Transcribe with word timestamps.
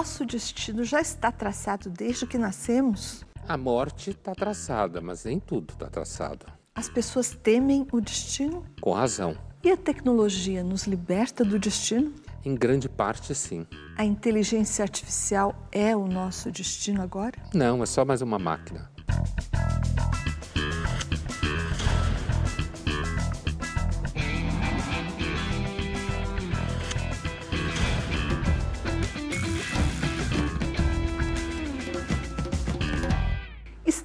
Nosso 0.00 0.24
destino 0.24 0.82
já 0.82 0.98
está 1.02 1.30
traçado 1.30 1.90
desde 1.90 2.26
que 2.26 2.38
nascemos? 2.38 3.22
A 3.46 3.58
morte 3.58 4.08
está 4.08 4.34
traçada, 4.34 4.98
mas 4.98 5.26
nem 5.26 5.38
tudo 5.38 5.74
está 5.74 5.90
traçado. 5.90 6.46
As 6.74 6.88
pessoas 6.88 7.36
temem 7.42 7.86
o 7.92 8.00
destino? 8.00 8.64
Com 8.80 8.94
razão. 8.94 9.36
E 9.62 9.70
a 9.70 9.76
tecnologia 9.76 10.64
nos 10.64 10.84
liberta 10.84 11.44
do 11.44 11.58
destino? 11.58 12.14
Em 12.42 12.54
grande 12.54 12.88
parte, 12.88 13.34
sim. 13.34 13.66
A 13.94 14.02
inteligência 14.02 14.82
artificial 14.82 15.54
é 15.70 15.94
o 15.94 16.06
nosso 16.06 16.50
destino 16.50 17.02
agora? 17.02 17.36
Não, 17.52 17.82
é 17.82 17.86
só 17.86 18.02
mais 18.02 18.22
uma 18.22 18.38
máquina. 18.38 18.90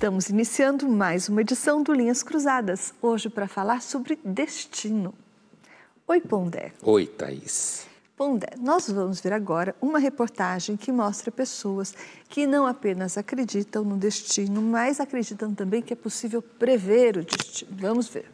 Estamos 0.06 0.30
iniciando 0.30 0.88
mais 0.88 1.28
uma 1.30 1.42
edição 1.42 1.82
do 1.82 1.92
Linhas 1.92 2.22
Cruzadas, 2.22 2.94
hoje 3.02 3.28
para 3.28 3.48
falar 3.48 3.82
sobre 3.82 4.20
destino. 4.24 5.16
Oi, 6.08 6.22
Pondé. 6.22 6.74
Oi, 6.84 7.08
Thaís. 7.08 7.88
Pondé, 8.16 8.50
nós 8.60 8.88
vamos 8.88 9.20
ver 9.20 9.34
agora 9.34 9.76
uma 9.82 9.98
reportagem 9.98 10.78
que 10.78 10.92
mostra 10.92 11.32
pessoas 11.32 11.96
que 12.30 12.46
não 12.46 12.68
apenas 12.68 13.18
acreditam 13.18 13.84
no 13.84 13.98
destino, 13.98 14.62
mas 14.62 15.00
acreditam 15.00 15.56
também 15.56 15.82
que 15.82 15.94
é 15.94 15.96
possível 15.96 16.40
prever 16.40 17.18
o 17.18 17.26
destino. 17.26 17.72
Vamos 17.74 18.08
ver. 18.08 18.32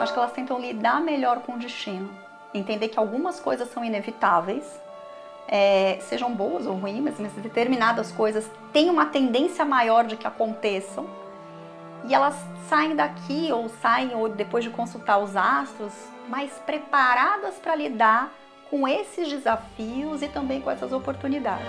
Acho 0.00 0.12
que 0.12 0.18
elas 0.18 0.32
tentam 0.32 0.60
lidar 0.60 1.00
melhor 1.00 1.42
com 1.42 1.54
o 1.54 1.58
destino, 1.60 2.10
entender 2.52 2.88
que 2.88 2.98
algumas 2.98 3.38
coisas 3.38 3.70
são 3.70 3.84
inevitáveis, 3.84 4.64
é, 5.56 5.98
sejam 6.00 6.34
boas 6.34 6.66
ou 6.66 6.74
ruins, 6.74 7.14
mas 7.20 7.32
determinadas 7.34 8.10
coisas 8.10 8.50
têm 8.72 8.90
uma 8.90 9.06
tendência 9.06 9.64
maior 9.64 10.04
de 10.04 10.16
que 10.16 10.26
aconteçam. 10.26 11.06
E 12.08 12.12
elas 12.12 12.34
saem 12.68 12.96
daqui 12.96 13.52
ou 13.52 13.68
saem 13.80 14.16
ou 14.16 14.28
depois 14.28 14.64
de 14.64 14.70
consultar 14.70 15.18
os 15.18 15.36
astros 15.36 15.92
mais 16.28 16.50
preparadas 16.66 17.54
para 17.54 17.76
lidar 17.76 18.32
com 18.68 18.88
esses 18.88 19.28
desafios 19.28 20.22
e 20.22 20.28
também 20.28 20.60
com 20.60 20.72
essas 20.72 20.92
oportunidades. 20.92 21.68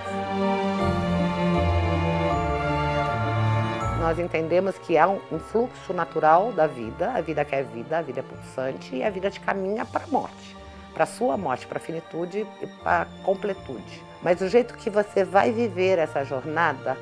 Nós 4.02 4.18
entendemos 4.18 4.80
que 4.80 4.98
é 4.98 5.06
um, 5.06 5.20
um 5.32 5.38
fluxo 5.38 5.94
natural 5.94 6.52
da 6.52 6.66
vida, 6.66 7.12
a 7.12 7.22
vida 7.22 7.46
quer 7.46 7.64
vida, 7.64 8.00
a 8.00 8.02
vida 8.02 8.22
é 8.22 8.24
pulsante 8.24 8.96
e 8.96 9.04
a 9.04 9.12
vida 9.12 9.30
te 9.30 9.40
caminha 9.40 9.86
para 9.86 10.06
a 10.06 10.08
morte, 10.08 10.55
para 10.96 11.06
sua 11.06 11.36
morte, 11.36 11.68
para 11.68 11.78
a 11.78 11.82
finitude 11.82 12.48
e 12.62 12.68
para 12.82 13.02
a 13.02 13.06
completude. 13.24 14.02
Mas 14.24 14.40
o 14.40 14.48
jeito 14.48 14.74
que 14.76 14.90
você 14.90 15.26
vai 15.26 15.52
viver 15.52 16.00
essa 16.00 16.24
jornada, 16.24 16.98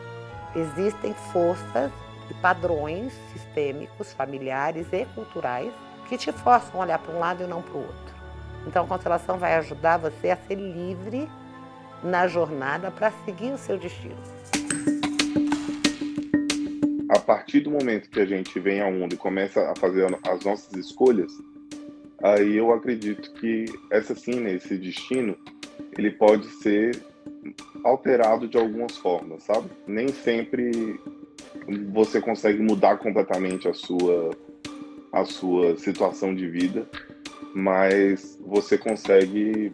existem 0.55 1.13
forças 1.31 1.91
e 2.29 2.33
padrões 2.41 3.13
sistêmicos, 3.31 4.11
familiares 4.11 4.87
e 4.91 5.05
culturais 5.13 5.71
que 6.09 6.17
te 6.17 6.31
forçam 6.31 6.81
a 6.81 6.85
olhar 6.85 6.99
para 6.99 7.15
um 7.15 7.19
lado 7.19 7.43
e 7.43 7.47
não 7.47 7.61
para 7.61 7.75
o 7.75 7.81
outro. 7.81 8.13
Então 8.67 8.83
a 8.83 8.87
constelação 8.87 9.37
vai 9.37 9.55
ajudar 9.55 9.97
você 9.97 10.31
a 10.31 10.37
ser 10.37 10.55
livre 10.55 11.29
na 12.03 12.27
jornada 12.27 12.89
para 12.89 13.11
seguir 13.23 13.51
o 13.51 13.57
seu 13.57 13.77
destino. 13.77 14.17
A 17.09 17.19
partir 17.19 17.59
do 17.59 17.69
momento 17.69 18.09
que 18.09 18.19
a 18.19 18.25
gente 18.25 18.59
vem 18.59 18.81
ao 18.81 18.91
mundo 18.91 19.13
e 19.13 19.17
começa 19.17 19.71
a 19.71 19.75
fazer 19.75 20.07
as 20.27 20.43
nossas 20.43 20.73
escolhas, 20.73 21.31
aí 22.21 22.57
eu 22.57 22.71
acredito 22.71 23.31
que 23.33 23.65
essa 23.89 24.15
sim, 24.15 24.39
né, 24.39 24.53
esse 24.53 24.77
destino, 24.77 25.37
ele 25.97 26.11
pode 26.11 26.47
ser 26.47 27.01
alterado 27.83 28.47
de 28.47 28.57
algumas 28.57 28.97
formas, 28.97 29.43
sabe? 29.43 29.69
Nem 29.87 30.07
sempre 30.09 30.99
você 31.91 32.21
consegue 32.21 32.61
mudar 32.61 32.97
completamente 32.97 33.67
a 33.67 33.73
sua 33.73 34.31
a 35.11 35.25
sua 35.25 35.77
situação 35.77 36.33
de 36.33 36.47
vida, 36.47 36.87
mas 37.53 38.39
você 38.43 38.79
consegue 38.79 39.71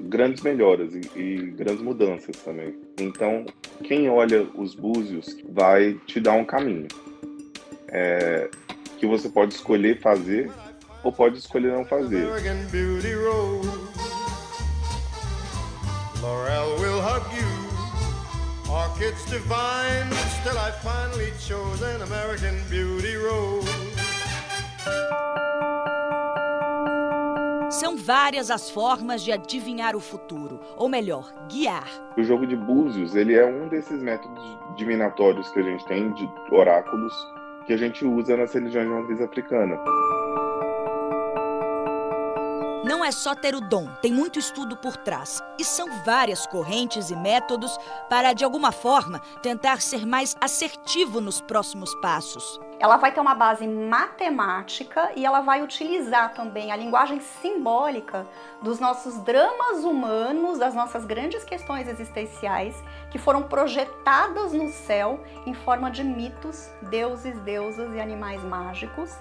grandes 0.00 0.42
melhoras 0.42 0.92
e, 0.92 1.02
e, 1.16 1.36
grandes 1.52 1.80
mudanças 1.80 2.36
também. 2.42 2.74
Então, 3.00 3.46
quem 3.84 4.08
olha 4.10 4.42
os 4.56 4.74
búzios 4.74 5.36
vai 5.48 5.94
te 6.06 6.18
dar 6.18 6.32
um 6.32 6.44
caminho 6.44 6.88
é, 7.88 8.50
que 8.98 9.06
você 9.06 9.28
pode 9.28 9.54
escolher 9.54 10.00
fazer 10.00 10.50
ou 11.04 11.12
pode 11.12 11.38
escolher 11.38 11.72
não 11.72 11.84
fazer. 11.84 12.26
Laurel 16.22 16.78
will 16.78 17.02
hug 17.02 17.22
you 17.36 17.64
Orchids 18.74 19.24
divine, 19.26 20.10
still 20.40 20.58
I 20.58 20.72
finally 20.82 21.30
chose 21.38 21.82
an 21.82 22.02
American 22.02 22.56
Beauty 22.68 23.14
Rose. 23.16 23.68
São 27.70 27.96
várias 27.96 28.50
as 28.50 28.70
formas 28.70 29.22
de 29.22 29.32
adivinhar 29.32 29.94
o 29.94 30.00
futuro, 30.00 30.60
ou 30.76 30.88
melhor, 30.88 31.32
guiar. 31.48 31.88
O 32.16 32.22
jogo 32.24 32.46
de 32.46 32.56
búzios, 32.56 33.14
ele 33.14 33.34
é 33.34 33.44
um 33.44 33.68
desses 33.68 34.02
métodos 34.02 34.42
divinatórios 34.76 35.48
que 35.50 35.60
a 35.60 35.62
gente 35.62 35.84
tem 35.86 36.12
de 36.12 36.28
oráculos 36.50 37.12
que 37.66 37.72
a 37.72 37.76
gente 37.76 38.04
usa 38.04 38.36
nas 38.36 38.52
religiões 38.52 38.88
de 38.88 38.94
matriz 38.94 39.20
africana. 39.20 39.78
Não 42.84 43.02
é 43.02 43.10
só 43.10 43.34
ter 43.34 43.54
o 43.54 43.62
dom, 43.62 43.88
tem 44.02 44.12
muito 44.12 44.38
estudo 44.38 44.76
por 44.76 44.94
trás. 44.94 45.42
E 45.58 45.64
são 45.64 45.88
várias 46.04 46.46
correntes 46.46 47.08
e 47.08 47.16
métodos 47.16 47.78
para, 48.10 48.34
de 48.34 48.44
alguma 48.44 48.72
forma, 48.72 49.20
tentar 49.42 49.80
ser 49.80 50.04
mais 50.04 50.36
assertivo 50.38 51.18
nos 51.18 51.40
próximos 51.40 51.94
passos. 52.02 52.60
Ela 52.78 52.98
vai 52.98 53.10
ter 53.10 53.20
uma 53.20 53.34
base 53.34 53.66
matemática 53.66 55.12
e 55.16 55.24
ela 55.24 55.40
vai 55.40 55.62
utilizar 55.62 56.34
também 56.34 56.72
a 56.72 56.76
linguagem 56.76 57.20
simbólica 57.20 58.26
dos 58.60 58.78
nossos 58.78 59.18
dramas 59.20 59.82
humanos, 59.82 60.58
das 60.58 60.74
nossas 60.74 61.06
grandes 61.06 61.42
questões 61.42 61.88
existenciais 61.88 62.76
que 63.10 63.16
foram 63.16 63.44
projetadas 63.44 64.52
no 64.52 64.68
céu 64.68 65.24
em 65.46 65.54
forma 65.54 65.90
de 65.90 66.04
mitos, 66.04 66.68
deuses, 66.82 67.38
deusas 67.38 67.94
e 67.94 68.00
animais 68.00 68.44
mágicos 68.44 69.16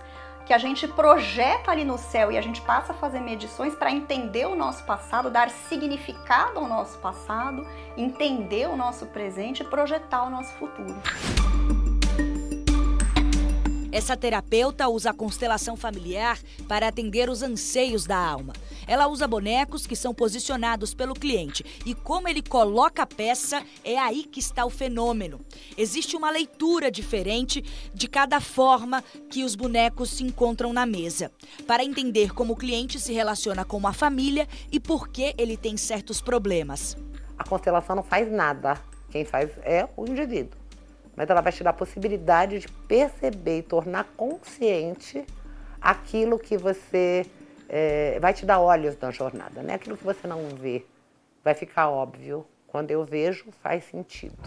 que 0.46 0.54
a 0.54 0.58
gente 0.58 0.88
projeta 0.88 1.72
ali 1.72 1.86
no 1.86 1.98
céu 1.98 2.32
e 2.32 2.38
a 2.38 2.42
gente 2.42 2.62
passa 2.62 2.92
a 2.92 2.96
fazer 2.96 3.20
medições 3.20 3.76
para 3.76 3.92
entender 3.92 4.46
o 4.46 4.56
nosso 4.56 4.84
passado, 4.84 5.30
dar 5.30 5.50
significado 5.50 6.60
ao 6.60 6.68
nosso 6.68 6.98
passado, 7.00 7.66
entender 7.98 8.68
o 8.68 8.76
nosso 8.76 9.06
presente 9.08 9.64
e 9.64 9.66
projetar 9.66 10.24
o 10.24 10.30
nosso 10.30 10.54
futuro. 10.54 10.96
Essa 13.94 14.18
terapeuta 14.18 14.90
usa 14.90 15.12
a 15.12 15.14
constelação 15.14 15.78
familiar 15.78 16.40
para 16.68 16.88
atender 16.88 17.30
os 17.30 17.44
anseios 17.44 18.06
da 18.08 18.18
alma. 18.18 18.52
Ela 18.88 19.08
usa 19.08 19.28
bonecos 19.28 19.86
que 19.86 19.96
são 19.96 20.16
posicionados 20.16 20.96
pelo 20.96 21.14
cliente 21.14 21.64
e 21.86 21.94
como 21.94 22.28
ele 22.28 22.42
coloca 22.42 23.04
a 23.04 23.06
peça, 23.06 23.64
é 23.84 24.00
aí 24.00 24.24
que 24.24 24.40
está 24.40 24.66
o 24.66 24.70
fenômeno. 24.72 25.40
Existe 25.78 26.16
uma 26.16 26.32
leitura 26.32 26.90
diferente 26.90 27.64
de 27.94 28.08
cada 28.08 28.42
forma 28.42 29.04
que 29.30 29.44
os 29.44 29.54
bonecos 29.54 30.10
se 30.10 30.24
encontram 30.24 30.74
na 30.74 30.88
mesa, 30.88 31.32
para 31.68 31.86
entender 31.86 32.34
como 32.34 32.54
o 32.54 32.58
cliente 32.58 33.00
se 33.00 33.14
relaciona 33.14 33.64
com 33.64 33.78
uma 33.78 33.94
família 33.94 34.48
e 34.72 34.80
por 34.80 35.08
que 35.08 35.36
ele 35.38 35.56
tem 35.56 35.78
certos 35.78 36.20
problemas. 36.20 36.98
A 37.38 37.44
constelação 37.44 37.96
não 37.96 38.04
faz 38.04 38.32
nada, 38.32 38.82
quem 39.12 39.24
faz 39.24 39.52
é 39.62 39.88
o 39.96 40.08
indivíduo 40.08 40.63
mas 41.16 41.30
ela 41.30 41.42
vai 41.42 41.52
te 41.52 41.64
dar 41.64 41.72
a 41.72 41.74
possibilidade 41.74 42.60
de 42.60 42.68
perceber 42.68 43.60
e 43.60 43.64
tornar 43.64 44.06
consciente 44.18 45.26
aquilo 45.82 46.40
que 46.40 46.58
você 46.58 47.26
é, 47.70 48.20
vai 48.20 48.34
te 48.34 48.46
dar 48.46 48.60
olhos 48.60 48.98
na 49.00 49.12
jornada, 49.12 49.62
né? 49.62 49.76
Aquilo 49.76 49.98
que 49.98 50.04
você 50.04 50.28
não 50.28 50.50
vê 50.50 50.86
vai 51.44 51.54
ficar 51.54 51.90
óbvio. 51.90 52.46
Quando 52.68 52.90
eu 52.92 53.04
vejo, 53.04 53.46
faz 53.62 53.84
sentido. 53.84 54.38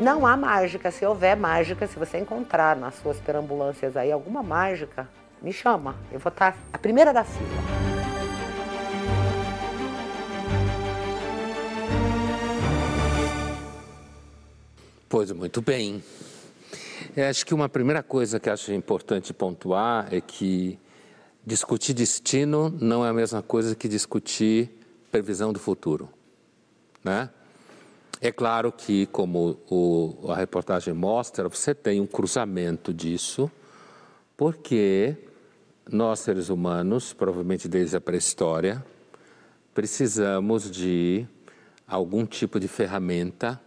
Não 0.00 0.26
há 0.26 0.34
mágica. 0.34 0.90
Se 0.90 1.04
houver 1.04 1.36
mágica, 1.36 1.86
se 1.86 1.98
você 1.98 2.18
encontrar 2.18 2.74
nas 2.74 2.94
suas 2.94 3.20
perambulâncias 3.20 3.98
aí 3.98 4.10
alguma 4.10 4.42
mágica, 4.42 5.06
me 5.42 5.52
chama. 5.52 5.94
Eu 6.10 6.18
vou 6.18 6.30
estar 6.30 6.56
a 6.72 6.78
primeira 6.78 7.12
da 7.12 7.22
fila. 7.22 7.89
Pois 15.10 15.32
muito 15.32 15.60
bem. 15.60 16.00
Eu 17.16 17.26
acho 17.26 17.44
que 17.44 17.52
uma 17.52 17.68
primeira 17.68 18.00
coisa 18.00 18.38
que 18.38 18.48
acho 18.48 18.72
importante 18.72 19.34
pontuar 19.34 20.06
é 20.14 20.20
que 20.20 20.78
discutir 21.44 21.94
destino 21.94 22.70
não 22.80 23.04
é 23.04 23.08
a 23.08 23.12
mesma 23.12 23.42
coisa 23.42 23.74
que 23.74 23.88
discutir 23.88 24.70
previsão 25.10 25.52
do 25.52 25.58
futuro, 25.58 26.08
né? 27.02 27.28
É 28.20 28.30
claro 28.30 28.70
que, 28.70 29.06
como 29.06 29.58
o, 29.68 30.30
a 30.30 30.36
reportagem 30.36 30.94
mostra, 30.94 31.48
você 31.48 31.74
tem 31.74 32.00
um 32.00 32.06
cruzamento 32.06 32.94
disso, 32.94 33.50
porque 34.36 35.16
nós, 35.90 36.20
seres 36.20 36.50
humanos, 36.50 37.12
provavelmente 37.12 37.66
desde 37.66 37.96
a 37.96 38.00
pré-história, 38.00 38.80
precisamos 39.74 40.70
de 40.70 41.26
algum 41.88 42.24
tipo 42.24 42.60
de 42.60 42.68
ferramenta 42.68 43.60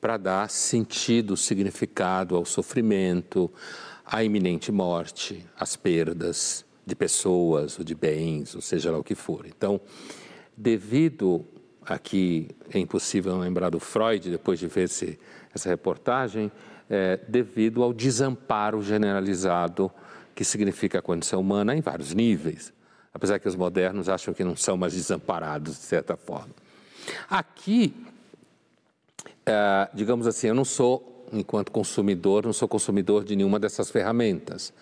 para 0.00 0.16
dar 0.16 0.50
sentido, 0.50 1.36
significado 1.36 2.36
ao 2.36 2.44
sofrimento, 2.44 3.50
à 4.04 4.22
iminente 4.22 4.70
morte, 4.70 5.44
às 5.58 5.76
perdas 5.76 6.64
de 6.84 6.94
pessoas 6.94 7.78
ou 7.78 7.84
de 7.84 7.94
bens, 7.94 8.54
ou 8.54 8.60
seja 8.60 8.90
lá 8.90 8.98
o 8.98 9.04
que 9.04 9.14
for. 9.14 9.46
Então, 9.46 9.80
devido 10.56 11.44
aqui 11.84 12.48
é 12.72 12.78
impossível 12.78 13.32
não 13.32 13.40
lembrar 13.40 13.70
do 13.70 13.80
Freud 13.80 14.30
depois 14.30 14.58
de 14.58 14.66
ver 14.66 14.88
essa 15.54 15.68
reportagem, 15.68 16.50
é, 16.88 17.18
devido 17.28 17.82
ao 17.82 17.92
desamparo 17.92 18.82
generalizado 18.82 19.90
que 20.34 20.44
significa 20.44 20.98
a 20.98 21.02
condição 21.02 21.40
humana 21.40 21.74
em 21.74 21.80
vários 21.80 22.12
níveis, 22.12 22.72
apesar 23.12 23.38
que 23.38 23.48
os 23.48 23.56
modernos 23.56 24.08
acham 24.08 24.34
que 24.34 24.44
não 24.44 24.54
são 24.54 24.76
mais 24.76 24.92
desamparados 24.92 25.76
de 25.76 25.82
certa 25.82 26.16
forma. 26.16 26.54
Aqui, 27.28 27.94
é, 29.46 29.88
digamos 29.94 30.26
assim, 30.26 30.48
eu 30.48 30.54
não 30.54 30.64
sou, 30.64 31.24
enquanto 31.32 31.70
consumidor, 31.70 32.44
não 32.44 32.52
sou 32.52 32.66
consumidor 32.66 33.24
de 33.24 33.36
nenhuma 33.36 33.60
dessas 33.60 33.90
ferramentas, 33.90 34.72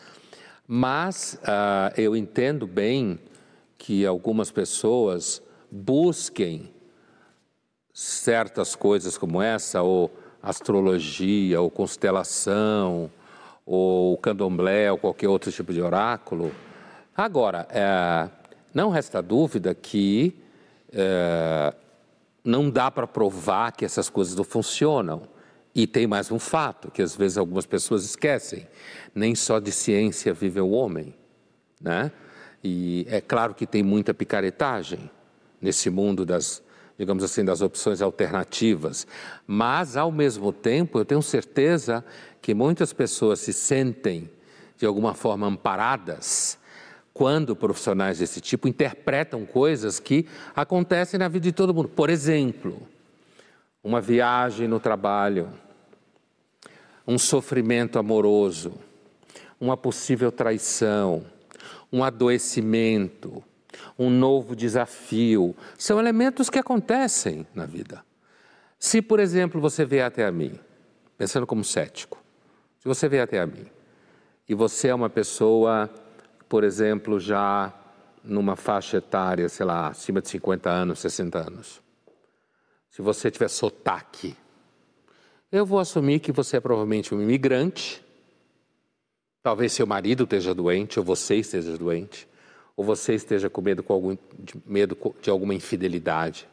mas 0.66 1.38
uh, 1.42 2.00
eu 2.00 2.16
entendo 2.16 2.66
bem 2.66 3.18
que 3.76 4.06
algumas 4.06 4.50
pessoas 4.50 5.42
busquem 5.70 6.72
certas 7.92 8.74
coisas 8.74 9.18
como 9.18 9.42
essa, 9.42 9.82
ou 9.82 10.10
astrologia, 10.42 11.60
ou 11.60 11.70
constelação, 11.70 13.10
ou 13.66 14.16
candomblé, 14.18 14.90
ou 14.90 14.98
qualquer 14.98 15.28
outro 15.28 15.52
tipo 15.52 15.72
de 15.72 15.82
oráculo. 15.82 16.50
Agora, 17.14 17.68
é, 17.70 18.28
não 18.72 18.90
resta 18.90 19.20
dúvida 19.22 19.74
que 19.74 20.34
é, 20.92 21.74
não 22.44 22.68
dá 22.68 22.90
para 22.90 23.06
provar 23.06 23.72
que 23.72 23.84
essas 23.84 24.10
coisas 24.10 24.36
não 24.36 24.44
funcionam. 24.44 25.22
E 25.74 25.86
tem 25.86 26.06
mais 26.06 26.30
um 26.30 26.38
fato 26.38 26.90
que 26.90 27.02
às 27.02 27.16
vezes 27.16 27.38
algumas 27.38 27.66
pessoas 27.66 28.04
esquecem: 28.04 28.68
nem 29.14 29.34
só 29.34 29.58
de 29.58 29.72
ciência 29.72 30.32
vive 30.32 30.60
o 30.60 30.70
homem, 30.70 31.14
né? 31.80 32.12
E 32.62 33.06
é 33.08 33.20
claro 33.20 33.54
que 33.54 33.66
tem 33.66 33.82
muita 33.82 34.14
picaretagem 34.14 35.10
nesse 35.60 35.90
mundo 35.90 36.24
das 36.24 36.62
digamos 36.96 37.24
assim, 37.24 37.44
das 37.44 37.60
opções 37.60 38.00
alternativas. 38.00 39.06
Mas, 39.46 39.96
ao 39.96 40.12
mesmo 40.12 40.52
tempo, 40.52 40.98
eu 40.98 41.04
tenho 41.04 41.22
certeza 41.22 42.04
que 42.40 42.54
muitas 42.54 42.92
pessoas 42.92 43.40
se 43.40 43.52
sentem, 43.52 44.30
de 44.76 44.86
alguma 44.86 45.14
forma, 45.14 45.46
amparadas 45.46 46.58
quando 47.14 47.54
profissionais 47.54 48.18
desse 48.18 48.40
tipo 48.40 48.66
interpretam 48.66 49.46
coisas 49.46 50.00
que 50.00 50.26
acontecem 50.54 51.18
na 51.18 51.28
vida 51.28 51.44
de 51.44 51.52
todo 51.52 51.72
mundo. 51.72 51.88
Por 51.88 52.10
exemplo, 52.10 52.82
uma 53.82 54.00
viagem 54.00 54.66
no 54.66 54.80
trabalho, 54.80 55.48
um 57.06 57.16
sofrimento 57.16 58.00
amoroso, 58.00 58.72
uma 59.60 59.76
possível 59.76 60.32
traição, 60.32 61.24
um 61.92 62.02
adoecimento, 62.02 63.44
um 63.96 64.10
novo 64.10 64.56
desafio. 64.56 65.54
São 65.78 66.00
elementos 66.00 66.50
que 66.50 66.58
acontecem 66.58 67.46
na 67.54 67.64
vida. 67.64 68.04
Se, 68.76 69.00
por 69.00 69.20
exemplo, 69.20 69.60
você 69.60 69.84
vier 69.84 70.04
até 70.04 70.26
a 70.26 70.32
mim, 70.32 70.58
pensando 71.16 71.46
como 71.46 71.62
cético, 71.62 72.18
se 72.80 72.88
você 72.88 73.08
vier 73.08 73.22
até 73.22 73.38
a 73.38 73.46
mim 73.46 73.66
e 74.48 74.54
você 74.54 74.88
é 74.88 74.94
uma 74.94 75.08
pessoa, 75.08 75.88
por 76.54 76.62
exemplo, 76.62 77.18
já 77.18 77.74
numa 78.22 78.54
faixa 78.54 78.98
etária, 78.98 79.48
sei 79.48 79.66
lá, 79.66 79.88
acima 79.88 80.22
de 80.22 80.28
50 80.28 80.70
anos, 80.70 81.00
60 81.00 81.36
anos, 81.36 81.82
se 82.88 83.02
você 83.02 83.28
tiver 83.28 83.48
sotaque, 83.48 84.36
eu 85.50 85.66
vou 85.66 85.80
assumir 85.80 86.20
que 86.20 86.30
você 86.30 86.58
é 86.58 86.60
provavelmente 86.60 87.12
um 87.12 87.20
imigrante, 87.20 88.00
talvez 89.42 89.72
seu 89.72 89.84
marido 89.84 90.22
esteja 90.22 90.54
doente 90.54 90.96
ou 90.96 91.04
você 91.04 91.34
esteja 91.34 91.76
doente, 91.76 92.28
ou 92.76 92.84
você 92.84 93.14
esteja 93.14 93.50
com 93.50 93.60
medo, 93.60 93.82
com 93.82 93.92
algum, 93.92 94.16
de, 94.38 94.54
medo 94.64 94.96
de 95.20 95.30
alguma 95.30 95.54
infidelidade, 95.54 96.46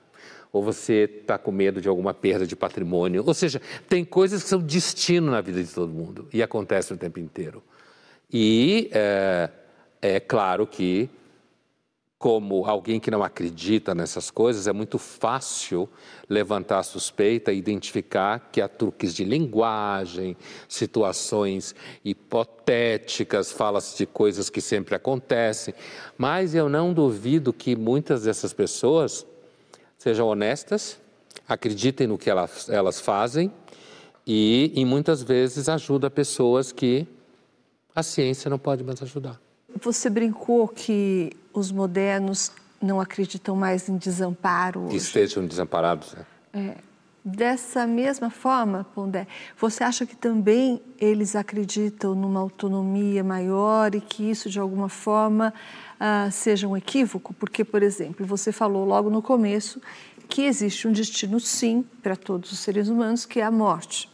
ou 0.51 0.63
você 0.63 1.07
está 1.21 1.37
com 1.37 1.51
medo 1.51 1.79
de 1.79 1.87
alguma 1.87 2.11
perda 2.11 2.47
de 2.47 2.55
patrimônio. 2.55 3.23
Ou 3.23 3.35
seja, 3.35 3.61
tem 3.87 4.03
coisas 4.03 4.41
que 4.41 4.49
são 4.49 4.59
destino 4.59 5.29
na 5.29 5.41
vida 5.41 5.63
de 5.63 5.71
todo 5.71 5.93
mundo 5.93 6.27
e 6.33 6.41
acontecem 6.41 6.97
o 6.97 6.99
tempo 6.99 7.19
inteiro. 7.19 7.61
E 8.33 8.89
é, 8.93 9.49
é 10.01 10.19
claro 10.19 10.65
que 10.65 11.09
como 12.21 12.65
alguém 12.67 12.99
que 12.99 13.09
não 13.09 13.23
acredita 13.23 13.95
nessas 13.95 14.29
coisas, 14.29 14.67
é 14.67 14.71
muito 14.71 14.99
fácil 14.99 15.89
levantar 16.29 16.77
a 16.77 16.83
suspeita 16.83 17.51
e 17.51 17.57
identificar 17.57 18.51
que 18.51 18.61
há 18.61 18.67
truques 18.67 19.15
de 19.15 19.23
linguagem, 19.23 20.37
situações 20.69 21.73
hipotéticas, 22.05 23.51
fala-se 23.51 23.97
de 23.97 24.05
coisas 24.05 24.51
que 24.51 24.61
sempre 24.61 24.93
acontecem. 24.93 25.73
Mas 26.15 26.53
eu 26.53 26.69
não 26.69 26.93
duvido 26.93 27.51
que 27.51 27.75
muitas 27.75 28.21
dessas 28.21 28.53
pessoas 28.53 29.25
sejam 29.97 30.27
honestas, 30.27 30.99
acreditem 31.47 32.05
no 32.05 32.19
que 32.19 32.29
elas, 32.29 32.69
elas 32.69 33.01
fazem 33.01 33.51
e, 34.27 34.71
e 34.75 34.85
muitas 34.85 35.23
vezes 35.23 35.67
ajuda 35.67 36.07
pessoas 36.07 36.71
que 36.71 37.07
a 37.95 38.03
ciência 38.03 38.47
não 38.47 38.59
pode 38.59 38.83
mais 38.83 39.01
ajudar. 39.01 39.41
Você 39.79 40.09
brincou 40.09 40.67
que 40.67 41.31
os 41.53 41.71
modernos 41.71 42.51
não 42.81 42.99
acreditam 42.99 43.55
mais 43.55 43.87
em 43.87 43.97
desamparo. 43.97 44.87
Que 44.89 44.97
estejam 44.97 45.45
desamparados. 45.45 46.13
Né? 46.13 46.25
É. 46.53 46.91
Dessa 47.23 47.85
mesma 47.85 48.31
forma, 48.31 48.83
Pondé, 48.95 49.27
você 49.55 49.83
acha 49.83 50.07
que 50.07 50.15
também 50.15 50.81
eles 50.99 51.35
acreditam 51.35 52.15
numa 52.15 52.39
autonomia 52.39 53.23
maior 53.23 53.93
e 53.93 54.01
que 54.01 54.27
isso, 54.27 54.49
de 54.49 54.59
alguma 54.59 54.89
forma, 54.89 55.53
uh, 55.99 56.31
seja 56.31 56.67
um 56.67 56.75
equívoco? 56.75 57.31
Porque, 57.35 57.63
por 57.63 57.83
exemplo, 57.83 58.25
você 58.25 58.51
falou 58.51 58.85
logo 58.85 59.11
no 59.11 59.21
começo 59.21 59.79
que 60.27 60.41
existe 60.41 60.87
um 60.87 60.91
destino, 60.91 61.39
sim, 61.39 61.85
para 62.01 62.15
todos 62.15 62.51
os 62.51 62.57
seres 62.57 62.87
humanos, 62.87 63.23
que 63.23 63.39
é 63.39 63.43
a 63.43 63.51
morte. 63.51 64.09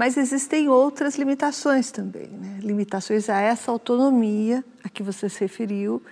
Mas 0.00 0.16
existem 0.16 0.66
outras 0.66 1.16
limitações 1.16 1.90
também, 1.90 2.28
né? 2.28 2.58
limitações 2.62 3.28
a 3.28 3.38
essa 3.38 3.70
autonomia 3.70 4.64
a 4.82 4.88
que 4.88 5.02
você 5.02 5.28
se 5.28 5.40
referiu 5.40 6.02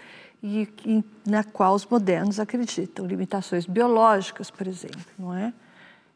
e, 0.42 0.68
e 0.85 1.02
na 1.26 1.42
qual 1.42 1.75
os 1.75 1.87
modernos 1.87 2.38
acreditam, 2.38 3.07
limitações 3.07 3.64
biológicas, 3.64 4.50
por 4.50 4.66
exemplo, 4.66 5.00
não 5.18 5.35
é? 5.35 5.54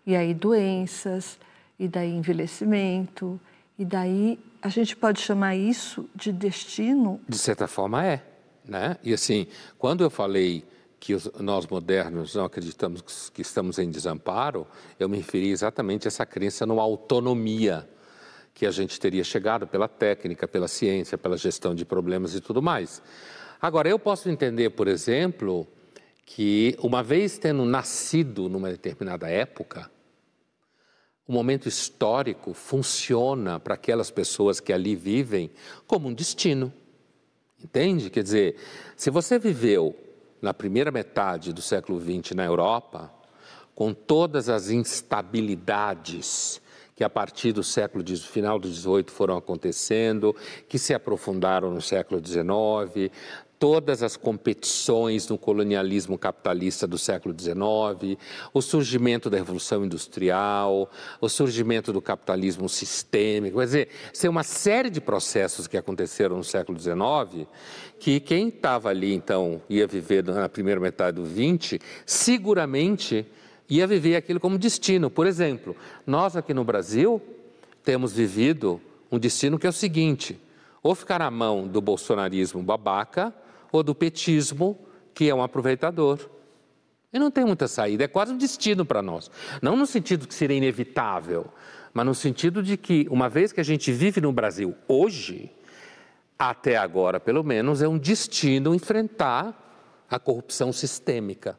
E 0.07 0.14
aí 0.14 0.35
doenças, 0.35 1.38
e 1.79 1.88
daí 1.88 2.11
envelhecimento, 2.11 3.41
e 3.79 3.87
daí 3.87 4.38
a 4.61 4.69
gente 4.69 4.95
pode 4.95 5.23
chamar 5.23 5.57
isso 5.57 6.07
de 6.14 6.31
destino? 6.31 7.23
De 7.26 7.38
certa 7.38 7.67
forma 7.67 8.05
é, 8.05 8.23
né? 8.69 8.99
E 9.02 9.14
assim, 9.14 9.47
quando 9.79 10.05
eu 10.05 10.11
falei 10.11 10.62
que 11.02 11.14
os, 11.14 11.28
nós 11.40 11.66
modernos 11.66 12.37
não 12.37 12.44
acreditamos 12.44 13.28
que 13.28 13.42
estamos 13.42 13.76
em 13.80 13.90
desamparo, 13.90 14.64
eu 15.00 15.09
me 15.09 15.16
referi 15.16 15.50
exatamente 15.50 16.06
a 16.06 16.09
essa 16.09 16.25
crença 16.25 16.64
numa 16.64 16.80
autonomia 16.80 17.90
que 18.54 18.64
a 18.64 18.71
gente 18.71 19.00
teria 19.00 19.25
chegado 19.25 19.66
pela 19.66 19.88
técnica, 19.88 20.47
pela 20.47 20.68
ciência, 20.68 21.18
pela 21.18 21.37
gestão 21.37 21.75
de 21.75 21.85
problemas 21.85 22.37
e 22.37 22.40
tudo 22.40 22.62
mais. 22.62 23.02
Agora, 23.61 23.88
eu 23.88 23.99
posso 23.99 24.28
entender, 24.28 24.71
por 24.71 24.87
exemplo, 24.87 25.66
que 26.25 26.76
uma 26.78 27.02
vez 27.02 27.37
tendo 27.37 27.64
nascido 27.64 28.49
numa 28.49 28.71
determinada 28.71 29.28
época, 29.28 29.90
o 31.26 31.32
momento 31.32 31.68
histórico 31.68 32.54
funciona 32.54 33.59
para 33.59 33.75
aquelas 33.75 34.12
pessoas 34.12 34.61
que 34.61 34.73
ali 34.73 34.94
vivem 34.94 35.50
como 35.85 36.06
um 36.06 36.14
destino. 36.14 36.73
Entende? 37.61 38.09
Quer 38.09 38.23
dizer, 38.23 38.56
se 38.97 39.11
você 39.11 39.37
viveu 39.37 39.97
na 40.42 40.52
primeira 40.52 40.90
metade 40.90 41.52
do 41.52 41.62
século 41.62 42.00
XX 42.00 42.32
na 42.34 42.44
Europa, 42.44 43.11
com 43.75 43.94
todas 43.94 44.49
as 44.49 44.68
instabilidades 44.70 46.61
que 46.94 47.04
a 47.04 47.08
partir 47.08 47.52
do 47.52 47.62
século 47.62 48.04
final 48.04 48.58
do 48.58 48.68
XVIII 48.68 49.06
foram 49.08 49.37
acontecendo, 49.37 50.37
que 50.68 50.78
se 50.78 50.92
aprofundaram 50.92 51.70
no 51.70 51.80
século 51.80 52.20
XIX, 52.25 53.11
todas 53.62 54.02
as 54.02 54.16
competições 54.16 55.28
no 55.28 55.38
colonialismo 55.38 56.19
capitalista 56.19 56.85
do 56.85 56.99
século 56.99 57.33
XIX, 57.33 58.19
o 58.52 58.61
surgimento 58.61 59.31
da 59.31 59.37
Revolução 59.37 59.85
Industrial, 59.85 60.90
o 61.21 61.28
surgimento 61.28 61.92
do 61.92 62.02
capitalismo 62.02 62.69
sistêmico. 62.69 63.59
Quer 63.61 63.64
dizer, 63.64 63.88
tem 64.21 64.28
uma 64.28 64.42
série 64.42 64.90
de 64.90 65.00
processos 65.00 65.69
que 65.69 65.76
aconteceram 65.76 66.37
no 66.37 66.42
século 66.42 66.76
XIX 66.76 67.47
que 68.00 68.19
quem 68.19 68.49
estava 68.49 68.88
ali, 68.88 69.14
então, 69.14 69.62
ia 69.71 69.87
viver 69.87 70.25
na 70.25 70.49
primeira 70.49 70.81
metade 70.81 71.23
do 71.23 71.25
XX, 71.25 71.78
seguramente 72.04 73.25
ia 73.71 73.87
viver 73.87 74.16
aquilo 74.16 74.40
como 74.40 74.59
destino. 74.59 75.09
Por 75.09 75.25
exemplo, 75.25 75.76
nós 76.04 76.35
aqui 76.35 76.52
no 76.52 76.64
Brasil 76.64 77.23
temos 77.85 78.12
vivido 78.12 78.81
um 79.09 79.21
destino 79.21 79.57
que 79.57 79.69
é 79.69 79.71
o 79.71 79.73
seguinte: 79.73 80.37
ou 80.83 80.97
ficar 80.97 81.21
na 81.21 81.31
mão 81.31 81.69
do 81.69 81.81
bolsonarismo 81.81 82.61
babaca 82.61 83.33
ou 83.73 83.83
do 83.83 83.95
petismo, 83.95 84.79
que 85.14 85.29
é 85.29 85.35
um 85.35 85.43
aproveitador. 85.43 86.19
E 87.12 87.19
não 87.19 87.31
tem 87.31 87.45
muita 87.45 87.67
saída, 87.67 88.05
é 88.05 88.09
quase 88.09 88.33
um 88.33 88.38
destino 88.38 88.85
para 88.85 89.02
nós. 89.02 89.31
Não 89.61 89.76
no 89.76 89.87
sentido 89.87 90.29
que 90.29 90.35
seria 90.35 90.57
inevitável, 90.57 91.47
mas 91.93 92.07
no 92.07 92.14
sentido 92.14 92.62
de 92.62 92.76
que, 92.76 93.07
uma 93.11 93.29
vez 93.29 93.52
que 93.52 93.61
a 93.61 93.64
gente 93.64 93.91
vive 93.91 94.21
no 94.21 94.33
Brasil 94.33 94.75
hoje, 94.87 95.50
até 96.38 96.76
agora 96.76 97.19
pelo 97.19 97.43
menos, 97.43 97.83
é 97.83 97.88
um 97.88 97.99
destino 97.99 98.75
enfrentar 98.75 99.59
a 100.09 100.19
corrupção 100.19 100.73
sistêmica, 100.73 101.59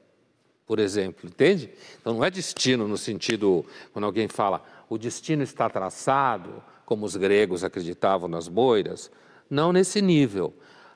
por 0.65 0.79
exemplo, 0.79 1.27
entende? 1.27 1.71
Então 1.99 2.13
não 2.13 2.23
é 2.23 2.29
destino 2.29 2.87
no 2.87 2.97
sentido, 2.97 3.65
quando 3.91 4.05
alguém 4.05 4.27
fala, 4.27 4.63
o 4.89 4.97
destino 4.97 5.43
está 5.43 5.69
traçado, 5.69 6.63
como 6.85 7.05
os 7.05 7.15
gregos 7.15 7.63
acreditavam 7.63 8.27
nas 8.27 8.47
boiras, 8.47 9.11
não 9.49 9.71
nesse 9.71 10.01
nível. 10.01 10.53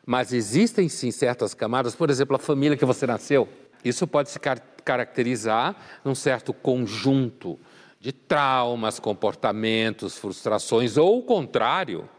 Mas 0.10 0.32
existem 0.32 0.88
sim 0.88 1.12
certas 1.12 1.54
camadas, 1.54 1.94
por 1.94 2.10
exemplo, 2.10 2.38
a 2.38 2.40
família 2.40 2.78
que 2.78 2.86
você 2.86 3.06
nasceu. 3.06 3.46
Isso 3.84 4.08
pode 4.08 4.30
se 4.30 4.40
car 4.40 4.58
caracterizar 4.86 5.76
num 6.06 6.16
certo 6.16 6.54
conjunto 6.54 7.60
de 8.00 8.14
traumas, 8.14 9.02
comportamentos, 9.02 10.18
frustrações, 10.18 10.96
ou 10.96 11.20
o 11.20 11.24
contrário, 11.24 12.10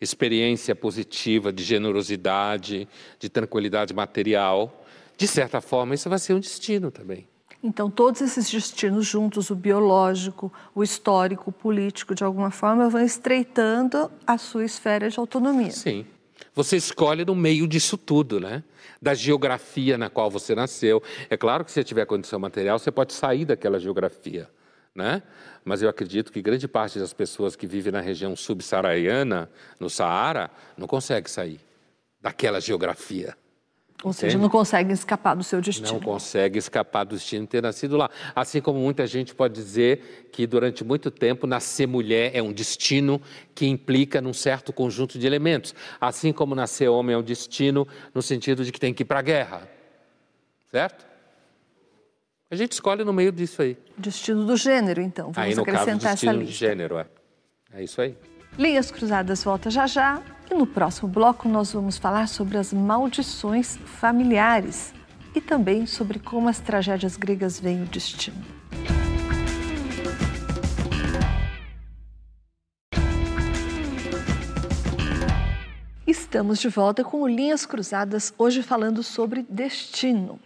experiência 0.00 0.74
positiva 0.74 1.52
de 1.52 1.62
generosidade, 1.62 2.88
de 3.18 3.28
tranquilidade 3.28 3.92
material. 3.92 4.82
De 5.18 5.28
certa 5.28 5.60
forma, 5.60 5.94
isso 5.94 6.08
vai 6.08 6.18
ser 6.18 6.32
um 6.32 6.40
destino 6.40 6.90
também. 6.90 7.28
Então, 7.62 7.90
todos 7.90 8.22
esses 8.22 8.50
destinos 8.50 9.04
juntos, 9.04 9.50
o 9.50 9.54
biológico, 9.54 10.50
o 10.74 10.82
histórico, 10.82 11.50
o 11.50 11.52
político, 11.52 12.14
de 12.14 12.24
alguma 12.24 12.50
forma, 12.50 12.88
vão 12.88 13.04
estreitando 13.04 14.10
a 14.26 14.38
sua 14.38 14.64
esfera 14.64 15.10
de 15.10 15.20
autonomia. 15.20 15.72
Sim. 15.72 16.06
Você 16.54 16.76
escolhe 16.76 17.24
no 17.24 17.34
meio 17.34 17.66
disso 17.66 17.96
tudo, 17.96 18.40
né? 18.40 18.62
Da 19.00 19.14
geografia 19.14 19.96
na 19.96 20.10
qual 20.10 20.30
você 20.30 20.54
nasceu. 20.54 21.02
É 21.30 21.36
claro 21.36 21.64
que 21.64 21.70
se 21.70 21.74
você 21.74 21.84
tiver 21.84 22.04
condição 22.06 22.38
material, 22.38 22.78
você 22.78 22.90
pode 22.90 23.12
sair 23.12 23.44
daquela 23.44 23.78
geografia, 23.78 24.48
né? 24.94 25.22
Mas 25.64 25.82
eu 25.82 25.88
acredito 25.88 26.32
que 26.32 26.40
grande 26.42 26.66
parte 26.66 26.98
das 26.98 27.12
pessoas 27.12 27.54
que 27.54 27.66
vivem 27.66 27.92
na 27.92 28.00
região 28.00 28.34
subsaariana, 28.34 29.50
no 29.78 29.90
Saara, 29.90 30.50
não 30.76 30.86
consegue 30.86 31.30
sair 31.30 31.60
daquela 32.20 32.60
geografia. 32.60 33.36
Ou 34.04 34.10
Entende? 34.10 34.16
seja, 34.32 34.38
não 34.38 34.48
consegue 34.48 34.92
escapar 34.92 35.34
do 35.34 35.42
seu 35.42 35.60
destino. 35.60 35.94
Não 35.94 36.00
consegue 36.00 36.56
escapar 36.56 37.04
do 37.04 37.16
destino 37.16 37.42
de 37.42 37.48
ter 37.48 37.62
nascido 37.62 37.96
lá. 37.96 38.08
Assim 38.34 38.60
como 38.60 38.78
muita 38.78 39.04
gente 39.08 39.34
pode 39.34 39.54
dizer 39.54 40.28
que 40.30 40.46
durante 40.46 40.84
muito 40.84 41.10
tempo 41.10 41.48
nascer 41.48 41.88
mulher 41.88 42.30
é 42.32 42.40
um 42.40 42.52
destino 42.52 43.20
que 43.56 43.66
implica 43.66 44.20
num 44.20 44.32
certo 44.32 44.72
conjunto 44.72 45.18
de 45.18 45.26
elementos. 45.26 45.74
Assim 46.00 46.32
como 46.32 46.54
nascer 46.54 46.88
homem 46.88 47.14
é 47.14 47.18
um 47.18 47.22
destino 47.22 47.88
no 48.14 48.22
sentido 48.22 48.64
de 48.64 48.70
que 48.70 48.78
tem 48.78 48.94
que 48.94 49.02
ir 49.02 49.06
para 49.06 49.18
a 49.18 49.22
guerra. 49.22 49.68
Certo? 50.70 51.04
A 52.50 52.54
gente 52.54 52.72
escolhe 52.72 53.02
no 53.02 53.12
meio 53.12 53.32
disso 53.32 53.60
aí. 53.62 53.76
Destino 53.96 54.44
do 54.44 54.56
gênero, 54.56 55.02
então. 55.02 55.32
Vamos 55.32 55.38
aí, 55.50 55.54
no 55.56 55.62
acrescentar 55.62 55.86
caso, 55.86 56.08
destino 56.12 56.32
essa 56.32 56.38
lista. 56.38 56.52
de 56.52 56.58
gênero, 56.58 56.98
é. 56.98 57.06
É 57.74 57.82
isso 57.82 58.00
aí. 58.00 58.16
Linhas 58.56 58.90
Cruzadas 58.90 59.42
volta 59.42 59.70
já 59.70 59.86
já 59.86 60.22
e 60.50 60.54
no 60.54 60.66
próximo 60.66 61.08
bloco 61.08 61.48
nós 61.48 61.72
vamos 61.72 61.98
falar 61.98 62.28
sobre 62.28 62.56
as 62.56 62.72
maldições 62.72 63.76
familiares 63.76 64.94
e 65.34 65.40
também 65.40 65.86
sobre 65.86 66.18
como 66.18 66.48
as 66.48 66.58
tragédias 66.58 67.16
gregas 67.16 67.60
veem 67.60 67.82
o 67.82 67.86
destino. 67.86 68.42
Estamos 76.06 76.58
de 76.58 76.68
volta 76.68 77.04
com 77.04 77.26
Linhas 77.26 77.66
Cruzadas, 77.66 78.32
hoje 78.38 78.62
falando 78.62 79.02
sobre 79.02 79.46
destino. 79.48 80.40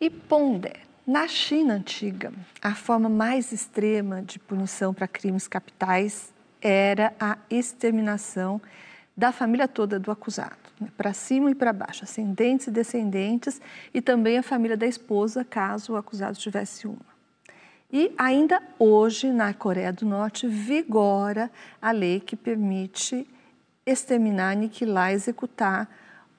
E 0.00 0.10
Pondé, 0.10 0.80
na 1.06 1.28
China 1.28 1.74
antiga, 1.74 2.32
a 2.60 2.74
forma 2.74 3.08
mais 3.08 3.52
extrema 3.52 4.22
de 4.22 4.38
punição 4.38 4.92
para 4.92 5.06
crimes 5.06 5.46
capitais 5.46 6.31
era 6.62 7.12
a 7.18 7.36
exterminação 7.50 8.60
da 9.16 9.32
família 9.32 9.68
toda 9.68 9.98
do 9.98 10.10
acusado, 10.10 10.56
né? 10.80 10.88
para 10.96 11.12
cima 11.12 11.50
e 11.50 11.54
para 11.54 11.72
baixo, 11.72 12.04
ascendentes 12.04 12.68
e 12.68 12.70
descendentes, 12.70 13.60
e 13.92 14.00
também 14.00 14.38
a 14.38 14.42
família 14.42 14.76
da 14.76 14.86
esposa, 14.86 15.44
caso 15.44 15.92
o 15.92 15.96
acusado 15.96 16.38
tivesse 16.38 16.86
uma. 16.86 17.12
E 17.92 18.10
ainda 18.16 18.62
hoje, 18.78 19.30
na 19.30 19.52
Coreia 19.52 19.92
do 19.92 20.06
Norte, 20.06 20.48
vigora 20.48 21.50
a 21.80 21.90
lei 21.90 22.20
que 22.20 22.34
permite 22.34 23.28
exterminar, 23.84 24.52
aniquilar, 24.52 25.12
executar 25.12 25.90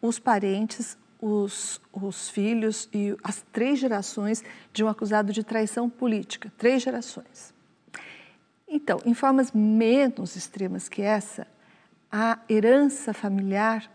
os 0.01 0.17
parentes, 0.17 0.97
os, 1.21 1.79
os 1.91 2.29
filhos 2.29 2.89
e 2.91 3.15
as 3.23 3.43
três 3.51 3.77
gerações 3.77 4.43
de 4.73 4.83
um 4.83 4.87
acusado 4.87 5.31
de 5.31 5.43
traição 5.43 5.87
política. 5.87 6.51
Três 6.57 6.81
gerações. 6.81 7.53
Então, 8.75 8.99
em 9.05 9.13
formas 9.13 9.51
menos 9.51 10.35
extremas 10.35 10.89
que 10.89 11.03
essa, 11.03 11.45
a 12.11 12.39
herança 12.49 13.13
familiar 13.13 13.87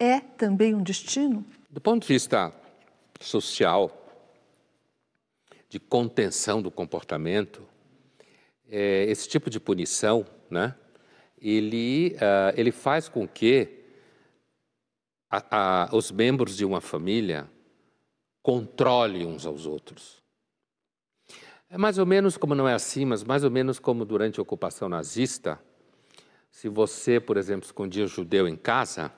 é 0.00 0.20
também 0.20 0.74
um 0.74 0.82
destino? 0.82 1.44
Do 1.68 1.82
ponto 1.82 2.00
de 2.00 2.08
vista 2.08 2.50
social, 3.20 3.92
de 5.68 5.78
contenção 5.78 6.62
do 6.62 6.70
comportamento, 6.70 7.62
é, 8.70 9.04
esse 9.04 9.28
tipo 9.28 9.50
de 9.50 9.60
punição, 9.60 10.24
né, 10.50 10.74
ele, 11.38 12.16
uh, 12.16 12.58
ele 12.58 12.72
faz 12.72 13.10
com 13.10 13.28
que 13.28 13.84
a, 15.30 15.90
a, 15.90 15.94
os 15.94 16.10
membros 16.10 16.56
de 16.56 16.64
uma 16.64 16.80
família 16.80 17.50
controlem 18.42 19.26
uns 19.26 19.44
aos 19.44 19.66
outros. 19.66 20.21
É 21.72 21.78
mais 21.78 21.96
ou 21.96 22.04
menos 22.04 22.36
como 22.36 22.54
não 22.54 22.68
é 22.68 22.74
assim, 22.74 23.06
mas 23.06 23.24
mais 23.24 23.44
ou 23.44 23.50
menos 23.50 23.78
como 23.78 24.04
durante 24.04 24.38
a 24.38 24.42
ocupação 24.42 24.90
nazista. 24.90 25.58
Se 26.50 26.68
você, 26.68 27.18
por 27.18 27.38
exemplo, 27.38 27.64
escondia 27.64 28.04
um 28.04 28.06
judeu 28.06 28.46
em 28.46 28.56
casa, 28.56 29.10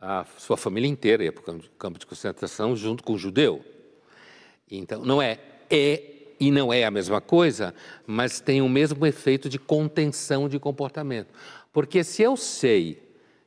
a 0.00 0.26
sua 0.36 0.56
família 0.56 0.88
inteira 0.88 1.22
ia 1.22 1.32
para 1.32 1.54
o 1.54 1.60
campo 1.78 1.96
de 1.96 2.06
concentração 2.06 2.74
junto 2.74 3.04
com 3.04 3.12
o 3.12 3.18
judeu. 3.18 3.64
Então, 4.68 5.04
não 5.04 5.22
é 5.22 5.38
é 5.70 6.02
e 6.40 6.50
não 6.50 6.72
é 6.72 6.82
a 6.82 6.90
mesma 6.90 7.20
coisa, 7.20 7.72
mas 8.04 8.40
tem 8.40 8.60
o 8.60 8.68
mesmo 8.68 9.06
efeito 9.06 9.48
de 9.48 9.60
contenção 9.60 10.48
de 10.48 10.58
comportamento. 10.58 11.32
Porque 11.72 12.02
se 12.02 12.20
eu 12.20 12.36
sei 12.36 13.00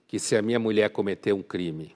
que 0.07 0.17
se 0.17 0.33
a 0.37 0.41
minha 0.41 0.59
mulher 0.59 0.91
cometer 0.91 1.33
um 1.33 1.43
crime, 1.43 1.93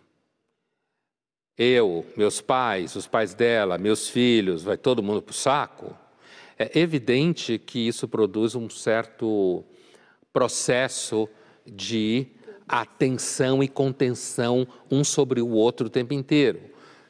eu, 1.60 2.06
meus 2.16 2.40
pais, 2.40 2.96
os 2.96 3.06
pais 3.06 3.34
dela, 3.34 3.78
meus 3.78 4.08
filhos, 4.08 4.64
vai 4.64 4.78
todo 4.78 5.04
mundo 5.04 5.22
para 5.22 5.32
o 5.32 5.36
saco, 5.36 5.94
é 6.58 6.80
evidente 6.80 7.60
que 7.60 7.86
isso 7.86 8.08
produz 8.08 8.56
um 8.56 8.70
certo 8.70 9.62
processo 10.32 11.28
de 11.66 12.28
atenção 12.66 13.62
e 13.62 13.68
contenção 13.68 14.66
um 14.90 15.04
sobre 15.04 15.42
o 15.42 15.50
outro 15.50 15.88
o 15.88 15.90
tempo 15.90 16.14
inteiro. 16.14 16.62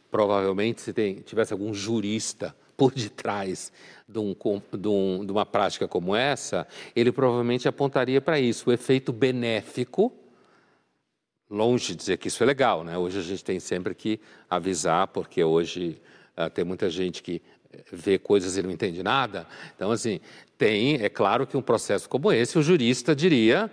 Provavelmente, 0.09 0.81
se 0.81 0.93
tem, 0.93 1.15
tivesse 1.17 1.53
algum 1.53 1.71
jurista 1.71 2.55
por 2.75 2.91
detrás 2.91 3.71
de, 4.07 4.17
um, 4.17 4.35
de, 4.73 4.87
um, 4.87 5.25
de 5.25 5.31
uma 5.31 5.45
prática 5.45 5.87
como 5.87 6.15
essa, 6.15 6.65
ele 6.95 7.11
provavelmente 7.11 7.67
apontaria 7.67 8.19
para 8.19 8.39
isso, 8.39 8.71
o 8.71 8.73
efeito 8.73 9.13
benéfico 9.13 10.11
longe 11.49 11.87
de 11.87 11.95
dizer 11.95 12.17
que 12.17 12.27
isso 12.27 12.43
é 12.43 12.45
legal, 12.45 12.83
né? 12.83 12.97
Hoje 12.97 13.19
a 13.19 13.23
gente 13.23 13.43
tem 13.43 13.59
sempre 13.59 13.95
que 13.95 14.19
avisar, 14.49 15.07
porque 15.07 15.43
hoje 15.43 15.99
uh, 16.37 16.49
tem 16.49 16.63
muita 16.63 16.89
gente 16.89 17.23
que 17.23 17.41
vê 17.91 18.17
coisas 18.17 18.57
e 18.57 18.63
não 18.63 18.71
entende 18.71 19.03
nada. 19.03 19.47
Então, 19.75 19.91
assim, 19.91 20.19
tem, 20.57 20.95
é 20.95 21.09
claro 21.09 21.45
que 21.45 21.55
um 21.55 21.61
processo 21.61 22.09
como 22.09 22.31
esse, 22.31 22.57
o 22.57 22.63
jurista 22.63 23.15
diria 23.15 23.71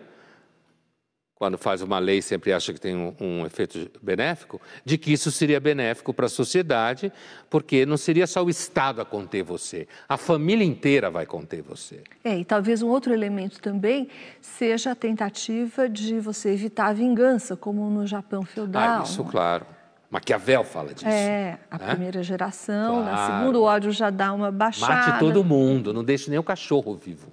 quando 1.37 1.59
faz 1.59 1.83
uma 1.83 1.99
lei, 1.99 2.23
sempre 2.23 2.51
acha 2.51 2.73
que 2.73 2.81
tem 2.81 2.97
um, 2.97 3.15
um, 3.21 3.47
efeito 3.47 3.91
benéfico, 4.03 4.59
de 4.85 4.97
que 4.97 5.13
isso 5.13 5.31
seria 5.31 5.61
benéfico 5.61 6.15
para 6.15 6.27
a 6.27 6.31
sociedade, 6.31 7.13
porque 7.51 7.85
não 7.85 7.99
seria 7.99 8.27
só 8.27 8.43
o 8.43 8.49
Estado 8.49 9.03
a 9.03 9.05
conter 9.05 9.43
você, 9.43 9.87
a 10.09 10.17
família 10.17 10.65
inteira 10.65 11.11
vai 11.11 11.27
conter 11.27 11.61
você. 11.61 12.03
É, 12.25 12.39
e 12.39 12.45
talvez 12.45 12.83
um 12.83 12.89
outro 12.89 13.13
elemento 13.13 13.61
também 13.61 14.09
seja 14.41 14.93
a 14.93 14.95
tentativa 14.95 15.87
de 15.91 16.19
você 16.19 16.51
evitar 16.51 16.87
a 16.87 16.93
vingança, 16.95 17.55
como 17.55 17.89
no 17.91 18.07
Japão 18.07 18.43
feudal. 18.43 19.01
Ah, 19.01 19.03
isso, 19.05 19.23
claro. 19.25 19.67
Maquiavel 20.11 20.65
fala 20.65 20.95
disso. 20.95 21.07
É, 21.07 21.59
a 21.71 21.77
né? 21.77 21.91
primeira 21.91 22.23
geração, 22.23 23.03
claro. 23.03 23.11
na 23.11 23.27
segunda 23.27 23.59
o 23.59 23.63
ódio 23.63 23.93
já 23.93 24.09
dá 24.09 24.33
uma 24.33 24.51
baixada. 24.51 25.11
Mate 25.13 25.19
todo 25.19 25.45
mundo, 25.45 25.93
não 25.93 26.03
deixe 26.03 26.31
nem 26.31 26.39
o 26.39 26.43
cachorro 26.43 26.95
vivo. 26.95 27.31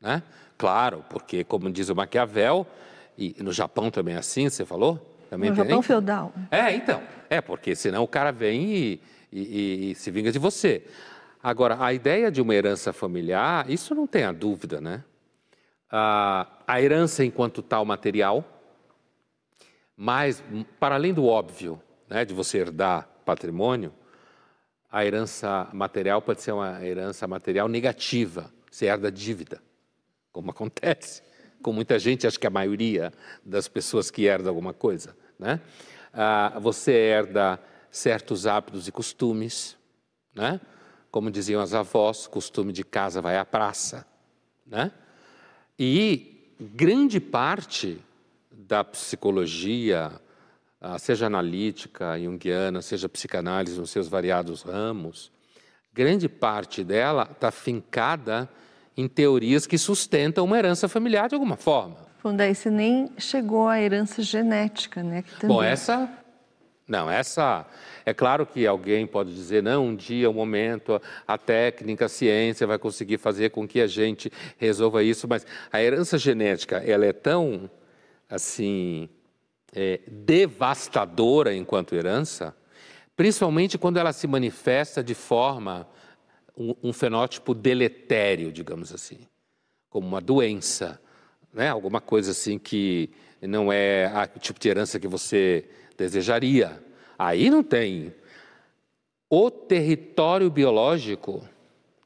Né? 0.00 0.22
Claro, 0.56 1.04
porque, 1.10 1.42
como 1.42 1.68
diz 1.68 1.88
o 1.88 1.96
Maquiavel, 1.96 2.64
e 3.20 3.36
no 3.42 3.52
Japão 3.52 3.90
também 3.90 4.14
é 4.14 4.18
assim, 4.18 4.48
você 4.48 4.64
falou? 4.64 4.98
Também 5.28 5.50
no? 5.50 5.56
Japão 5.56 5.82
feudal. 5.82 6.32
É, 6.50 6.74
então. 6.74 7.02
É, 7.28 7.42
porque 7.42 7.76
senão 7.76 8.02
o 8.02 8.08
cara 8.08 8.32
vem 8.32 8.72
e, 8.72 9.02
e, 9.30 9.90
e, 9.90 9.94
se 9.94 10.10
vinga 10.10 10.32
de 10.32 10.38
você. 10.38 10.86
Agora, 11.42 11.76
a 11.84 11.92
ideia 11.92 12.30
de 12.30 12.40
uma 12.40 12.54
herança 12.54 12.94
familiar, 12.94 13.68
isso 13.70 13.94
não 13.94 14.06
tem 14.06 14.24
a 14.24 14.32
dúvida, 14.32 14.80
né? 14.80 15.04
Ah, 15.92 16.48
a 16.66 16.80
herança 16.80 17.22
enquanto 17.22 17.62
tal 17.62 17.84
material, 17.84 18.42
mas 19.94 20.42
para 20.78 20.94
além 20.94 21.12
do 21.12 21.26
óbvio, 21.26 21.80
né, 22.08 22.24
de 22.24 22.32
você 22.32 22.58
herdar 22.58 23.06
patrimônio, 23.24 23.92
a 24.90 25.04
herança 25.04 25.68
material 25.74 26.22
pode 26.22 26.40
ser 26.40 26.52
uma 26.52 26.82
herança 26.84 27.26
material 27.26 27.68
negativa, 27.68 28.50
você 28.70 28.86
herda 28.86 29.12
dívida, 29.12 29.62
como 30.32 30.50
acontece 30.52 31.29
com 31.62 31.72
muita 31.72 31.98
gente, 31.98 32.26
acho 32.26 32.38
que 32.38 32.46
a 32.46 32.50
maioria 32.50 33.12
das 33.44 33.68
pessoas 33.68 34.10
que 34.10 34.24
herdam 34.24 34.48
alguma 34.48 34.72
coisa, 34.72 35.16
né? 35.38 35.60
Ah, 36.12 36.58
você 36.60 36.92
herda 36.92 37.60
certos 37.90 38.46
hábitos 38.46 38.88
e 38.88 38.92
costumes, 38.92 39.76
né? 40.34 40.60
Como 41.10 41.30
diziam 41.30 41.60
as 41.60 41.74
avós, 41.74 42.26
costume 42.26 42.72
de 42.72 42.84
casa 42.84 43.20
vai 43.20 43.36
à 43.36 43.44
praça, 43.44 44.06
né? 44.66 44.92
E 45.78 46.54
grande 46.60 47.20
parte 47.20 48.00
da 48.50 48.84
psicologia, 48.84 50.12
ah, 50.80 50.98
seja 50.98 51.26
analítica, 51.26 52.18
junguiana, 52.18 52.82
seja 52.82 53.08
psicanálise 53.08 53.78
nos 53.78 53.90
seus 53.90 54.08
variados 54.08 54.62
ramos, 54.62 55.32
grande 55.92 56.28
parte 56.28 56.84
dela 56.84 57.28
está 57.30 57.50
fincada 57.50 58.48
em 58.96 59.08
teorias 59.08 59.66
que 59.66 59.78
sustentam 59.78 60.44
uma 60.44 60.58
herança 60.58 60.88
familiar 60.88 61.28
de 61.28 61.34
alguma 61.34 61.56
forma. 61.56 61.96
Bom, 62.22 62.34
daí 62.34 62.54
você 62.54 62.70
nem 62.70 63.10
chegou 63.16 63.66
à 63.66 63.80
herança 63.80 64.22
genética, 64.22 65.02
né? 65.02 65.24
Bom, 65.42 65.62
essa. 65.62 66.10
Não, 66.86 67.10
essa. 67.10 67.66
É 68.04 68.12
claro 68.12 68.44
que 68.44 68.66
alguém 68.66 69.06
pode 69.06 69.32
dizer, 69.34 69.62
não, 69.62 69.86
um 69.86 69.96
dia, 69.96 70.28
um 70.28 70.34
momento, 70.34 71.00
a 71.26 71.38
técnica, 71.38 72.06
a 72.06 72.08
ciência 72.08 72.66
vai 72.66 72.78
conseguir 72.78 73.16
fazer 73.16 73.50
com 73.50 73.66
que 73.66 73.80
a 73.80 73.86
gente 73.86 74.30
resolva 74.58 75.02
isso, 75.02 75.26
mas 75.28 75.46
a 75.72 75.80
herança 75.80 76.18
genética, 76.18 76.78
ela 76.78 77.06
é 77.06 77.12
tão, 77.12 77.70
assim, 78.28 79.08
é, 79.72 80.00
devastadora 80.06 81.54
enquanto 81.54 81.94
herança, 81.94 82.54
principalmente 83.16 83.78
quando 83.78 83.98
ela 83.98 84.12
se 84.12 84.26
manifesta 84.26 85.02
de 85.02 85.14
forma 85.14 85.86
um, 86.60 86.74
um 86.82 86.92
fenótipo 86.92 87.54
deletério, 87.54 88.52
digamos 88.52 88.92
assim, 88.92 89.18
como 89.88 90.06
uma 90.06 90.20
doença, 90.20 91.00
né? 91.54 91.70
alguma 91.70 92.02
coisa 92.02 92.32
assim 92.32 92.58
que 92.58 93.08
não 93.40 93.72
é 93.72 94.12
o 94.36 94.38
tipo 94.38 94.60
de 94.60 94.68
herança 94.68 95.00
que 95.00 95.08
você 95.08 95.64
desejaria. 95.96 96.84
Aí 97.18 97.48
não 97.48 97.62
tem. 97.62 98.12
O 99.30 99.50
território 99.50 100.50
biológico 100.50 101.42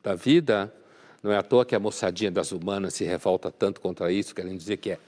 da 0.00 0.14
vida, 0.14 0.72
não 1.20 1.32
é 1.32 1.36
à 1.38 1.42
toa 1.42 1.64
que 1.64 1.74
a 1.74 1.80
moçadinha 1.80 2.30
das 2.30 2.52
humanas 2.52 2.94
se 2.94 3.04
revolta 3.04 3.50
tanto 3.50 3.80
contra 3.80 4.12
isso, 4.12 4.34
querendo 4.34 4.58
dizer 4.58 4.76
que 4.76 4.92
é 4.92 4.98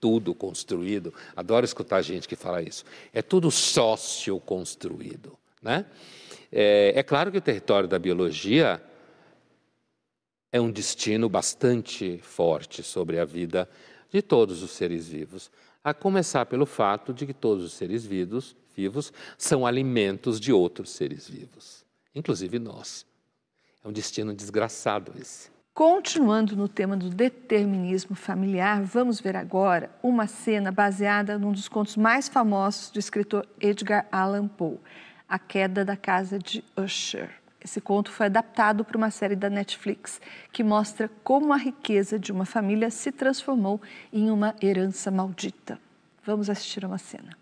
tudo 0.00 0.34
construído. 0.34 1.12
Adoro 1.36 1.64
escutar 1.64 2.00
gente 2.00 2.26
que 2.26 2.36
fala 2.36 2.62
isso. 2.62 2.84
É 3.12 3.20
tudo 3.20 3.50
sócio 3.50 4.40
construído, 4.40 5.36
né? 5.60 5.84
É, 6.50 6.92
é 6.94 7.02
claro 7.02 7.32
que 7.32 7.38
o 7.38 7.40
território 7.40 7.88
da 7.88 7.98
biologia 7.98 8.80
é 10.54 10.60
um 10.60 10.70
destino 10.70 11.28
bastante 11.28 12.20
forte 12.22 12.80
sobre 12.80 13.18
a 13.18 13.24
vida 13.24 13.68
de 14.08 14.22
todos 14.22 14.62
os 14.62 14.70
seres 14.70 15.08
vivos, 15.08 15.50
a 15.82 15.92
começar 15.92 16.46
pelo 16.46 16.64
fato 16.64 17.12
de 17.12 17.26
que 17.26 17.34
todos 17.34 17.64
os 17.64 17.72
seres 17.72 18.06
vivos, 18.06 18.54
vivos 18.72 19.12
são 19.36 19.66
alimentos 19.66 20.38
de 20.38 20.52
outros 20.52 20.90
seres 20.90 21.28
vivos, 21.28 21.84
inclusive 22.14 22.60
nós. 22.60 23.04
É 23.84 23.88
um 23.88 23.90
destino 23.90 24.32
desgraçado 24.32 25.12
esse. 25.20 25.50
Continuando 25.74 26.54
no 26.54 26.68
tema 26.68 26.96
do 26.96 27.10
determinismo 27.10 28.14
familiar, 28.14 28.80
vamos 28.80 29.18
ver 29.18 29.34
agora 29.34 29.90
uma 30.04 30.28
cena 30.28 30.70
baseada 30.70 31.36
num 31.36 31.50
dos 31.50 31.68
contos 31.68 31.96
mais 31.96 32.28
famosos 32.28 32.92
do 32.92 33.00
escritor 33.00 33.44
Edgar 33.60 34.06
Allan 34.12 34.46
Poe, 34.46 34.78
A 35.28 35.36
Queda 35.36 35.84
da 35.84 35.96
Casa 35.96 36.38
de 36.38 36.62
Usher. 36.76 37.42
Esse 37.64 37.80
conto 37.80 38.12
foi 38.12 38.26
adaptado 38.26 38.84
para 38.84 38.98
uma 38.98 39.10
série 39.10 39.34
da 39.34 39.48
Netflix 39.48 40.20
que 40.52 40.62
mostra 40.62 41.10
como 41.24 41.50
a 41.50 41.56
riqueza 41.56 42.18
de 42.18 42.30
uma 42.30 42.44
família 42.44 42.90
se 42.90 43.10
transformou 43.10 43.80
em 44.12 44.30
uma 44.30 44.54
herança 44.62 45.10
maldita. 45.10 45.78
Vamos 46.26 46.50
assistir 46.50 46.84
uma 46.84 46.98
cena. 46.98 47.34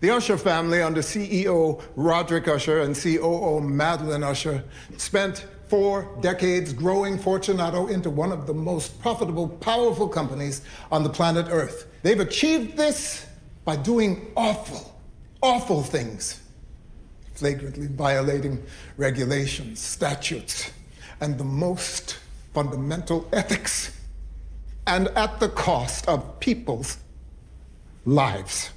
The 0.00 0.14
Usher 0.14 0.38
family, 0.38 0.80
under 0.82 1.02
CEO 1.02 1.80
Roderick 1.96 2.48
Usher 2.48 2.82
and 2.82 2.94
COO 2.94 3.60
Madeline 3.60 4.24
Usher, 4.24 4.62
spent 4.96 5.44
four 5.66 6.16
decades 6.20 6.72
growing 6.72 7.18
Fortunato 7.18 7.88
into 7.88 8.10
one 8.10 8.32
of 8.32 8.46
the 8.46 8.52
most 8.52 9.00
profitable, 9.00 9.48
powerful 9.48 10.08
companies 10.08 10.62
on 10.92 11.02
the 11.02 11.10
planet 11.10 11.46
Earth. 11.50 11.88
They've 12.02 12.20
achieved 12.20 12.76
this 12.76 13.26
by 13.64 13.76
doing 13.76 14.30
awful, 14.36 14.94
awful 15.42 15.82
things 15.82 16.43
flagrantly 17.34 17.86
violating 17.88 18.62
regulations, 18.96 19.80
statutes, 19.80 20.70
and 21.20 21.38
the 21.38 21.44
most 21.44 22.18
fundamental 22.52 23.28
ethics, 23.32 23.98
and 24.86 25.08
at 25.08 25.40
the 25.40 25.48
cost 25.48 26.06
of 26.08 26.38
people's 26.40 26.98
lives. 28.04 28.70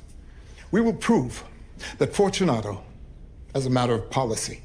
We 0.71 0.81
will 0.81 0.93
prove 0.93 1.43
that 1.97 2.13
Fortunato, 2.13 2.83
as 3.53 3.65
a 3.65 3.69
matter 3.69 3.93
of 3.93 4.09
policy, 4.09 4.61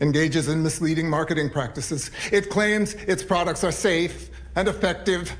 engages 0.00 0.48
in 0.48 0.62
misleading 0.62 1.08
marketing 1.08 1.50
practices. 1.50 2.10
It 2.32 2.50
claims 2.50 2.94
its 2.94 3.22
products 3.22 3.64
are 3.64 3.72
safe 3.72 4.30
and 4.56 4.68
effective 4.68 5.32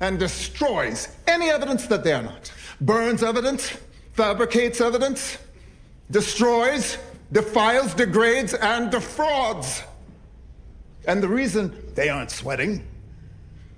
and 0.00 0.18
destroys 0.18 1.08
any 1.26 1.48
evidence 1.50 1.86
that 1.86 2.04
they 2.04 2.12
are 2.12 2.22
not. 2.22 2.52
Burns 2.80 3.22
evidence, 3.22 3.76
fabricates 4.12 4.80
evidence, 4.80 5.38
destroys, 6.10 6.98
defiles, 7.32 7.94
degrades, 7.94 8.54
and 8.54 8.90
defrauds. 8.90 9.82
And 11.06 11.22
the 11.22 11.28
reason 11.28 11.74
they 11.94 12.08
aren't 12.08 12.30
sweating, 12.30 12.86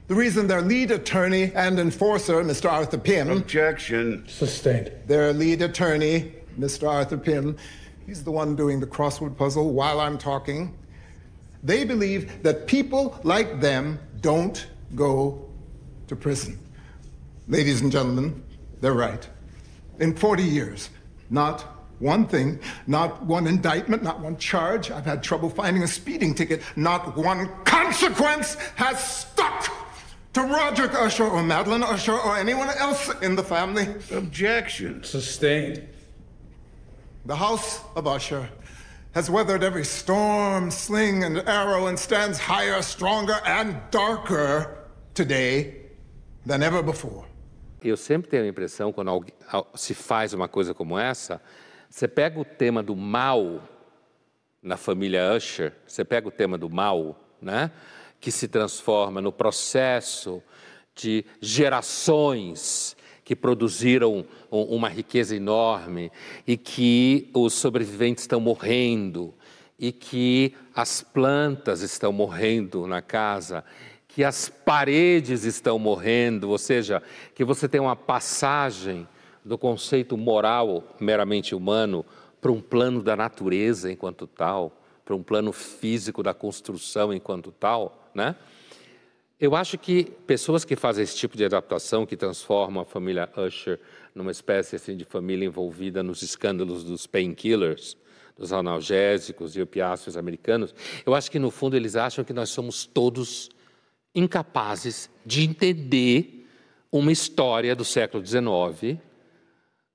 the 0.07 0.15
reason 0.15 0.47
their 0.47 0.63
lead 0.63 0.91
attorney 0.91 1.53
and 1.55 1.79
enforcer, 1.79 2.43
Mr. 2.43 2.71
Arthur 2.71 2.97
Pym. 2.99 3.31
Objection. 3.31 4.27
Sustained. 4.27 4.91
Their 5.07 5.33
lead 5.35 5.61
attorney, 5.61 6.33
Mr. 6.59 6.89
Arthur 6.89 7.19
Pym, 7.19 7.57
he's 8.07 8.25
the 8.25 8.31
one 8.31 8.57
doing 8.57 8.81
the 8.81 8.87
crossword 8.87 9.37
puzzle 9.37 9.73
while 9.73 10.01
I'm 10.01 10.17
talking. 10.17 10.75
They 11.63 11.85
believe 11.85 12.43
that 12.43 12.67
people 12.67 13.19
like 13.23 13.61
them 13.61 13.99
don't 14.23 14.67
go 14.95 15.47
to 16.07 16.17
prison. 16.17 16.59
Ladies 17.47 17.83
and 17.83 17.93
gentlemen, 17.93 18.43
they're 18.81 18.95
right. 18.95 19.29
In 20.01 20.15
40 20.15 20.43
years, 20.43 20.89
not 21.29 21.78
one 21.99 22.27
thing, 22.27 22.61
not 22.87 23.25
one 23.25 23.47
indictment, 23.47 24.03
not 24.03 24.21
one 24.21 24.37
charge. 24.37 24.91
I've 24.91 25.05
had 25.05 25.23
trouble 25.23 25.51
finding 25.51 25.83
a 25.83 25.89
speeding 25.89 26.35
ticket. 26.35 26.63
Not 26.77 27.17
one 27.17 27.49
consequence 27.65 28.55
has 28.77 29.03
stuck 29.03 29.69
to 30.35 30.43
Roderick 30.43 30.95
Usher 30.95 31.25
or 31.25 31.43
Madeline 31.43 31.83
Usher 31.83 32.17
or 32.17 32.37
anyone 32.37 32.69
else 32.79 33.11
in 33.23 33.35
the 33.35 33.43
family. 33.43 33.89
Objection. 34.13 35.03
Sustained. 35.03 35.83
The 37.27 37.37
house 37.37 37.81
of 37.97 38.07
Usher 38.07 38.49
has 39.13 39.29
weathered 39.29 39.65
every 39.65 39.85
storm, 39.85 40.71
sling, 40.71 41.25
and 41.25 41.39
arrow 41.49 41.87
and 41.89 41.99
stands 41.99 42.39
higher, 42.39 42.81
stronger, 42.83 43.41
and 43.45 43.77
darker 43.91 44.85
today 45.15 45.75
than 46.47 46.63
ever 46.63 46.83
before. 46.83 47.25
Eu 47.83 47.97
sempre 47.97 48.29
tenho 48.29 48.45
a 48.45 48.49
impressão, 48.49 48.93
quando 48.93 49.25
se 49.75 49.95
faz 49.95 50.33
uma 50.33 50.49
coisa 50.49 50.75
como 50.75 50.99
essa, 50.99 51.41
Você 51.89 52.07
pega 52.07 52.39
o 52.39 52.45
tema 52.45 52.83
do 52.83 52.95
mal 52.95 53.63
na 54.63 54.77
família 54.77 55.35
Usher, 55.35 55.73
você 55.87 56.05
pega 56.05 56.29
o 56.29 56.31
tema 56.31 56.59
do 56.59 56.69
mal, 56.69 57.19
né? 57.41 57.71
que 58.21 58.31
se 58.31 58.49
transforma 58.49 59.21
no 59.21 59.33
processo 59.33 60.43
de 60.95 61.25
gerações 61.41 62.97
que 63.25 63.37
produziram 63.37 64.25
uma 64.51 64.89
riqueza 64.89 65.37
enorme 65.37 66.11
e 66.47 66.57
que 66.57 67.31
os 67.33 67.55
sobreviventes 67.55 68.25
estão 68.25 68.41
morrendo 68.41 69.35
e 69.79 69.93
que 69.93 70.55
as 70.75 71.03
plantas 71.03 71.83
estão 71.83 72.13
morrendo 72.13 72.87
na 72.87 73.01
casa, 73.01 73.65
que 74.09 74.25
as 74.25 74.49
paredes 74.49 75.45
estão 75.45 75.79
morrendo, 75.79 76.51
ou 76.51 76.59
seja, 76.59 77.03
que 77.35 77.45
você 77.45 77.69
tem 77.69 77.81
uma 77.81 77.95
passagem 77.95 79.07
do 79.49 79.57
conceito 79.57 80.17
moral 80.17 80.85
meramente 81.01 81.55
humano 81.55 82.05
para 82.41 82.53
um 82.53 82.61
plano 82.61 83.03
da 83.03 83.17
natureza 83.17 83.91
enquanto 83.91 84.27
tal, 84.27 84.81
para 85.05 85.17
um 85.17 85.23
plano 85.23 85.53
físico 85.53 86.23
da 86.23 86.35
construção 86.35 87.13
enquanto 87.13 87.51
tal, 87.51 88.11
né? 88.15 88.37
Eu 89.41 89.55
acho 89.57 89.79
que 89.79 90.05
pessoas 90.27 90.65
que 90.65 90.77
fazem 90.77 91.05
esse 91.05 91.17
tipo 91.17 91.37
de 91.37 91.45
adaptação, 91.45 92.05
que 92.05 92.17
transformam 92.17 92.83
a 92.83 92.85
família 92.85 93.31
Usher 93.37 93.81
numa 94.15 94.33
espécie 94.33 94.77
assim, 94.77 94.97
de 94.97 95.05
família 95.05 95.47
envolvida 95.47 96.03
nos 96.03 96.23
escândalos 96.23 96.83
dos 96.85 97.07
painkillers, 97.07 97.97
dos 98.37 98.53
analgésicos 98.53 99.57
e 99.57 99.63
opiáceos 99.63 100.17
americanos, 100.17 100.75
eu 101.07 101.15
acho 101.15 101.31
que 101.31 101.39
no 101.39 101.51
fundo 101.51 101.77
eles 101.77 101.97
acham 101.97 102.25
que 102.25 102.33
nós 102.33 102.51
somos 102.51 102.85
todos 102.85 103.49
incapazes 104.15 105.09
de 105.25 105.45
entender 105.45 106.47
uma 106.91 107.13
história 107.13 107.75
do 107.77 107.85
século 107.85 108.25
XIX 108.25 108.99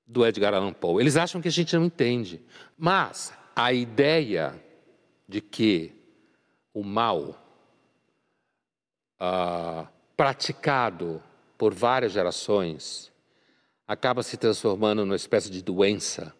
do 0.06 0.24
Edgar 0.26 0.54
Allan 0.54 0.72
Poe. 0.72 1.02
Eles 1.02 1.16
acham 1.16 1.40
que 1.40 1.48
a 1.48 1.52
gente 1.52 1.74
não 1.76 1.84
entende. 1.84 2.40
Mas 2.76 3.32
a 3.54 3.72
ideia 3.72 4.60
de 5.28 5.40
que 5.40 5.92
o 6.72 6.82
mal 6.82 7.38
ah, 9.18 9.86
praticado 10.16 11.22
por 11.56 11.72
várias 11.72 12.12
gerações 12.12 13.12
acaba 13.86 14.22
se 14.22 14.36
transformando 14.36 15.04
numa 15.04 15.16
espécie 15.16 15.50
de 15.50 15.62
doença 15.62 16.34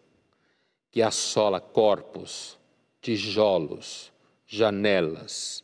que 0.91 1.01
assola 1.01 1.59
corpos, 1.59 2.57
tijolos, 3.01 4.11
janelas, 4.45 5.63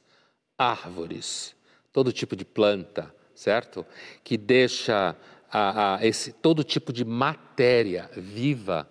árvores, 0.58 1.56
todo 1.92 2.12
tipo 2.12 2.36
de 2.36 2.46
planta, 2.46 3.14
certo? 3.34 3.86
Que 4.24 4.38
deixa 4.38 5.16
a, 5.52 5.96
a 5.96 6.06
esse, 6.06 6.32
todo 6.32 6.64
tipo 6.64 6.94
de 6.94 7.04
matéria 7.04 8.10
viva, 8.16 8.90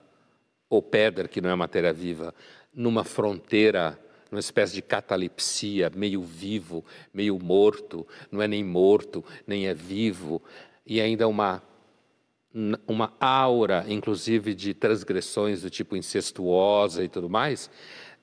ou 0.69 0.83
pedra 0.83 1.27
que 1.27 1.41
não 1.41 1.51
é 1.51 1.55
matéria 1.55 1.93
viva, 1.93 2.35
numa 2.73 3.03
fronteira, 3.03 3.99
numa 4.31 4.41
espécie 4.41 4.75
de 4.75 4.83
catalepsia, 4.83 5.91
meio 5.95 6.23
vivo, 6.23 6.85
meio 7.13 7.39
morto, 7.39 8.07
não 8.31 8.41
é 8.41 8.47
nem 8.47 8.63
morto, 8.63 9.25
nem 9.47 9.67
é 9.67 9.75
vivo, 9.75 10.43
e 10.87 11.01
ainda 11.01 11.27
uma 11.27 11.63
uma 12.87 13.13
aura, 13.21 13.85
inclusive, 13.87 14.55
de 14.55 14.75
transgressões 14.75 15.63
do 15.63 15.71
tipo 15.71 15.97
incestuosa 15.97 17.05
e 17.05 17.09
tudo 17.09 17.31
mais, 17.31 17.71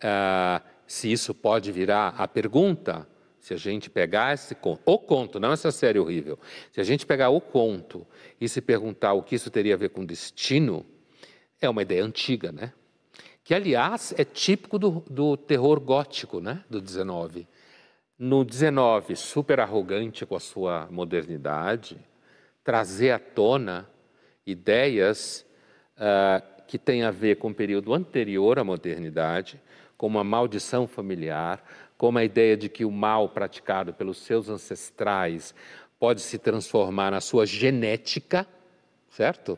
uh, 0.04 0.62
se 0.86 1.10
isso 1.10 1.34
pode 1.34 1.72
virar 1.72 2.10
a 2.18 2.28
pergunta, 2.28 3.08
se 3.48 3.54
a 3.54 3.58
gente 3.58 3.90
pegar 3.90 4.34
esse 4.34 4.54
conto, 4.54 4.82
o 4.86 5.00
conto, 5.00 5.40
não 5.40 5.54
essa 5.54 5.72
série 5.72 5.98
horrível, 5.98 6.38
se 6.70 6.82
a 6.82 6.84
gente 6.84 7.06
pegar 7.06 7.30
o 7.30 7.40
conto 7.40 8.06
e 8.42 8.50
se 8.50 8.60
perguntar 8.60 9.14
o 9.14 9.24
que 9.24 9.36
isso 9.36 9.50
teria 9.50 9.74
a 9.74 9.78
ver 9.78 9.88
com 9.92 10.04
destino, 10.04 10.86
é 11.62 11.70
uma 11.70 11.82
ideia 11.82 12.04
antiga, 12.04 12.52
né? 12.52 12.74
Que, 13.46 13.54
aliás, 13.54 14.14
é 14.18 14.26
típico 14.26 14.78
do, 14.78 15.02
do 15.10 15.38
terror 15.38 15.80
gótico, 15.80 16.42
né? 16.42 16.62
Do 16.70 16.82
19. 16.82 17.48
No 18.20 18.44
19, 18.44 19.16
super 19.16 19.62
arrogante 19.62 20.26
com 20.26 20.36
a 20.36 20.42
sua 20.42 20.86
modernidade, 20.92 21.98
trazer 22.66 23.12
à 23.12 23.20
tona 23.20 23.90
ideias 24.46 25.46
uh, 25.96 26.64
que 26.68 26.78
têm 26.78 27.04
a 27.04 27.12
ver 27.12 27.38
com 27.38 27.48
o 27.48 27.56
período 27.56 27.94
anterior 27.94 28.60
à 28.60 28.64
modernidade, 28.66 29.58
como 29.96 30.20
a 30.20 30.24
maldição 30.24 30.86
familiar, 30.86 31.64
como 31.98 32.20
a 32.20 32.24
ideia 32.24 32.56
de 32.56 32.70
que 32.70 32.86
o 32.86 32.92
mal 32.92 33.30
praticado 33.30 33.94
pelos 33.94 34.18
seus 34.20 34.50
ancestrais 34.50 35.54
pode 36.00 36.22
se 36.22 36.38
transformar 36.38 37.12
na 37.12 37.20
sua 37.20 37.46
genética, 37.46 38.48
certo? 39.10 39.58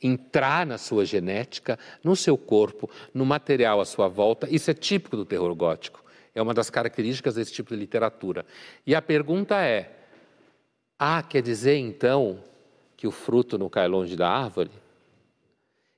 Entrar 0.00 0.64
na 0.64 0.78
sua 0.78 1.04
genética, 1.04 1.78
no 2.02 2.14
seu 2.14 2.38
corpo, 2.38 2.88
no 3.12 3.26
material 3.26 3.80
à 3.80 3.84
sua 3.84 4.08
volta. 4.08 4.48
Isso 4.50 4.70
é 4.70 4.74
típico 4.74 5.16
do 5.16 5.24
terror 5.24 5.54
gótico. 5.54 6.02
É 6.34 6.40
uma 6.40 6.54
das 6.54 6.70
características 6.70 7.34
desse 7.34 7.52
tipo 7.52 7.70
de 7.70 7.76
literatura. 7.76 8.46
E 8.86 8.94
a 8.94 9.02
pergunta 9.02 9.60
é: 9.60 9.90
ah, 10.98 11.22
quer 11.22 11.42
dizer 11.42 11.76
então 11.76 12.42
que 12.96 13.06
o 13.06 13.10
fruto 13.10 13.58
não 13.58 13.68
cai 13.68 13.88
longe 13.88 14.16
da 14.16 14.28
árvore? 14.28 14.70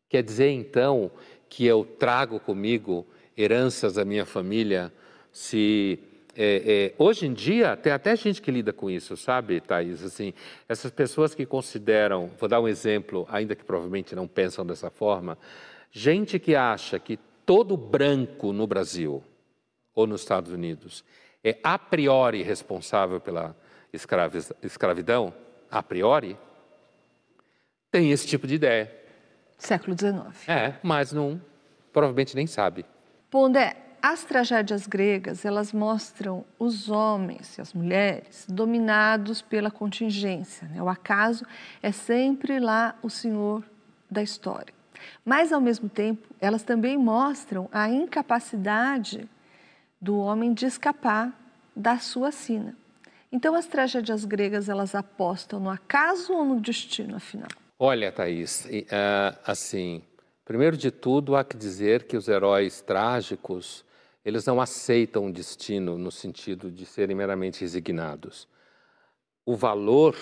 Quer 0.09 0.23
dizer 0.23 0.51
então 0.51 1.11
que 1.49 1.65
eu 1.67 1.85
trago 1.85 2.41
comigo 2.41 3.07
heranças 3.37 3.95
da 3.95 4.05
minha 4.05 4.25
família 4.25 4.93
se 5.35 5.99
é, 6.37 6.93
é, 6.93 6.95
hoje 6.97 7.27
em 7.27 7.33
dia 7.33 7.77
tem 7.77 7.93
até 7.93 8.15
gente 8.15 8.41
que 8.41 8.53
lida 8.53 8.73
com 8.73 8.89
isso, 8.89 9.17
sabe, 9.17 9.61
Thaís? 9.61 10.03
Assim, 10.05 10.33
essas 10.69 10.93
pessoas 10.93 11.35
que 11.35 11.45
consideram, 11.45 12.31
vou 12.39 12.49
dar 12.49 12.61
um 12.61 12.69
exemplo, 12.69 13.27
ainda 13.29 13.57
que 13.57 13.65
provavelmente 13.65 14.15
não 14.15 14.29
pensam 14.29 14.65
dessa 14.65 14.91
forma, 14.91 15.37
gente 15.91 16.39
que 16.39 16.55
acha 16.55 17.01
que 17.01 17.19
todo 17.45 17.77
branco 17.77 18.53
no 18.53 18.65
Brasil 18.65 19.23
ou 19.93 20.07
nos 20.07 20.21
Estados 20.21 20.53
Unidos 20.53 21.05
é 21.43 21.59
a 21.65 21.77
priori 21.79 22.43
responsável 22.43 23.21
pela 23.21 23.57
escravidão, 24.63 25.35
a 25.69 25.83
priori, 25.83 26.39
tem 27.91 28.13
esse 28.13 28.27
tipo 28.27 28.47
de 28.47 28.55
ideia. 28.55 28.91
Século 29.59 29.97
XIX. 29.99 30.49
É, 30.49 30.75
mas 30.81 31.13
não, 31.13 31.41
provavelmente 31.93 32.37
nem 32.37 32.47
sabe. 32.47 32.87
Pondé, 33.31 33.77
as 34.07 34.23
tragédias 34.23 34.87
gregas, 34.87 35.47
elas 35.47 35.73
mostram 35.73 36.45
os 36.59 36.91
homens 36.91 37.57
e 37.57 37.63
as 37.63 37.73
mulheres 37.73 38.45
dominados 38.47 39.41
pela 39.41 39.71
contingência. 39.71 40.69
Né? 40.69 40.83
O 40.83 40.91
acaso 40.91 41.47
é 41.83 41.91
sempre 41.91 42.61
lá 42.61 42.95
o 43.03 43.09
senhor 43.09 43.65
da 44.11 44.23
história. 44.23 44.75
Mas, 45.25 45.55
ao 45.55 45.61
mesmo 45.61 45.89
tempo, 45.89 46.29
elas 46.39 46.63
também 46.63 46.99
mostram 46.99 47.67
a 47.73 47.89
incapacidade 47.89 49.27
do 49.99 50.19
homem 50.19 50.53
de 50.53 50.67
escapar 50.67 51.33
da 51.75 51.97
sua 51.97 52.31
sina. 52.31 52.77
Então, 53.33 53.55
as 53.55 53.67
tragédias 53.67 54.27
gregas, 54.27 54.69
elas 54.69 54.95
apostam 54.95 55.59
no 55.59 55.71
acaso 55.71 56.35
ou 56.35 56.45
no 56.45 56.61
destino, 56.61 57.17
afinal? 57.17 57.49
Olha, 57.79 58.13
Thaís, 58.13 58.67
uh, 58.67 59.39
assim, 59.47 60.03
primeiro 60.45 60.77
de 60.77 60.91
tudo, 60.91 61.35
há 61.35 61.43
que 61.43 61.57
dizer 61.57 62.03
que 62.03 62.19
os 62.19 62.29
heróis 62.29 62.83
trágicos 62.83 63.83
eles 64.25 64.47
não 64.47 64.61
aceitam 64.61 65.27
o 65.27 65.33
destino 65.33 65.99
no 65.99 66.11
sentido 66.11 66.71
de 66.71 66.87
serem 66.87 67.15
meramente 67.15 67.61
resignados. 67.61 68.49
O 69.45 69.55
valor 69.55 70.17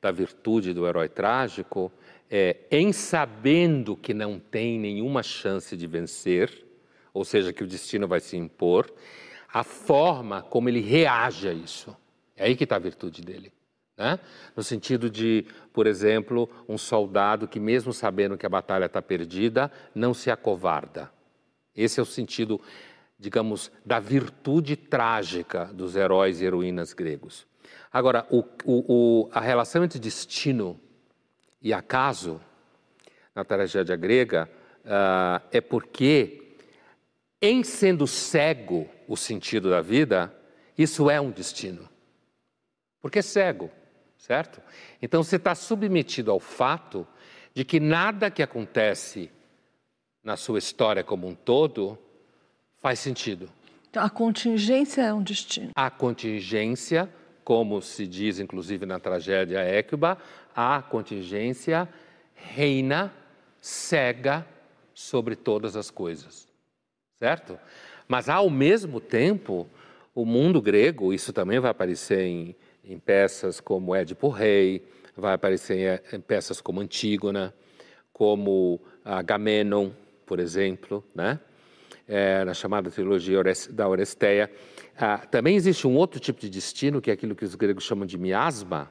da 0.00 0.10
virtude 0.10 0.72
do 0.72 0.86
herói 0.86 1.08
trágico 1.08 1.92
é, 2.30 2.58
em 2.70 2.92
sabendo 2.92 3.96
que 3.96 4.14
não 4.14 4.38
tem 4.38 4.78
nenhuma 4.78 5.22
chance 5.22 5.76
de 5.76 5.86
vencer, 5.86 6.64
ou 7.12 7.24
seja, 7.24 7.52
que 7.52 7.64
o 7.64 7.66
destino 7.66 8.06
vai 8.06 8.20
se 8.20 8.36
impor, 8.36 8.90
a 9.52 9.64
forma 9.64 10.42
como 10.42 10.68
ele 10.68 10.80
reage 10.80 11.48
a 11.48 11.52
isso. 11.52 11.94
É 12.36 12.44
aí 12.44 12.54
que 12.54 12.64
está 12.64 12.76
a 12.76 12.78
virtude 12.78 13.20
dele. 13.20 13.52
Né? 13.96 14.18
No 14.56 14.62
sentido 14.62 15.10
de, 15.10 15.44
por 15.72 15.86
exemplo, 15.86 16.48
um 16.68 16.78
soldado 16.78 17.48
que, 17.48 17.58
mesmo 17.58 17.92
sabendo 17.92 18.38
que 18.38 18.46
a 18.46 18.48
batalha 18.48 18.86
está 18.86 19.02
perdida, 19.02 19.70
não 19.92 20.14
se 20.14 20.30
acovarda. 20.30 21.10
Esse 21.74 21.98
é 22.00 22.02
o 22.02 22.06
sentido 22.06 22.60
digamos, 23.20 23.70
da 23.84 24.00
virtude 24.00 24.76
trágica 24.76 25.66
dos 25.66 25.94
heróis 25.94 26.40
e 26.40 26.46
heroínas 26.46 26.94
gregos. 26.94 27.46
Agora, 27.92 28.26
o, 28.30 28.38
o, 28.64 28.84
o, 29.24 29.30
a 29.30 29.40
relação 29.40 29.84
entre 29.84 29.98
destino 29.98 30.80
e 31.60 31.74
acaso 31.74 32.40
na 33.34 33.44
tragédia 33.44 33.94
grega 33.94 34.48
uh, 34.84 35.46
é 35.52 35.60
porque, 35.60 36.56
em 37.42 37.62
sendo 37.62 38.06
cego 38.06 38.88
o 39.06 39.18
sentido 39.18 39.68
da 39.68 39.82
vida, 39.82 40.34
isso 40.78 41.10
é 41.10 41.20
um 41.20 41.30
destino. 41.30 41.86
Porque 43.02 43.18
é 43.18 43.22
cego, 43.22 43.70
certo? 44.16 44.62
Então 45.02 45.22
você 45.22 45.36
está 45.36 45.54
submetido 45.54 46.30
ao 46.30 46.40
fato 46.40 47.06
de 47.52 47.66
que 47.66 47.78
nada 47.80 48.30
que 48.30 48.42
acontece 48.42 49.30
na 50.24 50.38
sua 50.38 50.58
história 50.58 51.04
como 51.04 51.28
um 51.28 51.34
todo 51.34 51.98
faz 52.80 52.98
sentido. 52.98 53.48
Então, 53.90 54.02
a 54.02 54.10
contingência 54.10 55.02
é 55.02 55.12
um 55.12 55.22
destino. 55.22 55.70
A 55.74 55.90
contingência, 55.90 57.08
como 57.44 57.82
se 57.82 58.06
diz 58.06 58.38
inclusive 58.38 58.86
na 58.86 58.98
tragédia 58.98 59.58
Équiba, 59.58 60.16
a 60.54 60.80
contingência 60.82 61.88
reina 62.34 63.12
cega 63.60 64.46
sobre 64.94 65.36
todas 65.36 65.76
as 65.76 65.90
coisas. 65.90 66.48
Certo? 67.16 67.58
Mas 68.08 68.28
ao 68.28 68.48
mesmo 68.48 69.00
tempo, 69.00 69.68
o 70.14 70.24
mundo 70.24 70.62
grego, 70.62 71.12
isso 71.12 71.32
também 71.32 71.58
vai 71.58 71.70
aparecer 71.70 72.20
em, 72.20 72.56
em 72.84 72.98
peças 72.98 73.60
como 73.60 73.94
Édipo 73.94 74.28
Rei, 74.28 74.86
vai 75.16 75.34
aparecer 75.34 76.00
em, 76.12 76.16
em 76.16 76.20
peças 76.20 76.60
como 76.60 76.80
Antígona, 76.80 77.54
como 78.12 78.80
Agamenon, 79.04 79.90
por 80.24 80.38
exemplo, 80.38 81.04
né? 81.14 81.40
É, 82.10 82.44
na 82.44 82.52
chamada 82.52 82.90
trilogia 82.90 83.40
da 83.70 83.88
Oresteia. 83.88 84.50
Ah, 84.98 85.18
também 85.18 85.54
existe 85.54 85.86
um 85.86 85.96
outro 85.96 86.18
tipo 86.18 86.40
de 86.40 86.50
destino, 86.50 87.00
que 87.00 87.08
é 87.08 87.14
aquilo 87.14 87.36
que 87.36 87.44
os 87.44 87.54
gregos 87.54 87.84
chamam 87.84 88.04
de 88.04 88.18
miasma, 88.18 88.90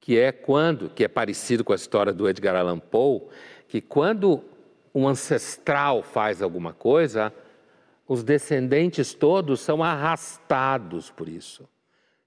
que 0.00 0.18
é 0.18 0.32
quando, 0.32 0.90
que 0.90 1.04
é 1.04 1.08
parecido 1.08 1.62
com 1.62 1.72
a 1.72 1.76
história 1.76 2.12
do 2.12 2.28
Edgar 2.28 2.56
Allan 2.56 2.80
Poe, 2.80 3.22
que 3.68 3.80
quando 3.80 4.42
um 4.92 5.06
ancestral 5.06 6.02
faz 6.02 6.42
alguma 6.42 6.72
coisa, 6.72 7.32
os 8.06 8.24
descendentes 8.24 9.14
todos 9.14 9.60
são 9.60 9.82
arrastados 9.82 11.10
por 11.10 11.28
isso. 11.28 11.68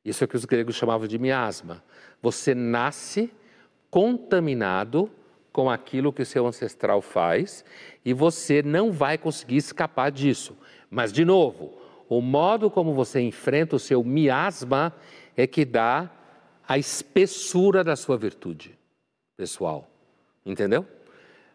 Isso 0.06 0.24
é 0.24 0.26
o 0.26 0.28
que 0.28 0.38
os 0.38 0.46
gregos 0.46 0.76
chamavam 0.76 1.08
de 1.08 1.20
miasma. 1.20 1.84
Você 2.22 2.56
nasce 2.56 3.30
contaminado 3.90 5.12
com 5.52 5.70
aquilo 5.70 6.14
que 6.14 6.24
seu 6.24 6.48
ancestral 6.48 7.02
faz 7.02 7.66
e 8.06 8.14
você 8.14 8.62
não 8.62 8.92
vai 8.92 9.18
conseguir 9.18 9.58
escapar 9.58 10.12
disso. 10.12 10.58
Mas, 10.90 11.12
de 11.12 11.26
novo, 11.26 11.74
o 12.10 12.22
modo 12.22 12.70
como 12.70 12.94
você 12.94 13.20
enfrenta 13.20 13.76
o 13.76 13.80
seu 13.80 14.04
miasma 14.04 14.94
é 15.36 15.46
que 15.46 15.66
dá 15.66 16.10
a 16.68 16.78
espessura 16.78 17.84
da 17.84 17.96
sua 17.96 18.18
virtude 18.18 18.78
pessoal. 19.36 19.90
Entendeu? 20.46 20.86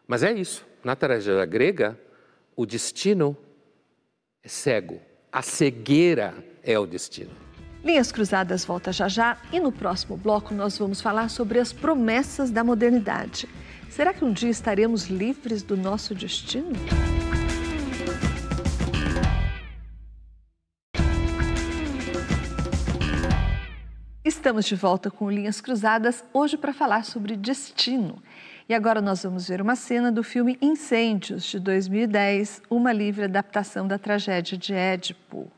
Mas 0.07 0.23
é 0.23 0.33
isso. 0.33 0.67
Na 0.85 0.95
tragédia 0.95 1.45
grega, 1.45 1.99
o 2.55 2.65
destino 2.65 3.37
é 4.43 4.49
cego. 4.49 5.01
A 5.33 5.43
cegueira 5.43 6.35
é 6.63 6.79
o 6.79 6.87
destino. 6.87 7.31
Linhas 7.85 8.11
Cruzadas 8.11 8.65
volta 8.65 8.93
já 8.93 9.09
já 9.09 9.39
e 9.53 9.61
no 9.61 9.71
próximo 9.71 10.17
bloco 10.17 10.53
nós 10.55 10.77
vamos 10.79 11.01
falar 11.01 11.29
sobre 11.29 11.59
as 11.59 11.73
promessas 11.73 12.51
da 12.51 12.65
modernidade. 12.65 13.49
Será 13.91 14.13
que 14.13 14.25
um 14.25 14.33
dia 14.33 14.51
estaremos 14.51 15.07
livres 15.07 15.63
do 15.63 15.77
nosso 15.77 16.15
destino? 16.15 16.73
Estamos 24.25 24.67
de 24.67 24.75
volta 24.75 25.11
com 25.11 25.31
Linhas 25.31 25.61
Cruzadas, 25.61 26.25
hoje 26.33 26.57
para 26.57 26.73
falar 26.73 27.05
sobre 27.05 27.37
destino. 27.37 28.23
E 28.69 28.75
agora 28.75 29.01
nós 29.01 29.23
vamos 29.23 29.49
ver 29.49 29.63
uma 29.63 29.77
cena 29.77 30.11
do 30.11 30.23
filme 30.23 30.59
Incêndios, 30.61 31.45
de 31.45 31.59
2010, 31.61 32.63
uma 32.69 32.93
livre 32.93 33.25
adaptação 33.25 33.87
da 33.87 33.99
tragédia 33.99 34.59
de 34.59 34.75
Édipo. 34.75 35.51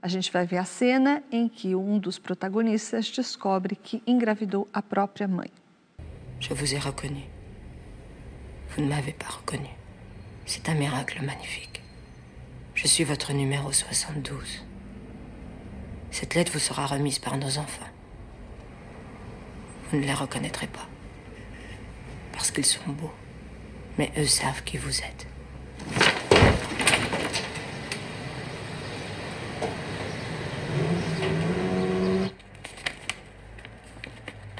A 0.00 0.08
gente 0.08 0.32
vai 0.32 0.46
ver 0.46 0.58
a 0.58 0.64
cena 0.64 1.22
em 1.30 1.48
que 1.48 1.74
um 1.74 1.98
dos 1.98 2.18
protagonistas 2.18 3.10
descobre 3.10 3.76
que 3.76 4.02
engravidou 4.06 4.66
a 4.72 4.80
própria 4.80 5.28
mãe. 5.28 5.50
Je 6.40 6.54
vous 6.54 6.72
ai 6.72 6.78
reconnu. 6.78 7.37
Vous 8.78 8.84
ne 8.84 8.90
m'avez 8.90 9.12
pas 9.12 9.26
reconnu. 9.26 9.70
C'est 10.46 10.68
un 10.68 10.74
miracle 10.74 11.20
magnifique. 11.24 11.82
Je 12.76 12.86
suis 12.86 13.02
votre 13.02 13.32
numéro 13.32 13.72
72. 13.72 14.64
Cette 16.12 16.36
lettre 16.36 16.52
vous 16.52 16.60
sera 16.60 16.86
remise 16.86 17.18
par 17.18 17.36
nos 17.38 17.58
enfants. 17.58 17.88
Vous 19.90 19.98
ne 19.98 20.04
les 20.04 20.14
reconnaîtrez 20.14 20.68
pas. 20.68 20.86
Parce 22.30 22.52
qu'ils 22.52 22.64
sont 22.64 22.78
beaux. 22.86 23.10
Mais 23.98 24.12
eux 24.16 24.26
savent 24.26 24.62
qui 24.62 24.76
vous 24.76 25.00
êtes. 25.00 25.26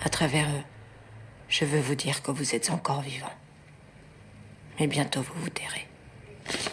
À 0.02 0.09
travers 0.09 0.48
eux, 0.48 0.64
je 1.48 1.64
veux 1.64 1.81
vous 1.81 1.94
dire 1.94 2.20
que 2.20 2.33
vous 2.33 2.57
êtes 2.57 2.70
encore 2.70 3.02
vivant. 3.02 3.31
Mais 4.79 4.87
bientôt 4.87 5.23
vous 5.23 5.35
vous 5.41 5.51
tairez. 5.51 5.87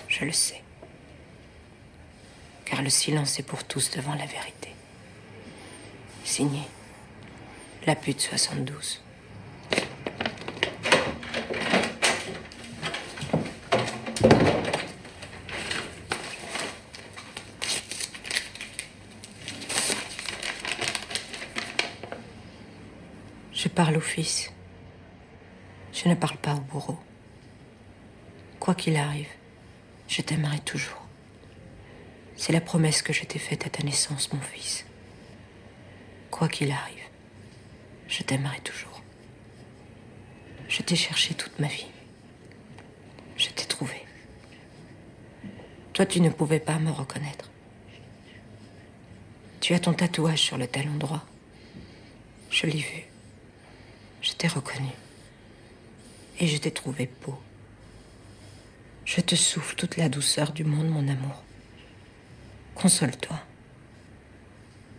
Je 0.08 0.26
le 0.26 0.32
sais. 0.32 0.62
Car 2.65 2.82
le 2.82 2.89
silence 2.89 3.39
est 3.39 3.44
pour 3.44 3.63
tous 3.63 3.91
devant 3.91 4.13
la 4.15 4.26
vérité. 4.26 4.70
Signé 6.24 6.62
la 7.86 7.96
pute 7.96 8.22
72. 8.22 9.02
Je 23.52 23.68
parle 23.68 23.98
au 23.98 24.00
fils. 24.00 24.52
Je 25.94 26.08
ne 26.10 26.15
parle 26.15 26.38
pas 26.38 26.54
au 26.54 26.60
bourreau. 26.60 27.00
Quoi 28.65 28.73
qu'il 28.73 28.95
arrive, 28.95 29.30
je 30.08 30.23
t'aimerai 30.23 30.58
toujours. 30.58 31.06
C'est 32.36 32.51
la 32.51 32.62
promesse 32.62 33.04
que 33.04 33.13
je 33.13 33.23
t'ai 33.23 33.38
faite 33.38 33.67
à 33.67 33.69
ta 33.69 33.84
naissance, 33.84 34.34
mon 34.34 34.41
fils. 34.41 34.88
Quoi 36.32 36.47
qu'il 36.47 36.71
arrive, 36.71 37.04
je 38.08 38.23
t'aimerai 38.23 38.60
toujours. 38.62 39.04
Je 40.67 40.82
t'ai 40.82 40.95
cherché 40.95 41.36
toute 41.36 41.60
ma 41.60 41.67
vie. 41.67 41.86
Je 43.38 43.49
t'ai 43.49 43.65
trouvé. 43.65 44.04
Toi, 45.93 46.08
tu 46.08 46.19
ne 46.19 46.32
pouvais 46.32 46.60
pas 46.60 46.80
me 46.80 46.89
reconnaître. 46.89 47.51
Tu 49.62 49.75
as 49.75 49.80
ton 49.80 49.93
tatouage 49.93 50.41
sur 50.41 50.58
le 50.58 50.65
talon 50.65 50.95
droit. 50.95 51.23
Je 52.49 52.65
l'ai 52.65 52.80
vu. 52.80 53.04
Je 54.23 54.32
t'ai 54.32 54.47
reconnu. 54.47 54.89
Et 56.39 56.47
je 56.47 56.58
t'ai 56.58 56.71
trouvé 56.71 57.08
beau. 57.23 57.39
Je 59.06 59.22
te 59.22 59.36
souffle 59.36 59.76
toute 59.76 59.98
la 59.98 60.10
douceur 60.10 60.52
du 60.52 60.63
monde, 60.63 60.89
mon 60.89 61.08
amour. 61.08 61.44
Console-toi. 62.74 63.39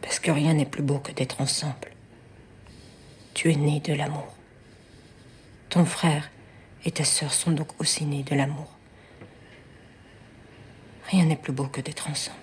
Parce 0.00 0.20
que 0.20 0.30
rien 0.30 0.54
n'est 0.54 0.64
plus 0.64 0.82
beau 0.82 1.00
que 1.00 1.10
d'être 1.10 1.40
ensemble. 1.40 1.90
Tu 3.34 3.50
es 3.50 3.56
né 3.56 3.80
de 3.80 3.92
l'amour. 3.92 4.32
Ton 5.70 5.84
frère 5.84 6.30
et 6.84 6.92
ta 6.92 7.04
sœur 7.04 7.32
sont 7.32 7.50
donc 7.50 7.80
aussi 7.80 8.04
nés 8.04 8.22
de 8.22 8.36
l'amour. 8.36 8.72
Rien 11.10 11.24
n'est 11.24 11.36
plus 11.36 11.52
beau 11.52 11.66
que 11.66 11.80
d'être 11.80 12.08
ensemble. 12.08 12.38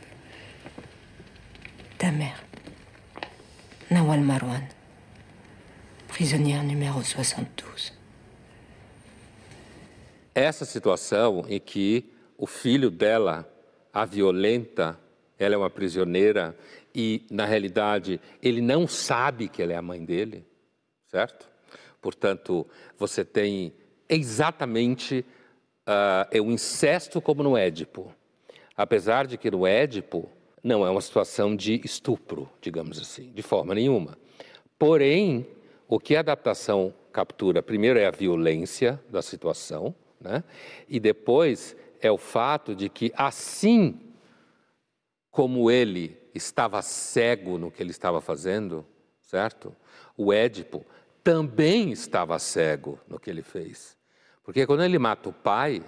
Ta 1.98 2.12
mère, 2.12 2.44
Nawal 3.90 4.20
Marwan, 4.20 4.64
prisonnière 6.10 6.64
numéro 6.64 7.02
72. 7.02 8.03
Essa 10.36 10.66
situação 10.66 11.46
em 11.48 11.60
que 11.60 12.12
o 12.38 12.48
filho 12.48 12.90
dela 12.90 13.48
a 13.94 14.06
violenta, 14.06 15.00
ela 15.38 15.54
é 15.54 15.58
uma 15.58 15.70
prisioneira 15.70 16.58
e, 16.96 17.26
na 17.30 17.46
realidade, 17.46 18.20
ele 18.42 18.60
não 18.60 18.88
sabe 18.88 19.48
que 19.48 19.62
ela 19.62 19.74
é 19.74 19.76
a 19.76 19.82
mãe 19.82 20.04
dele, 20.04 20.44
certo? 21.08 21.48
Portanto, 22.02 22.66
você 22.98 23.24
tem 23.24 23.72
exatamente 24.10 25.24
uh, 25.88 26.28
é 26.32 26.42
um 26.42 26.52
incesto 26.52 27.22
como 27.22 27.44
no 27.44 27.56
Édipo. 27.56 28.14
Apesar 28.76 29.28
de 29.28 29.38
que 29.38 29.52
no 29.52 29.68
Édipo 29.68 30.28
não 30.64 30.86
é 30.86 30.90
uma 30.90 31.02
situação 31.02 31.56
de 31.56 31.80
estupro, 31.84 32.50
digamos 32.60 33.00
assim, 33.00 33.32
de 33.32 33.42
forma 33.42 33.76
nenhuma. 33.76 34.18
Porém, 34.80 35.46
o 35.88 36.00
que 36.00 36.16
a 36.16 36.22
adaptação 36.22 36.94
captura 37.12 37.62
primeiro 37.62 38.00
é 38.00 38.08
a 38.08 38.12
violência 38.12 39.00
da 39.10 39.22
situação, 39.22 39.94
né? 40.24 40.44
E 40.88 41.00
depois 41.00 41.76
é 42.02 42.12
o 42.12 42.18
fato 42.18 42.74
de 42.74 42.90
que, 42.90 43.12
assim 43.16 44.00
como 45.30 45.70
ele 45.70 46.18
estava 46.34 46.82
cego 46.82 47.58
no 47.58 47.70
que 47.70 47.84
ele 47.84 47.92
estava 47.92 48.22
fazendo, 48.22 48.86
certo? 49.22 49.76
O 50.16 50.32
Édipo 50.32 50.86
também 51.24 51.92
estava 51.92 52.38
cego 52.40 53.00
no 53.08 53.20
que 53.20 53.30
ele 53.30 53.42
fez. 53.42 53.98
Porque 54.44 54.66
quando 54.66 54.84
ele 54.84 55.00
mata 55.00 55.30
o 55.30 55.34
pai, 55.34 55.84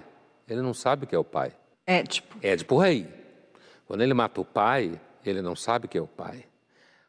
ele 0.48 0.62
não 0.62 0.74
sabe 0.74 1.06
que 1.06 1.14
é 1.14 1.18
o 1.18 1.24
pai. 1.24 1.52
Édipo. 1.86 2.38
Édipo 2.42 2.78
rei. 2.78 3.06
Quando 3.86 4.02
ele 4.02 4.14
mata 4.14 4.40
o 4.40 4.44
pai, 4.44 5.00
ele 5.24 5.42
não 5.42 5.54
sabe 5.54 5.86
que 5.86 5.98
é 5.98 6.00
o 6.00 6.06
pai. 6.06 6.44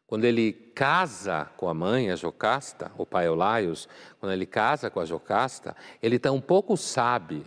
Quando 0.07 0.23
ele 0.23 0.53
casa 0.53 1.49
com 1.57 1.67
a 1.67 1.73
mãe, 1.73 2.09
a 2.09 2.15
Jocasta, 2.15 2.89
o 2.97 3.05
pai 3.05 3.27
Eulaios, 3.27 3.89
quando 4.19 4.31
ele 4.31 4.45
casa 4.45 4.89
com 4.89 5.01
a 5.01 5.05
Jocasta, 5.05 5.75
ele 6.01 6.17
tampouco 6.17 6.77
sabe 6.77 7.45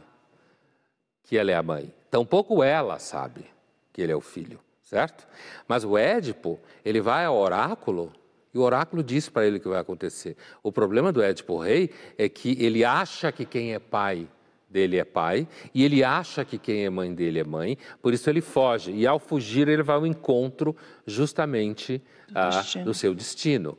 que 1.24 1.38
ela 1.38 1.50
é 1.50 1.56
a 1.56 1.62
mãe. 1.62 1.92
Tampouco 2.10 2.62
ela 2.62 2.98
sabe 2.98 3.46
que 3.92 4.02
ele 4.02 4.12
é 4.12 4.16
o 4.16 4.20
filho, 4.20 4.60
certo? 4.82 5.26
Mas 5.66 5.84
o 5.84 5.96
Édipo, 5.96 6.60
ele 6.84 7.00
vai 7.00 7.24
ao 7.24 7.36
oráculo 7.36 8.12
e 8.52 8.58
o 8.58 8.62
oráculo 8.62 9.02
diz 9.02 9.28
para 9.28 9.46
ele 9.46 9.56
o 9.56 9.60
que 9.60 9.68
vai 9.68 9.80
acontecer. 9.80 10.36
O 10.62 10.70
problema 10.70 11.10
do 11.12 11.22
Édipo 11.22 11.56
rei 11.56 11.90
é 12.18 12.28
que 12.28 12.62
ele 12.62 12.84
acha 12.84 13.32
que 13.32 13.46
quem 13.46 13.72
é 13.72 13.78
pai 13.78 14.28
dele 14.70 14.98
é 14.98 15.04
pai 15.04 15.48
e 15.74 15.84
ele 15.84 16.04
acha 16.04 16.44
que 16.44 16.56
quem 16.56 16.84
é 16.84 16.90
mãe 16.90 17.12
dele 17.12 17.40
é 17.40 17.44
mãe, 17.44 17.76
por 18.00 18.14
isso 18.14 18.30
ele 18.30 18.40
foge. 18.40 18.92
E 18.92 19.06
ao 19.06 19.18
fugir, 19.18 19.68
ele 19.68 19.82
vai 19.82 19.96
ao 19.96 20.06
encontro 20.06 20.76
justamente 21.04 22.00
ah, 22.34 22.62
do 22.84 22.94
seu 22.94 23.14
destino. 23.14 23.76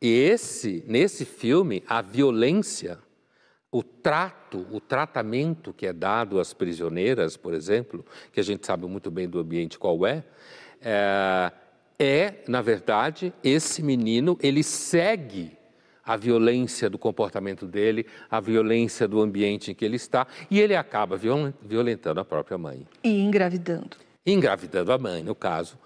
E 0.00 0.08
esse, 0.08 0.84
nesse 0.86 1.24
filme, 1.24 1.82
a 1.88 2.02
violência, 2.02 2.98
o 3.72 3.82
trato, 3.82 4.66
o 4.70 4.78
tratamento 4.78 5.72
que 5.72 5.86
é 5.86 5.92
dado 5.92 6.38
às 6.38 6.52
prisioneiras, 6.52 7.36
por 7.36 7.54
exemplo, 7.54 8.04
que 8.30 8.38
a 8.38 8.42
gente 8.42 8.66
sabe 8.66 8.86
muito 8.86 9.10
bem 9.10 9.28
do 9.28 9.38
ambiente 9.38 9.78
qual 9.78 10.06
é, 10.06 10.22
é, 10.82 11.52
é 11.98 12.34
na 12.46 12.60
verdade, 12.60 13.32
esse 13.42 13.82
menino, 13.82 14.38
ele 14.42 14.62
segue 14.62 15.56
a 16.06 16.16
violência 16.16 16.88
do 16.88 16.96
comportamento 16.96 17.66
dele, 17.66 18.06
a 18.30 18.38
violência 18.38 19.08
do 19.08 19.20
ambiente 19.20 19.72
em 19.72 19.74
que 19.74 19.84
ele 19.84 19.96
está, 19.96 20.26
e 20.48 20.60
ele 20.60 20.76
acaba 20.76 21.18
violentando 21.60 22.20
a 22.20 22.24
própria 22.24 22.56
mãe. 22.56 22.86
E 23.02 23.20
engravidando. 23.20 23.96
Engravidando 24.24 24.92
a 24.92 24.98
mãe, 24.98 25.22
no 25.22 25.34
caso, 25.34 25.76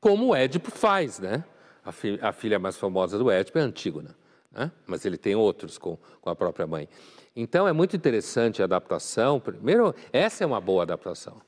como 0.00 0.28
o 0.28 0.34
Édipo 0.34 0.70
faz, 0.70 1.20
né? 1.20 1.44
A, 1.84 1.92
fi 1.92 2.18
a 2.20 2.32
filha 2.32 2.58
mais 2.58 2.76
famosa 2.76 3.16
do 3.16 3.30
Édipo 3.30 3.58
é 3.58 3.62
Antígona, 3.62 4.16
né? 4.50 4.70
mas 4.86 5.04
ele 5.04 5.16
tem 5.16 5.34
outros 5.34 5.78
com, 5.78 5.96
com 6.20 6.30
a 6.30 6.34
própria 6.34 6.66
mãe. 6.66 6.88
Então 7.34 7.66
é 7.66 7.72
muito 7.72 7.96
interessante 7.96 8.62
a 8.62 8.64
adaptação. 8.64 9.40
Primeiro, 9.40 9.94
essa 10.12 10.44
é 10.44 10.46
uma 10.46 10.60
boa 10.60 10.82
adaptação. 10.82 11.40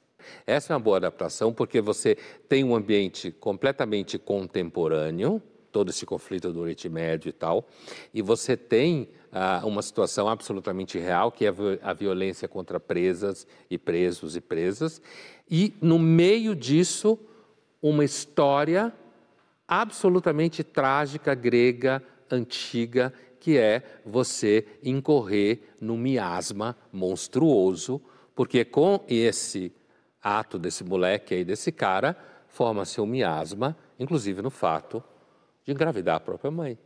Essa 0.46 0.72
é 0.72 0.74
uma 0.74 0.80
boa 0.80 0.96
adaptação 0.96 1.52
porque 1.52 1.80
você 1.80 2.16
tem 2.48 2.64
um 2.64 2.74
ambiente 2.74 3.30
completamente 3.30 4.18
contemporâneo, 4.18 5.42
todo 5.74 5.90
esse 5.90 6.06
conflito 6.06 6.52
do 6.52 6.60
Oriente 6.60 6.88
Médio 6.88 7.28
e 7.28 7.32
tal, 7.32 7.66
e 8.14 8.22
você 8.22 8.56
tem 8.56 9.08
ah, 9.32 9.60
uma 9.64 9.82
situação 9.82 10.28
absolutamente 10.28 11.00
real, 11.00 11.32
que 11.32 11.44
é 11.44 11.52
a 11.82 11.92
violência 11.92 12.46
contra 12.46 12.78
presas 12.78 13.44
e 13.68 13.76
presos 13.76 14.36
e 14.36 14.40
presas, 14.40 15.02
e 15.50 15.74
no 15.82 15.98
meio 15.98 16.54
disso, 16.54 17.18
uma 17.82 18.04
história 18.04 18.92
absolutamente 19.66 20.62
trágica 20.62 21.34
grega 21.34 22.00
antiga, 22.30 23.12
que 23.40 23.58
é 23.58 23.82
você 24.06 24.64
incorrer 24.80 25.60
no 25.80 25.96
miasma 25.96 26.76
monstruoso, 26.92 28.00
porque 28.32 28.64
com 28.64 29.04
esse 29.08 29.72
ato 30.22 30.56
desse 30.56 30.84
moleque 30.84 31.34
aí, 31.34 31.44
desse 31.44 31.72
cara, 31.72 32.16
forma-se 32.46 33.00
um 33.00 33.06
miasma, 33.06 33.76
inclusive 33.98 34.40
no 34.40 34.50
fato 34.50 35.02
de 35.64 35.72
engravidar 35.72 36.16
a 36.16 36.20
própria 36.20 36.50
mãe. 36.50 36.78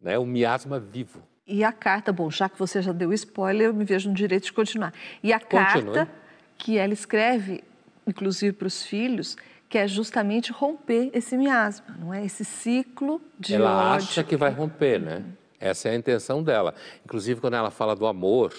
Né? 0.00 0.18
Um 0.18 0.26
miasma 0.26 0.78
vivo. 0.80 1.22
E 1.46 1.64
a 1.64 1.72
carta, 1.72 2.12
bom, 2.12 2.30
já 2.30 2.48
que 2.48 2.58
você 2.58 2.80
já 2.80 2.92
deu 2.92 3.12
spoiler, 3.12 3.68
eu 3.68 3.74
me 3.74 3.84
vejo 3.84 4.08
no 4.08 4.14
direito 4.14 4.44
de 4.44 4.52
continuar. 4.52 4.94
E 5.22 5.32
a 5.32 5.40
Continue. 5.40 5.94
carta 5.94 6.08
que 6.56 6.78
ela 6.78 6.92
escreve, 6.92 7.64
inclusive 8.06 8.52
para 8.52 8.68
os 8.68 8.82
filhos, 8.82 9.36
que 9.68 9.76
é 9.78 9.86
justamente 9.86 10.52
romper 10.52 11.10
esse 11.12 11.36
miasma, 11.36 11.96
não 11.98 12.12
é? 12.12 12.24
Esse 12.24 12.44
ciclo 12.44 13.20
de 13.38 13.54
Ela 13.54 13.94
ódio. 13.94 14.06
acha 14.06 14.24
que 14.24 14.36
vai 14.36 14.50
romper, 14.50 15.00
né? 15.00 15.24
Essa 15.58 15.88
é 15.88 15.92
a 15.92 15.94
intenção 15.94 16.42
dela. 16.42 16.74
Inclusive, 17.04 17.40
quando 17.40 17.54
ela 17.54 17.70
fala 17.70 17.94
do 17.94 18.06
amor, 18.06 18.54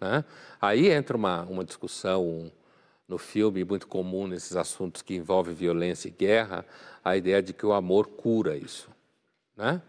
né? 0.00 0.24
aí 0.60 0.88
entra 0.88 1.16
uma, 1.16 1.42
uma 1.42 1.64
discussão 1.64 2.50
no 3.08 3.18
filme 3.18 3.64
muito 3.64 3.86
comum 3.86 4.26
nesses 4.26 4.56
assuntos 4.56 5.02
que 5.02 5.14
envolvem 5.14 5.54
violência 5.54 6.08
e 6.08 6.10
guerra, 6.10 6.64
a 7.04 7.16
ideia 7.16 7.42
de 7.42 7.52
que 7.52 7.64
o 7.64 7.72
amor 7.72 8.08
cura 8.08 8.56
isso. 8.56 8.90
Né? 9.56 9.80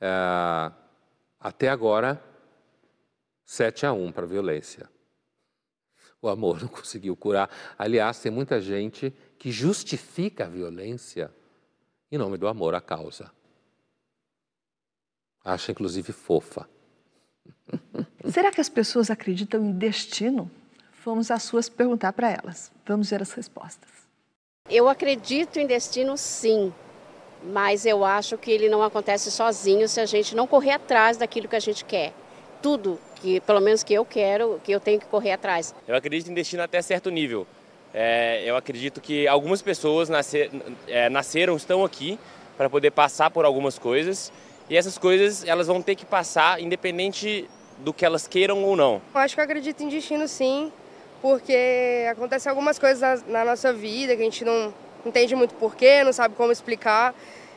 É, 0.00 0.72
até 1.38 1.68
agora, 1.68 2.22
7 3.44 3.86
a 3.86 3.92
1 3.92 4.12
para 4.12 4.24
a 4.24 4.28
violência. 4.28 4.88
O 6.20 6.28
amor 6.28 6.60
não 6.62 6.68
conseguiu 6.68 7.14
curar. 7.16 7.50
Aliás, 7.78 8.20
tem 8.20 8.32
muita 8.32 8.60
gente 8.60 9.12
que 9.38 9.52
justifica 9.52 10.44
a 10.44 10.48
violência 10.48 11.32
em 12.10 12.16
nome 12.16 12.38
do 12.38 12.48
amor 12.48 12.74
à 12.74 12.80
causa. 12.80 13.30
Acha, 15.44 15.72
inclusive, 15.72 16.12
fofa. 16.12 16.68
Será 18.30 18.50
que 18.50 18.60
as 18.60 18.68
pessoas 18.68 19.10
acreditam 19.10 19.64
em 19.64 19.72
destino? 19.72 20.50
Vamos 21.04 21.30
às 21.30 21.42
suas 21.42 21.68
perguntar 21.68 22.12
para 22.12 22.30
elas. 22.30 22.70
Vamos 22.86 23.10
ver 23.10 23.22
as 23.22 23.32
respostas. 23.32 23.88
Eu 24.68 24.88
acredito 24.88 25.58
em 25.58 25.66
destino, 25.66 26.16
sim, 26.16 26.72
mas 27.42 27.86
eu 27.86 28.04
acho 28.04 28.36
que 28.36 28.50
ele 28.50 28.68
não 28.68 28.82
acontece 28.82 29.30
sozinho 29.30 29.88
se 29.88 30.00
a 30.00 30.06
gente 30.06 30.34
não 30.34 30.46
correr 30.46 30.72
atrás 30.72 31.16
daquilo 31.16 31.48
que 31.48 31.56
a 31.56 31.60
gente 31.60 31.84
quer. 31.84 32.12
Tudo 32.60 32.98
que, 33.16 33.40
pelo 33.40 33.60
menos 33.60 33.82
que 33.82 33.94
eu 33.94 34.04
quero, 34.04 34.60
que 34.64 34.72
eu 34.72 34.80
tenho 34.80 35.00
que 35.00 35.06
correr 35.06 35.32
atrás. 35.32 35.74
Eu 35.86 35.94
acredito 35.94 36.30
em 36.30 36.34
destino 36.34 36.62
até 36.62 36.82
certo 36.82 37.10
nível. 37.10 37.46
É, 37.94 38.42
eu 38.44 38.56
acredito 38.56 39.00
que 39.00 39.26
algumas 39.26 39.62
pessoas 39.62 40.08
nascer, 40.08 40.50
é, 40.86 41.08
nasceram, 41.08 41.56
estão 41.56 41.84
aqui 41.84 42.18
para 42.56 42.68
poder 42.68 42.90
passar 42.90 43.30
por 43.30 43.44
algumas 43.44 43.78
coisas 43.78 44.30
e 44.68 44.76
essas 44.76 44.98
coisas 44.98 45.44
elas 45.44 45.68
vão 45.68 45.80
ter 45.80 45.94
que 45.94 46.04
passar 46.04 46.60
independente 46.60 47.48
do 47.78 47.94
que 47.94 48.04
elas 48.04 48.26
queiram 48.26 48.62
ou 48.64 48.76
não. 48.76 49.00
Eu 49.14 49.20
acho 49.20 49.34
que 49.34 49.40
eu 49.40 49.44
acredito 49.44 49.82
em 49.82 49.88
destino 49.88 50.28
sim, 50.28 50.70
porque 51.20 52.06
acontecem 52.10 52.50
algumas 52.50 52.78
coisas 52.78 53.22
na, 53.22 53.40
na 53.40 53.44
nossa 53.44 53.72
vida 53.72 54.14
que 54.14 54.22
a 54.22 54.24
gente 54.24 54.44
não 54.44 54.72
entende 55.04 55.34
muito 55.34 55.54
porquê, 55.54 56.02
não 56.04 56.12
sabe 56.12 56.34
como 56.34 56.52
explicar. 56.52 57.14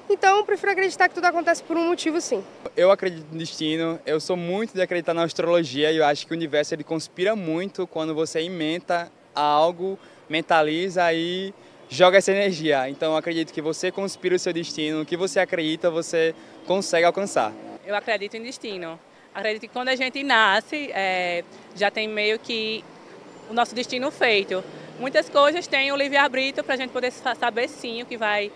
Então, 0.10 0.38
eu 0.38 0.46
prefiro 0.46 0.72
acreditar 0.72 1.08
que 1.08 1.16
tudo 1.16 1.26
acontece 1.26 1.64
por 1.64 1.78
um 1.78 1.88
motivo, 1.88 2.20
sim. 2.20 2.44
Eu 2.76 2.92
acredito 2.92 3.28
no 3.32 3.38
destino. 3.38 4.00
Eu 4.06 4.20
sou 4.20 4.36
muito 4.36 4.74
de 4.74 4.82
acreditar 4.82 5.14
na 5.14 5.24
astrologia 5.24 5.92
e 5.92 5.98
eu 5.98 6.06
acho 6.06 6.28
que 6.28 6.34
o 6.34 6.36
universo 6.36 6.74
ele 6.74 6.84
conspira 6.84 7.36
muito 7.36 7.88
quando 7.88 8.14
você 8.14 8.42
inventa 8.42 9.12
algo, 9.34 9.98
mentaliza 10.28 11.14
e 11.14 11.54
joga 11.88 12.18
essa 12.18 12.32
energia. 12.32 12.90
Então, 12.90 13.12
eu 13.12 13.18
acredito 13.18 13.54
que 13.54 13.62
você 13.62 13.92
conspira 13.92 14.36
o 14.36 14.40
seu 14.40 14.52
destino, 14.52 15.02
o 15.02 15.06
que 15.06 15.16
você 15.16 15.40
acredita, 15.40 15.90
você 15.90 16.36
consegue 16.66 17.06
alcançar. 17.06 17.54
Eu 17.86 17.96
acredito 17.96 18.36
em 18.36 18.44
destino. 18.44 19.00
Acredito 19.34 19.62
que 19.62 19.68
quando 19.70 19.90
a 19.90 19.96
gente 19.96 20.22
nasce, 20.24 20.92
é, 20.94 21.44
já 21.74 21.90
tem 21.90 22.08
meio 22.08 22.38
que 22.38 22.84
o 23.50 23.54
nosso 23.54 23.76
destino 23.76 24.12
feito. 24.12 24.64
Muitas 25.00 25.30
coisas 25.30 25.68
têm 25.68 25.92
o 25.92 25.96
livre-arbítrio 25.96 26.64
para 26.64 26.76
a 26.76 26.78
gente 26.78 26.92
poder 26.92 27.12
saber 27.12 27.68
sim 27.68 28.04
o 28.04 28.06
que 28.06 28.18
vai 28.18 28.52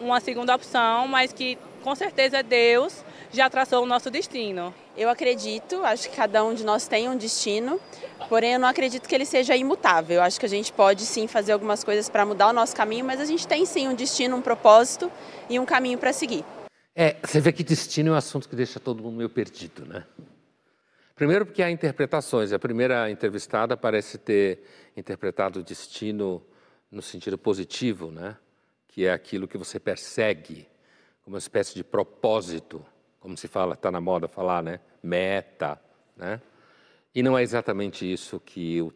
uma 0.00 0.20
segunda 0.20 0.54
opção, 0.54 1.06
mas 1.08 1.32
que 1.32 1.58
com 1.82 1.94
certeza 1.94 2.42
Deus 2.42 3.04
já 3.32 3.48
traçou 3.48 3.82
o 3.82 3.86
nosso 3.86 4.10
destino. 4.10 4.74
Eu 4.96 5.08
acredito, 5.08 5.82
acho 5.84 6.10
que 6.10 6.16
cada 6.16 6.44
um 6.44 6.54
de 6.54 6.64
nós 6.64 6.86
tem 6.86 7.08
um 7.08 7.16
destino, 7.16 7.80
porém 8.28 8.54
eu 8.54 8.60
não 8.60 8.68
acredito 8.68 9.08
que 9.08 9.14
ele 9.14 9.24
seja 9.24 9.56
imutável. 9.56 10.16
Eu 10.16 10.22
acho 10.22 10.38
que 10.38 10.46
a 10.46 10.48
gente 10.48 10.72
pode 10.72 11.02
sim 11.02 11.26
fazer 11.26 11.52
algumas 11.52 11.82
coisas 11.82 12.08
para 12.08 12.26
mudar 12.26 12.48
o 12.48 12.52
nosso 12.52 12.76
caminho, 12.76 13.04
mas 13.04 13.20
a 13.20 13.24
gente 13.24 13.46
tem 13.46 13.64
sim 13.64 13.88
um 13.88 13.94
destino, 13.94 14.36
um 14.36 14.42
propósito 14.42 15.10
e 15.48 15.58
um 15.58 15.64
caminho 15.64 15.98
para 15.98 16.12
seguir. 16.12 16.44
É, 16.94 17.16
você 17.24 17.40
vê 17.40 17.52
que 17.52 17.64
destino 17.64 18.10
é 18.10 18.12
um 18.12 18.16
assunto 18.16 18.48
que 18.48 18.54
deixa 18.54 18.78
todo 18.78 19.02
mundo 19.02 19.16
meio 19.16 19.30
perdido, 19.30 19.86
né? 19.86 20.04
Primeiro 21.22 21.46
porque 21.46 21.62
há 21.62 21.70
interpretações. 21.70 22.52
A 22.52 22.58
primeira 22.58 23.08
entrevistada 23.08 23.76
parece 23.76 24.18
ter 24.18 24.60
interpretado 24.96 25.60
o 25.60 25.62
destino 25.62 26.44
no 26.90 27.00
sentido 27.00 27.38
positivo, 27.38 28.10
né? 28.10 28.36
que 28.88 29.06
é 29.06 29.12
aquilo 29.12 29.46
que 29.46 29.56
você 29.56 29.78
persegue, 29.78 30.66
como 31.22 31.36
uma 31.36 31.38
espécie 31.38 31.76
de 31.76 31.84
propósito, 31.84 32.84
como 33.20 33.36
se 33.36 33.46
fala, 33.46 33.74
está 33.74 33.88
na 33.88 34.00
moda 34.00 34.26
falar, 34.26 34.64
né? 34.64 34.80
meta. 35.00 35.80
Né? 36.16 36.42
E 37.14 37.22
não 37.22 37.38
é 37.38 37.42
exatamente 37.44 38.12
isso 38.12 38.40
que 38.40 38.82
o, 38.82 38.92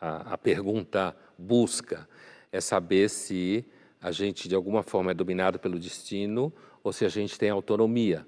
a, 0.00 0.34
a 0.34 0.36
pergunta 0.36 1.16
busca, 1.38 2.08
é 2.50 2.60
saber 2.60 3.08
se 3.08 3.64
a 4.00 4.10
gente 4.10 4.48
de 4.48 4.56
alguma 4.56 4.82
forma 4.82 5.12
é 5.12 5.14
dominado 5.14 5.60
pelo 5.60 5.78
destino 5.78 6.52
ou 6.82 6.92
se 6.92 7.04
a 7.04 7.08
gente 7.08 7.38
tem 7.38 7.50
autonomia. 7.50 8.26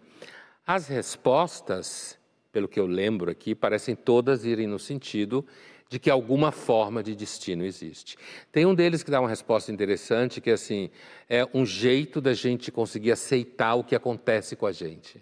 As 0.64 0.86
respostas 0.86 2.16
pelo 2.56 2.66
que 2.66 2.80
eu 2.80 2.86
lembro 2.86 3.30
aqui, 3.30 3.54
parecem 3.54 3.94
todas 3.94 4.46
irem 4.46 4.66
no 4.66 4.78
sentido 4.78 5.44
de 5.90 5.98
que 5.98 6.08
alguma 6.08 6.50
forma 6.50 7.02
de 7.02 7.14
destino 7.14 7.66
existe. 7.66 8.16
Tem 8.50 8.64
um 8.64 8.74
deles 8.74 9.02
que 9.02 9.10
dá 9.10 9.20
uma 9.20 9.28
resposta 9.28 9.70
interessante, 9.70 10.40
que 10.40 10.48
é 10.48 10.54
assim, 10.54 10.88
é 11.28 11.46
um 11.52 11.66
jeito 11.66 12.18
da 12.18 12.32
gente 12.32 12.72
conseguir 12.72 13.12
aceitar 13.12 13.74
o 13.74 13.84
que 13.84 13.94
acontece 13.94 14.56
com 14.56 14.64
a 14.64 14.72
gente. 14.72 15.20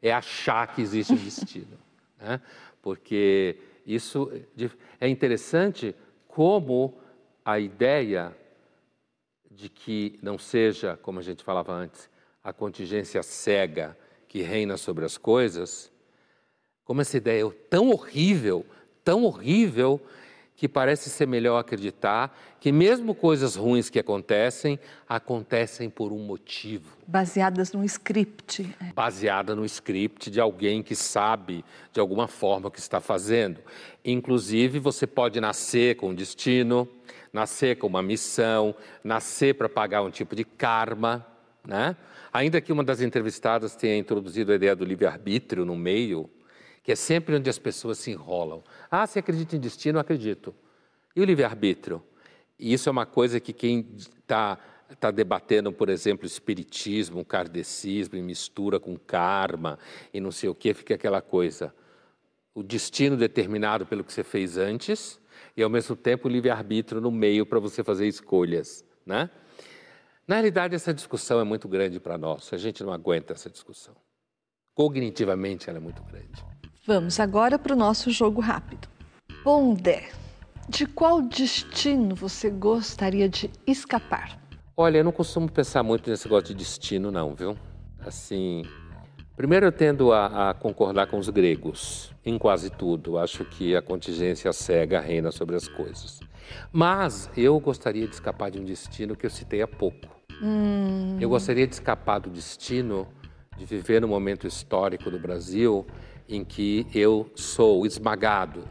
É 0.00 0.12
achar 0.12 0.72
que 0.72 0.80
existe 0.80 1.14
um 1.14 1.16
destino. 1.16 1.76
né? 2.16 2.40
Porque 2.80 3.56
isso 3.84 4.30
é 5.00 5.08
interessante 5.08 5.96
como 6.28 6.96
a 7.44 7.58
ideia 7.58 8.32
de 9.50 9.68
que 9.68 10.16
não 10.22 10.38
seja, 10.38 10.96
como 11.02 11.18
a 11.18 11.22
gente 11.22 11.42
falava 11.42 11.72
antes, 11.72 12.08
a 12.40 12.52
contingência 12.52 13.20
cega 13.24 13.98
que 14.28 14.42
reina 14.42 14.76
sobre 14.76 15.04
as 15.04 15.18
coisas, 15.18 15.90
como 16.88 17.02
essa 17.02 17.18
ideia 17.18 17.46
é 17.46 17.50
tão 17.68 17.90
horrível, 17.90 18.64
tão 19.04 19.24
horrível, 19.24 20.00
que 20.56 20.66
parece 20.66 21.10
ser 21.10 21.26
melhor 21.26 21.58
acreditar 21.58 22.34
que 22.58 22.72
mesmo 22.72 23.14
coisas 23.14 23.56
ruins 23.56 23.90
que 23.90 23.98
acontecem, 23.98 24.80
acontecem 25.06 25.90
por 25.90 26.12
um 26.12 26.18
motivo. 26.18 26.96
Baseadas 27.06 27.72
num 27.74 27.84
script. 27.84 28.74
Baseada 28.94 29.54
no 29.54 29.66
script 29.66 30.30
de 30.30 30.40
alguém 30.40 30.82
que 30.82 30.96
sabe 30.96 31.62
de 31.92 32.00
alguma 32.00 32.26
forma 32.26 32.68
o 32.68 32.70
que 32.70 32.80
está 32.80 33.02
fazendo. 33.02 33.60
Inclusive, 34.02 34.78
você 34.78 35.06
pode 35.06 35.38
nascer 35.42 35.94
com 35.96 36.08
um 36.08 36.14
destino, 36.14 36.88
nascer 37.30 37.76
com 37.76 37.86
uma 37.86 38.02
missão, 38.02 38.74
nascer 39.04 39.54
para 39.54 39.68
pagar 39.68 40.00
um 40.02 40.10
tipo 40.10 40.34
de 40.34 40.42
karma, 40.42 41.24
né? 41.66 41.94
Ainda 42.32 42.62
que 42.62 42.72
uma 42.72 42.82
das 42.82 43.02
entrevistadas 43.02 43.76
tenha 43.76 43.98
introduzido 43.98 44.52
a 44.52 44.54
ideia 44.54 44.74
do 44.74 44.86
livre-arbítrio 44.86 45.66
no 45.66 45.76
meio, 45.76 46.30
que 46.88 46.92
é 46.92 46.96
sempre 46.96 47.36
onde 47.36 47.50
as 47.50 47.58
pessoas 47.58 47.98
se 47.98 48.12
enrolam. 48.12 48.64
Ah, 48.90 49.06
você 49.06 49.18
acredita 49.18 49.54
em 49.54 49.60
destino? 49.60 49.98
Acredito. 49.98 50.54
E 51.14 51.20
o 51.20 51.24
livre-arbítrio? 51.26 52.02
E 52.58 52.72
isso 52.72 52.88
é 52.88 52.92
uma 52.92 53.04
coisa 53.04 53.38
que 53.38 53.52
quem 53.52 53.94
está 53.94 54.58
tá 54.98 55.10
debatendo, 55.10 55.70
por 55.70 55.90
exemplo, 55.90 56.24
espiritismo, 56.24 57.22
kardecismo, 57.26 58.16
e 58.16 58.22
mistura 58.22 58.80
com 58.80 58.96
karma 58.96 59.78
e 60.14 60.18
não 60.18 60.32
sei 60.32 60.48
o 60.48 60.54
que, 60.54 60.72
fica 60.72 60.94
aquela 60.94 61.20
coisa. 61.20 61.74
O 62.54 62.62
destino 62.62 63.18
determinado 63.18 63.84
pelo 63.84 64.02
que 64.02 64.10
você 64.10 64.24
fez 64.24 64.56
antes 64.56 65.20
e, 65.54 65.62
ao 65.62 65.68
mesmo 65.68 65.94
tempo, 65.94 66.26
o 66.26 66.30
livre-arbítrio 66.30 67.02
no 67.02 67.10
meio 67.10 67.44
para 67.44 67.58
você 67.58 67.84
fazer 67.84 68.08
escolhas. 68.08 68.82
Né? 69.04 69.28
Na 70.26 70.36
realidade, 70.36 70.74
essa 70.74 70.94
discussão 70.94 71.38
é 71.38 71.44
muito 71.44 71.68
grande 71.68 72.00
para 72.00 72.16
nós, 72.16 72.50
a 72.50 72.56
gente 72.56 72.82
não 72.82 72.94
aguenta 72.94 73.34
essa 73.34 73.50
discussão 73.50 73.94
Cognitivamente, 74.74 75.68
ela 75.68 75.78
é 75.78 75.82
muito 75.82 76.02
grande. 76.04 76.57
Vamos 76.88 77.20
agora 77.20 77.58
para 77.58 77.74
o 77.74 77.76
nosso 77.76 78.10
jogo 78.10 78.40
rápido. 78.40 78.88
Pondé, 79.44 80.08
de 80.66 80.86
qual 80.86 81.20
destino 81.20 82.14
você 82.14 82.48
gostaria 82.48 83.28
de 83.28 83.50
escapar? 83.66 84.40
Olha, 84.74 84.96
eu 84.96 85.04
não 85.04 85.12
costumo 85.12 85.52
pensar 85.52 85.82
muito 85.82 86.08
nesse 86.08 86.24
negócio 86.24 86.46
de 86.46 86.54
destino, 86.54 87.10
não, 87.10 87.34
viu? 87.34 87.58
Assim, 88.00 88.62
primeiro 89.36 89.66
eu 89.66 89.72
tendo 89.72 90.14
a, 90.14 90.48
a 90.48 90.54
concordar 90.54 91.08
com 91.08 91.18
os 91.18 91.28
gregos 91.28 92.10
em 92.24 92.38
quase 92.38 92.70
tudo. 92.70 93.18
Acho 93.18 93.44
que 93.44 93.76
a 93.76 93.82
contingência 93.82 94.50
cega 94.54 94.98
reina 94.98 95.30
sobre 95.30 95.56
as 95.56 95.68
coisas. 95.68 96.20
Mas 96.72 97.28
eu 97.36 97.60
gostaria 97.60 98.08
de 98.08 98.14
escapar 98.14 98.50
de 98.50 98.58
um 98.58 98.64
destino 98.64 99.14
que 99.14 99.26
eu 99.26 99.30
citei 99.30 99.60
há 99.60 99.68
pouco. 99.68 100.08
Hum. 100.42 101.18
Eu 101.20 101.28
gostaria 101.28 101.66
de 101.66 101.74
escapar 101.74 102.18
do 102.18 102.30
destino 102.30 103.06
de 103.58 103.66
viver 103.66 104.00
no 104.00 104.08
momento 104.08 104.46
histórico 104.46 105.10
do 105.10 105.18
Brasil 105.18 105.86
em 106.28 106.44
que 106.44 106.86
eu 106.94 107.30
sou 107.34 107.86
esmagado 107.86 108.68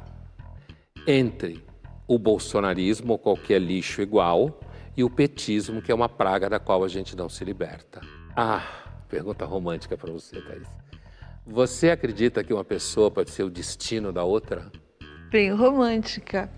entre 1.08 1.66
o 2.08 2.20
bolsonarismo, 2.20 3.14
ou 3.14 3.18
qualquer 3.18 3.60
lixo 3.60 4.02
igual, 4.02 4.60
e 4.96 5.04
o 5.04 5.10
petismo, 5.10 5.82
que 5.82 5.92
é 5.92 5.96
uma 5.96 6.08
praga 6.08 6.50
da 6.50 6.60
qual 6.60 6.84
a 6.84 6.88
gente 6.88 7.16
não 7.16 7.28
se 7.28 7.44
liberta. 7.44 8.02
Ah, 8.36 8.66
pergunta 9.10 9.46
romântica 9.46 9.98
para 9.98 10.12
você, 10.12 10.42
Thaís. 10.42 10.68
Você 11.46 11.90
acredita 11.90 12.44
que 12.44 12.54
uma 12.54 12.64
pessoa 12.64 13.10
pode 13.10 13.32
ser 13.32 13.44
o 13.44 13.50
destino 13.50 14.12
da 14.12 14.24
outra? 14.24 14.72
Bem 15.30 15.52
romântica. 15.54 16.50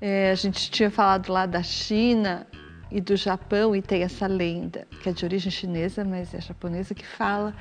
É, 0.00 0.30
a 0.30 0.34
gente 0.34 0.70
tinha 0.70 0.90
falado 0.90 1.30
lá 1.30 1.46
da 1.46 1.62
China 1.62 2.46
e 2.90 3.00
do 3.00 3.16
Japão 3.16 3.74
e 3.74 3.80
tem 3.80 4.02
essa 4.02 4.26
lenda, 4.26 4.86
que 5.02 5.08
é 5.08 5.12
de 5.12 5.24
origem 5.24 5.50
chinesa, 5.50 6.04
mas 6.04 6.34
é 6.34 6.40
japonesa, 6.40 6.94
que 6.94 7.06
fala 7.06 7.54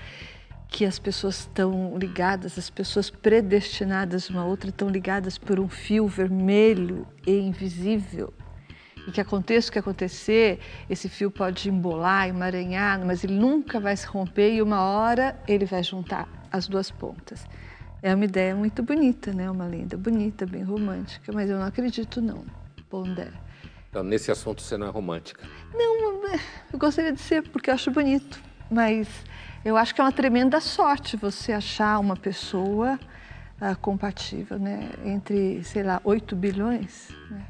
que 0.71 0.85
as 0.85 0.97
pessoas 0.97 1.41
estão 1.41 1.97
ligadas, 1.97 2.57
as 2.57 2.69
pessoas 2.69 3.09
predestinadas 3.09 4.29
uma 4.29 4.41
a 4.41 4.45
outra 4.45 4.69
estão 4.69 4.89
ligadas 4.89 5.37
por 5.37 5.59
um 5.59 5.67
fio 5.67 6.07
vermelho 6.07 7.05
e 7.27 7.31
invisível 7.39 8.33
e 9.05 9.11
que 9.11 9.19
aconteça 9.19 9.69
o 9.69 9.73
que 9.73 9.79
acontecer, 9.79 10.59
esse 10.89 11.09
fio 11.09 11.29
pode 11.29 11.69
embolar, 11.69 12.29
emaranhar, 12.29 13.03
mas 13.05 13.23
ele 13.23 13.33
nunca 13.33 13.79
vai 13.79 13.97
se 13.97 14.07
romper 14.07 14.53
e 14.53 14.61
uma 14.61 14.81
hora 14.81 15.37
ele 15.45 15.65
vai 15.65 15.83
juntar 15.83 16.29
as 16.51 16.67
duas 16.67 16.89
pontas. 16.89 17.45
É 18.01 18.15
uma 18.15 18.25
ideia 18.25 18.55
muito 18.55 18.81
bonita, 18.81 19.33
né? 19.33 19.49
Uma 19.49 19.65
lenda 19.65 19.97
bonita, 19.97 20.45
bem 20.45 20.63
romântica, 20.63 21.33
mas 21.33 21.49
eu 21.49 21.57
não 21.57 21.65
acredito 21.65 22.21
não, 22.21 22.45
Pondé. 22.89 23.31
Então, 23.89 24.03
nesse 24.03 24.31
assunto 24.31 24.61
você 24.61 24.77
não 24.77 24.87
é 24.87 24.89
romântica? 24.89 25.45
Não, 25.73 26.23
eu 26.71 26.79
gostaria 26.79 27.11
de 27.11 27.19
ser 27.19 27.43
porque 27.49 27.69
eu 27.69 27.73
acho 27.73 27.91
bonito, 27.91 28.41
mas 28.69 29.07
eu 29.63 29.77
acho 29.77 29.93
que 29.93 30.01
é 30.01 30.03
uma 30.03 30.11
tremenda 30.11 30.59
sorte 30.59 31.15
você 31.15 31.51
achar 31.51 31.99
uma 31.99 32.15
pessoa 32.15 32.99
uh, 33.61 33.77
compatível, 33.79 34.57
né? 34.57 34.89
Entre, 35.05 35.63
sei 35.63 35.83
lá, 35.83 36.01
8 36.03 36.35
bilhões, 36.35 37.09
né? 37.29 37.45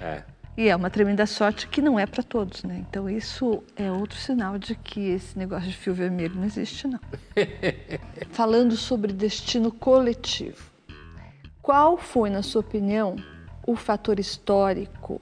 É. 0.00 0.22
E 0.56 0.68
é 0.68 0.76
uma 0.76 0.88
tremenda 0.88 1.26
sorte 1.26 1.66
que 1.66 1.82
não 1.82 1.98
é 1.98 2.06
para 2.06 2.22
todos, 2.22 2.62
né? 2.62 2.84
Então 2.88 3.10
isso 3.10 3.64
é 3.74 3.90
outro 3.90 4.16
sinal 4.16 4.56
de 4.56 4.76
que 4.76 5.00
esse 5.00 5.36
negócio 5.36 5.68
de 5.68 5.76
fio 5.76 5.92
vermelho 5.92 6.36
não 6.36 6.44
existe, 6.44 6.86
não. 6.86 7.00
Falando 8.30 8.76
sobre 8.76 9.12
destino 9.12 9.72
coletivo, 9.72 10.70
qual 11.60 11.96
foi, 11.96 12.30
na 12.30 12.42
sua 12.42 12.60
opinião, 12.60 13.16
o 13.66 13.74
fator 13.74 14.20
histórico 14.20 15.20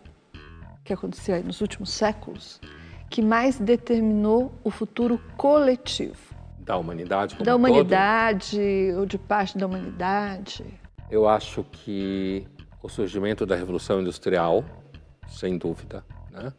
que 0.84 0.93
aconteceu 0.93 1.36
aí 1.36 1.43
nos 1.43 1.61
últimos 1.61 1.90
séculos 1.90 2.61
que 3.09 3.22
mais 3.22 3.59
determinou 3.59 4.53
o 4.64 4.70
futuro 4.70 5.20
coletivo? 5.36 6.32
Da 6.63 6.77
humanidade 6.77 7.35
como 7.35 7.45
Da 7.45 7.55
um 7.55 7.59
humanidade 7.59 8.59
ou 8.97 9.05
de 9.05 9.19
parte 9.19 9.59
da 9.59 9.67
humanidade? 9.67 10.65
Eu 11.11 11.29
acho 11.29 11.65
que 11.65 12.47
o 12.83 12.89
surgimento 12.89 13.45
da 13.45 13.55
Revolução 13.55 14.01
Industrial 14.01 14.65
sem 15.33 15.59
dúvida, 15.59 16.05
né? 16.31 16.53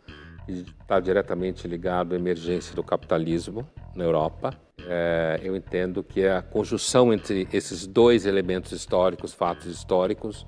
está 0.47 0.99
diretamente 0.99 1.68
ligado 1.68 2.14
à 2.14 2.18
emergência 2.18 2.76
do 2.76 2.84
capitalismo 2.84 3.66
na 3.95 4.04
Europa. 4.04 4.54
É, 4.86 5.39
eu 5.41 5.56
entendo 5.56 6.04
que 6.04 6.28
a 6.28 6.41
conjunção 6.41 7.14
entre 7.14 7.47
esses 7.54 7.88
dois 7.88 8.26
elementos 8.26 8.74
históricos, 8.74 9.34
fatos 9.34 9.66
históricos, 9.68 10.45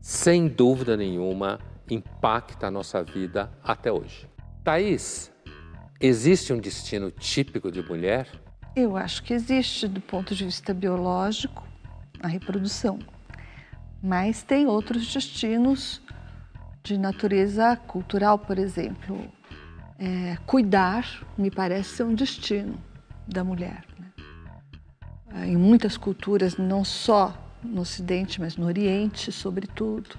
sem 0.00 0.46
dúvida 0.46 0.96
nenhuma, 0.96 1.58
impacta 1.90 2.68
a 2.68 2.70
nossa 2.70 3.02
vida 3.02 3.50
até 3.62 3.90
hoje. 3.90 4.28
Thaís, 4.62 5.32
existe 6.00 6.52
um 6.52 6.58
destino 6.58 7.10
típico 7.10 7.72
de 7.72 7.82
mulher? 7.82 8.28
Eu 8.76 8.96
acho 8.96 9.22
que 9.22 9.32
existe 9.32 9.86
do 9.86 10.00
ponto 10.00 10.34
de 10.34 10.44
vista 10.44 10.74
biológico, 10.74 11.62
a 12.20 12.26
reprodução. 12.26 12.98
Mas 14.02 14.42
tem 14.42 14.66
outros 14.66 15.12
destinos 15.12 16.02
de 16.82 16.98
natureza 16.98 17.76
cultural, 17.76 18.36
por 18.36 18.58
exemplo. 18.58 19.30
É, 19.96 20.36
cuidar 20.44 21.24
me 21.38 21.52
parece 21.52 21.96
ser 21.96 22.02
um 22.02 22.14
destino 22.14 22.76
da 23.28 23.44
mulher. 23.44 23.84
Né? 23.96 24.12
É, 25.36 25.46
em 25.46 25.56
muitas 25.56 25.96
culturas, 25.96 26.56
não 26.56 26.84
só 26.84 27.32
no 27.62 27.82
Ocidente, 27.82 28.40
mas 28.40 28.56
no 28.56 28.66
Oriente, 28.66 29.30
sobretudo. 29.30 30.18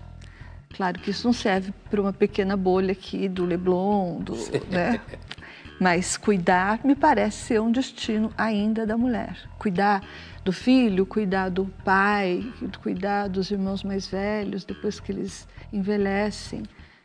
Claro 0.73 0.97
que 0.99 1.11
isso 1.11 1.27
não 1.27 1.33
serve 1.33 1.73
para 1.89 2.01
uma 2.01 2.13
pequena 2.13 2.55
bolha 2.55 2.93
aqui 2.93 3.27
do 3.27 3.45
Leblon, 3.45 4.21
do, 4.21 4.33
né? 4.69 4.99
mas 5.79 6.17
cuidar 6.17 6.79
me 6.83 6.95
parece 6.95 7.37
ser 7.37 7.61
um 7.61 7.71
destino 7.71 8.31
ainda 8.37 8.85
da 8.85 8.97
mulher. 8.97 9.37
Cuidar 9.57 10.03
do 10.43 10.51
filho, 10.51 11.05
cuidar 11.05 11.49
do 11.49 11.65
pai, 11.83 12.43
cuidar 12.81 13.27
dos 13.27 13.51
irmãos 13.51 13.83
mais 13.83 14.07
velhos 14.07 14.63
depois 14.63 14.99
que 14.99 15.11
eles 15.11 15.47
envelhecem. 15.71 16.63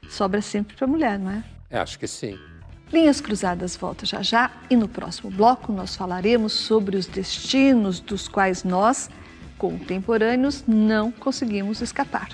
Sobra 0.08 0.40
sempre 0.40 0.76
para 0.76 0.84
a 0.84 0.88
mulher, 0.88 1.18
não 1.18 1.30
é? 1.30 1.44
é? 1.70 1.78
Acho 1.78 1.98
que 1.98 2.06
sim. 2.06 2.38
Linhas 2.92 3.20
Cruzadas 3.20 3.76
volta 3.76 4.04
já 4.04 4.20
já 4.20 4.50
e 4.68 4.74
no 4.74 4.88
próximo 4.88 5.30
bloco 5.30 5.72
nós 5.72 5.94
falaremos 5.94 6.52
sobre 6.52 6.96
os 6.96 7.06
destinos 7.06 8.00
dos 8.00 8.26
quais 8.26 8.64
nós, 8.64 9.08
contemporâneos, 9.56 10.64
não 10.66 11.12
conseguimos 11.12 11.80
escapar. 11.80 12.28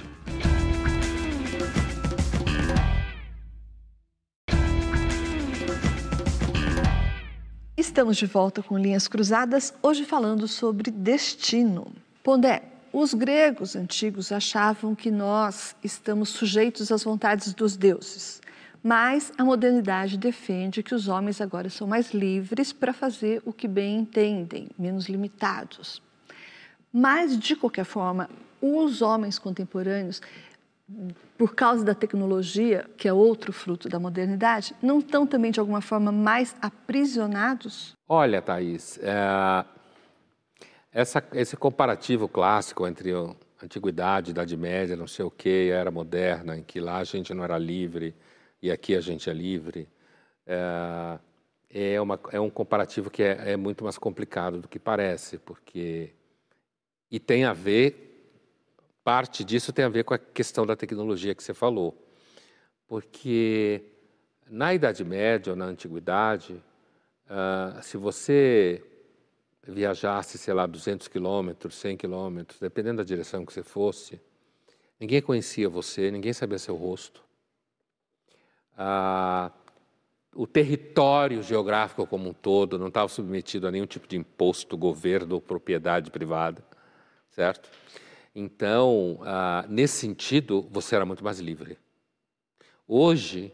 Estamos 7.97 8.18
de 8.18 8.26
volta 8.26 8.62
com 8.62 8.76
Linhas 8.76 9.09
Cruzadas, 9.09 9.72
hoje 9.82 10.05
falando 10.05 10.47
sobre 10.47 10.90
destino. 10.90 11.90
Pondé, 12.22 12.62
os 12.92 13.14
gregos 13.14 13.74
antigos 13.74 14.30
achavam 14.30 14.94
que 14.94 15.11
nós 15.11 15.74
estamos 15.82 16.28
sujeitos 16.28 16.92
às 16.92 17.03
vontades 17.03 17.55
dos 17.55 17.74
deuses, 17.74 18.42
mas 18.82 19.32
a 19.38 19.44
modernidade 19.47 20.18
defende 20.18 20.82
que 20.82 20.94
os 20.94 21.09
homens 21.09 21.40
agora 21.40 21.70
são 21.70 21.86
mais 21.86 22.12
livres 22.12 22.70
para 22.70 22.92
fazer 22.92 23.40
o 23.47 23.53
que 23.53 23.66
bem 23.66 24.01
entendem, 24.01 24.68
menos 24.78 25.09
limitados. 25.09 26.03
Mas, 26.92 27.38
de 27.38 27.57
qualquer 27.57 27.86
forma, 27.86 28.28
os 28.61 29.01
homens 29.01 29.38
contemporâneos 29.38 30.20
por 31.37 31.55
causa 31.55 31.84
da 31.84 31.95
tecnologia, 31.95 32.89
que 32.97 33.09
é 33.09 33.12
outro 33.12 33.53
fruto 33.53 33.89
da 33.89 33.99
modernidade, 33.99 34.74
não 34.80 35.01
estão 35.01 35.26
também, 35.26 35.51
de 35.51 35.61
alguma 35.61 35.80
forma, 35.80 36.12
mais 36.12 36.55
aprisionados? 36.61 37.95
Olha, 38.09 38.41
Thaís, 38.41 38.99
é... 39.03 39.64
Essa, 40.93 41.22
esse 41.34 41.59
comparativo 41.59 42.26
clássico 42.26 42.87
entre 42.87 43.12
a 43.12 43.34
antiguidade, 43.62 44.30
idade 44.30 44.57
média, 44.57 44.97
não 44.97 45.07
sei 45.07 45.26
o 45.26 45.30
que, 45.30 45.68
era 45.70 45.91
moderna, 45.91 46.57
em 46.57 46.62
que 46.62 46.80
lá 46.80 46.99
a 46.99 47.05
gente 47.05 47.34
não 47.34 47.45
era 47.45 47.59
livre 47.59 48.14
e 48.62 48.70
aqui 48.70 48.97
a 48.97 49.01
gente 49.03 49.28
é 49.28 49.32
livre, 49.34 49.87
é, 50.47 51.18
é, 51.68 52.01
uma, 52.01 52.18
é 52.32 52.41
um 52.41 52.49
comparativo 52.49 53.11
que 53.11 53.22
é, 53.22 53.53
é 53.53 53.57
muito 53.59 53.84
mais 53.84 53.99
complicado 53.99 54.61
do 54.61 54.68
que 54.68 54.78
parece, 54.78 55.37
porque... 55.39 56.14
E 57.11 57.20
tem 57.20 57.45
a 57.45 57.53
ver 57.53 58.05
parte 59.07 59.44
disso 59.44 59.72
tem 59.72 59.84
a 59.84 59.88
ver 59.88 60.02
com 60.02 60.14
a 60.14 60.18
questão 60.18 60.66
da 60.66 60.74
tecnologia 60.74 61.32
que 61.32 61.40
você 61.40 61.54
falou. 61.54 61.96
Porque 62.88 63.80
na 64.50 64.74
Idade 64.74 65.04
Média 65.04 65.52
ou 65.52 65.57
na 65.57 65.66
Antiguidade, 65.66 66.61
uh, 67.26 67.80
se 67.84 67.96
você 67.96 68.82
viajasse, 69.62 70.36
sei 70.36 70.52
lá, 70.52 70.66
200 70.66 71.07
quilômetros, 71.07 71.76
100 71.76 71.96
quilômetros, 71.98 72.59
dependendo 72.59 72.96
da 72.96 73.04
direção 73.04 73.46
que 73.46 73.52
você 73.52 73.62
fosse, 73.62 74.20
ninguém 74.98 75.22
conhecia 75.22 75.68
você, 75.68 76.11
ninguém 76.11 76.32
sabia 76.32 76.59
seu 76.59 76.74
rosto. 76.74 77.22
Uh, 78.72 79.52
o 80.34 80.48
território 80.48 81.44
geográfico 81.44 82.09
como 82.09 82.30
um 82.30 82.34
todo 82.34 82.76
não 82.76 82.88
estava 82.88 83.07
submetido 83.07 83.68
a 83.68 83.70
nenhum 83.70 83.86
tipo 83.86 84.09
de 84.09 84.16
imposto, 84.16 84.76
governo 84.76 85.36
ou 85.36 85.40
propriedade 85.40 86.11
privada, 86.11 86.61
certo? 87.30 87.70
Então, 88.39 89.18
ah, 89.22 89.64
nesse 89.66 89.95
sentido, 89.95 90.68
você 90.70 90.95
era 90.95 91.07
muito 91.07 91.24
mais 91.24 91.41
livre. 91.41 91.78
Hoje, 92.87 93.51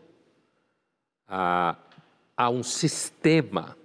ah, 1.28 1.78
há 2.36 2.50
um 2.50 2.64
sistema 2.64 3.78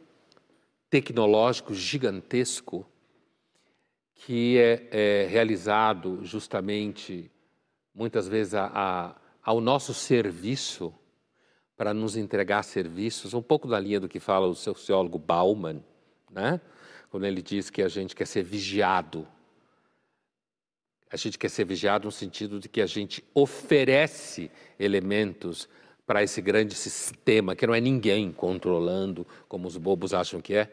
tecnológico 0.89 1.75
gigantesco 1.75 2.83
que 4.15 4.57
é, 4.57 4.87
é 4.89 5.27
realizado 5.27 6.25
justamente, 6.25 7.29
muitas 7.93 8.27
vezes, 8.27 8.55
a, 8.55 8.71
a, 8.73 9.15
ao 9.43 9.61
nosso 9.61 9.93
serviço, 9.93 10.91
para 11.75 11.93
nos 11.93 12.17
entregar 12.17 12.63
serviços, 12.63 13.35
um 13.35 13.41
pouco 13.43 13.67
da 13.67 13.79
linha 13.79 13.99
do 13.99 14.09
que 14.09 14.19
fala 14.19 14.47
o 14.47 14.55
sociólogo 14.55 15.19
Bauman, 15.19 15.79
né? 16.31 16.59
quando 17.11 17.27
ele 17.27 17.43
diz 17.43 17.69
que 17.69 17.83
a 17.83 17.87
gente 17.87 18.15
quer 18.15 18.25
ser 18.25 18.41
vigiado. 18.41 19.27
A 21.11 21.15
gente 21.15 21.37
quer 21.37 21.49
ser 21.49 21.65
vigiado 21.65 22.05
no 22.05 22.11
sentido 22.11 22.59
de 22.59 22.67
que 22.67 22.81
a 22.81 22.85
gente 22.85 23.23
oferece 23.33 24.51
elementos 24.79 25.69
para 26.05 26.23
esse 26.23 26.41
grande 26.41 26.73
sistema, 26.73 27.55
que 27.55 27.67
não 27.67 27.75
é 27.75 27.81
ninguém 27.81 28.31
controlando, 28.31 29.27
como 29.47 29.67
os 29.67 29.77
bobos 29.77 30.13
acham 30.13 30.41
que 30.41 30.53
é, 30.53 30.69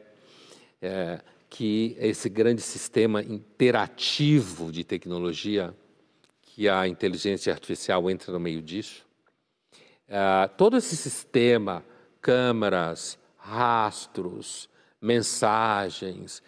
é 0.81 1.21
que 1.51 1.97
esse 2.01 2.29
grande 2.29 2.63
sistema 2.63 3.23
interativo 3.23 4.73
de 4.73 4.83
tecnologia, 4.83 5.75
que 6.43 6.69
a 6.69 6.87
inteligência 6.89 7.53
artificial 7.53 8.11
entra 8.11 8.33
no 8.33 8.41
meio 8.41 8.61
disso. 8.61 9.05
É, 10.09 10.49
todo 10.57 10.77
esse 10.77 10.97
sistema, 10.97 11.85
câmeras, 12.21 13.19
rastros, 13.37 14.69
mensagens, 15.01 16.43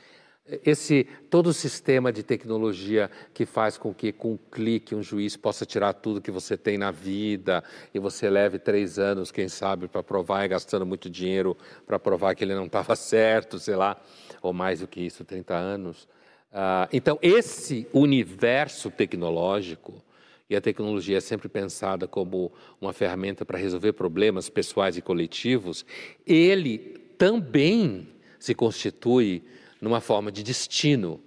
esse 0.64 1.06
todo 1.28 1.48
o 1.48 1.52
sistema 1.52 2.12
de 2.12 2.22
tecnologia 2.22 3.10
que 3.34 3.44
faz 3.44 3.76
com 3.76 3.92
que 3.92 4.12
com 4.12 4.32
um 4.32 4.38
clique 4.50 4.94
um 4.94 5.02
juiz 5.02 5.36
possa 5.36 5.66
tirar 5.66 5.92
tudo 5.92 6.20
que 6.20 6.30
você 6.30 6.56
tem 6.56 6.78
na 6.78 6.90
vida 6.90 7.64
e 7.92 7.98
você 7.98 8.30
leve 8.30 8.58
três 8.58 8.98
anos, 8.98 9.32
quem 9.32 9.48
sabe, 9.48 9.88
para 9.88 10.02
provar 10.02 10.44
e 10.44 10.48
gastando 10.48 10.86
muito 10.86 11.10
dinheiro 11.10 11.56
para 11.86 11.98
provar 11.98 12.34
que 12.34 12.44
ele 12.44 12.54
não 12.54 12.66
estava 12.66 12.94
certo, 12.96 13.58
sei 13.58 13.76
lá, 13.76 14.00
ou 14.40 14.52
mais 14.52 14.80
do 14.80 14.86
que 14.86 15.00
isso, 15.00 15.24
30 15.24 15.54
anos. 15.54 16.04
Uh, 16.52 16.88
então, 16.92 17.18
esse 17.20 17.86
universo 17.92 18.90
tecnológico, 18.90 20.02
e 20.48 20.54
a 20.54 20.60
tecnologia 20.60 21.18
é 21.18 21.20
sempre 21.20 21.48
pensada 21.48 22.06
como 22.06 22.52
uma 22.80 22.92
ferramenta 22.92 23.44
para 23.44 23.58
resolver 23.58 23.92
problemas 23.94 24.48
pessoais 24.48 24.96
e 24.96 25.02
coletivos, 25.02 25.84
ele 26.24 26.78
também 27.18 28.08
se 28.38 28.54
constitui 28.54 29.42
numa 29.80 30.00
forma 30.00 30.30
de 30.30 30.42
destino, 30.42 31.20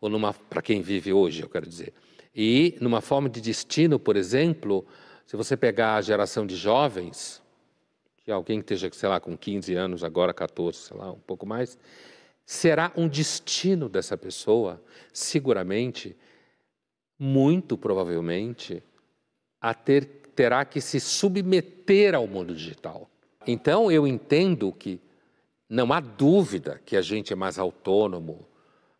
ou 0.00 0.08
numa 0.08 0.32
para 0.32 0.62
quem 0.62 0.80
vive 0.80 1.12
hoje, 1.12 1.42
eu 1.42 1.48
quero 1.48 1.68
dizer. 1.68 1.92
E 2.34 2.76
numa 2.80 3.00
forma 3.00 3.28
de 3.28 3.40
destino, 3.40 3.98
por 3.98 4.16
exemplo, 4.16 4.86
se 5.26 5.36
você 5.36 5.56
pegar 5.56 5.96
a 5.96 6.02
geração 6.02 6.46
de 6.46 6.54
jovens, 6.54 7.42
que 8.18 8.30
alguém 8.30 8.60
que 8.60 8.74
esteja, 8.74 8.92
sei 8.92 9.08
lá, 9.08 9.18
com 9.18 9.36
15 9.36 9.74
anos, 9.74 10.04
agora 10.04 10.34
14, 10.34 10.78
sei 10.78 10.96
lá, 10.96 11.12
um 11.12 11.18
pouco 11.18 11.46
mais, 11.46 11.78
será 12.44 12.92
um 12.96 13.08
destino 13.08 13.88
dessa 13.88 14.16
pessoa, 14.16 14.82
seguramente, 15.12 16.16
muito 17.18 17.78
provavelmente, 17.78 18.82
a 19.60 19.72
ter, 19.72 20.04
terá 20.34 20.64
que 20.64 20.80
se 20.80 21.00
submeter 21.00 22.14
ao 22.14 22.26
mundo 22.26 22.54
digital. 22.54 23.08
Então, 23.46 23.90
eu 23.90 24.06
entendo 24.06 24.72
que 24.72 25.00
não 25.68 25.92
há 25.92 26.00
dúvida 26.00 26.80
que 26.84 26.96
a 26.96 27.02
gente 27.02 27.32
é 27.32 27.36
mais 27.36 27.58
autônomo. 27.58 28.46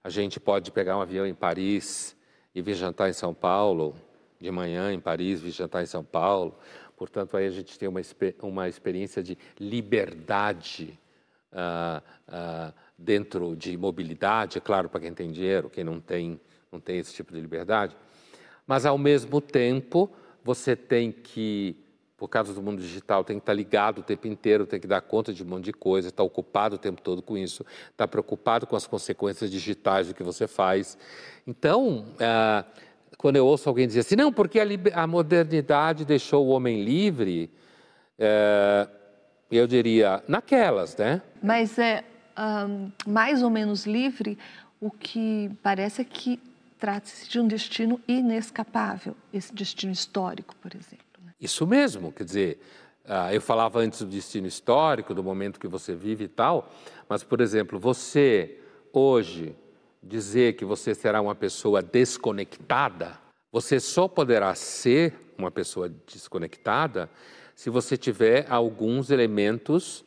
A 0.03 0.09
gente 0.09 0.41
pode 0.41 0.71
pegar 0.71 0.97
um 0.97 1.01
avião 1.01 1.27
em 1.27 1.35
Paris 1.35 2.17
e 2.55 2.61
vir 2.61 2.75
jantar 2.75 3.09
em 3.09 3.13
São 3.13 3.33
Paulo, 3.33 3.95
de 4.41 4.51
manhã 4.51 4.93
em 4.93 5.01
Paris, 5.01 5.41
vir 5.41 5.51
jantar 5.51 5.83
em 5.83 5.87
São 5.87 6.05
Paulo. 6.05 6.57
Portanto, 6.97 7.37
aí 7.37 7.47
a 7.47 7.51
gente 7.51 7.79
tem 7.79 7.89
uma, 7.89 8.01
uma 8.43 8.69
experiência 8.69 9.23
de 9.23 9.37
liberdade 9.61 10.99
uh, 11.53 12.03
uh, 12.29 12.75
dentro 12.97 13.55
de 13.55 13.77
mobilidade, 13.77 14.61
claro, 14.61 14.89
para 14.89 15.01
quem 15.01 15.13
tem 15.13 15.31
dinheiro, 15.31 15.69
quem 15.69 15.85
não 15.85 16.01
tem, 16.01 16.41
não 16.73 16.81
tem 16.81 16.99
esse 16.99 17.15
tipo 17.15 17.33
de 17.33 17.41
liberdade. 17.41 17.97
Mas, 18.67 18.87
ao 18.87 18.99
mesmo 18.99 19.41
tempo, 19.41 20.11
você 20.43 20.75
tem 20.75 21.13
que 21.13 21.77
por 22.17 22.29
causa 22.29 22.55
do 22.55 22.63
mundo 22.63 22.81
digital, 22.81 23.23
tem 23.23 23.37
que 23.37 23.43
estar 23.43 23.53
ligado 23.53 23.99
o 23.99 24.03
tempo 24.03 24.27
inteiro, 24.27 24.67
tem 24.67 24.81
que 24.81 24.87
dar 24.87 25.03
conta 25.03 25.33
de 25.33 25.43
um 25.43 25.47
monte 25.47 25.65
de 25.65 25.73
coisa, 25.73 26.09
estar 26.09 26.23
ocupado 26.23 26.77
o 26.77 26.79
tempo 26.79 27.03
todo 27.03 27.21
com 27.21 27.37
isso, 27.37 27.65
estar 27.91 28.09
preocupado 28.09 28.67
com 28.67 28.75
as 28.75 28.87
consequências 28.87 29.51
digitais 29.51 30.09
do 30.09 30.15
que 30.15 30.23
você 30.23 30.47
faz. 30.47 30.97
Então, 31.47 32.07
ah, 32.19 32.65
quando 33.19 33.37
eu 33.37 33.47
ouço 33.47 33.69
alguém 33.69 33.87
dizer 33.87 34.01
assim, 34.01 34.17
não, 34.17 34.33
porque 34.33 34.59
a, 34.59 34.65
a 34.95 35.07
modernidade 35.07 36.05
deixou 36.05 36.47
o 36.47 36.51
homem 36.51 36.83
livre, 36.83 37.51
é, 38.19 38.89
eu 39.51 39.67
diria, 39.67 40.23
naquelas, 40.27 40.97
né? 40.97 41.23
Mas 41.43 41.79
é 41.79 42.03
um, 42.69 42.91
mais 43.07 43.43
ou 43.43 43.51
menos 43.51 43.87
livre, 43.87 44.39
o 44.81 44.91
que 44.91 45.51
parece 45.63 46.03
é 46.03 46.05
que 46.05 46.41
trata-se 46.79 47.29
de 47.29 47.41
um 47.41 47.47
destino 47.47 48.01
inescapável, 48.07 49.17
esse 49.33 49.55
destino 49.55 49.93
histórico, 49.93 50.55
por 50.57 50.75
exemplo. 50.75 51.06
Isso 51.41 51.67
mesmo, 51.67 52.13
quer 52.13 52.25
dizer, 52.25 52.61
ah, 53.05 53.33
eu 53.33 53.41
falava 53.41 53.79
antes 53.81 54.01
do 54.01 54.07
destino 54.07 54.47
histórico, 54.47 55.15
do 55.15 55.23
momento 55.23 55.61
que 55.61 55.69
você 55.69 55.95
vive 55.95 56.25
e 56.25 56.29
tal, 56.29 56.73
mas, 57.09 57.23
por 57.23 57.41
exemplo, 57.41 57.79
você 57.79 58.59
hoje 58.93 59.55
dizer 60.03 60.55
que 60.55 60.65
você 60.65 60.95
será 60.95 61.21
uma 61.21 61.35
pessoa 61.35 61.83
desconectada, 61.83 63.19
você 63.53 63.79
só 63.79 64.09
poderá 64.09 64.55
ser 64.55 65.15
uma 65.39 65.51
pessoa 65.51 65.89
desconectada 65.89 67.11
se 67.55 67.71
você 67.71 67.97
tiver 67.97 68.47
alguns 68.51 69.11
elementos 69.11 70.05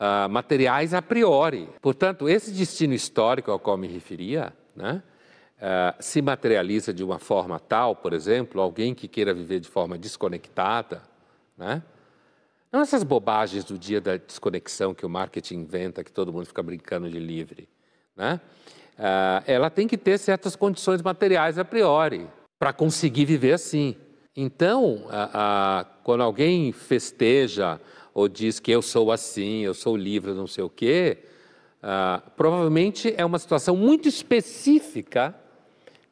uh, 0.00 0.28
materiais 0.28 0.94
a 0.94 1.02
priori. 1.02 1.68
Portanto, 1.80 2.28
esse 2.28 2.50
destino 2.52 2.94
histórico 2.94 3.50
ao 3.50 3.58
qual 3.58 3.76
me 3.76 3.86
referia, 3.86 4.52
né, 4.74 5.02
Uh, 5.58 5.90
se 5.98 6.22
materializa 6.22 6.94
de 6.94 7.02
uma 7.02 7.18
forma 7.18 7.58
tal, 7.58 7.96
por 7.96 8.12
exemplo, 8.12 8.60
alguém 8.60 8.94
que 8.94 9.08
queira 9.08 9.34
viver 9.34 9.58
de 9.58 9.68
forma 9.68 9.98
desconectada, 9.98 11.02
né? 11.56 11.82
não 12.70 12.80
essas 12.80 13.02
bobagens 13.02 13.64
do 13.64 13.76
dia 13.76 14.00
da 14.00 14.16
desconexão 14.16 14.94
que 14.94 15.04
o 15.04 15.08
marketing 15.08 15.56
inventa, 15.56 16.04
que 16.04 16.12
todo 16.12 16.32
mundo 16.32 16.46
fica 16.46 16.62
brincando 16.62 17.10
de 17.10 17.18
livre. 17.18 17.68
Né? 18.14 18.40
Uh, 18.96 19.42
ela 19.48 19.68
tem 19.68 19.88
que 19.88 19.98
ter 19.98 20.16
certas 20.18 20.54
condições 20.54 21.02
materiais 21.02 21.58
a 21.58 21.64
priori 21.64 22.28
para 22.56 22.72
conseguir 22.72 23.24
viver 23.24 23.54
assim. 23.54 23.96
Então, 24.36 25.06
uh, 25.06 25.84
quando 26.04 26.22
alguém 26.22 26.70
festeja 26.70 27.80
ou 28.14 28.28
diz 28.28 28.60
que 28.60 28.70
eu 28.70 28.80
sou 28.80 29.10
assim, 29.10 29.62
eu 29.62 29.74
sou 29.74 29.96
livre, 29.96 30.32
não 30.34 30.46
sei 30.46 30.62
o 30.62 30.70
quê, 30.70 31.18
provavelmente 32.36 33.14
é 33.16 33.24
uma 33.24 33.38
situação 33.38 33.76
muito 33.76 34.08
específica 34.08 35.32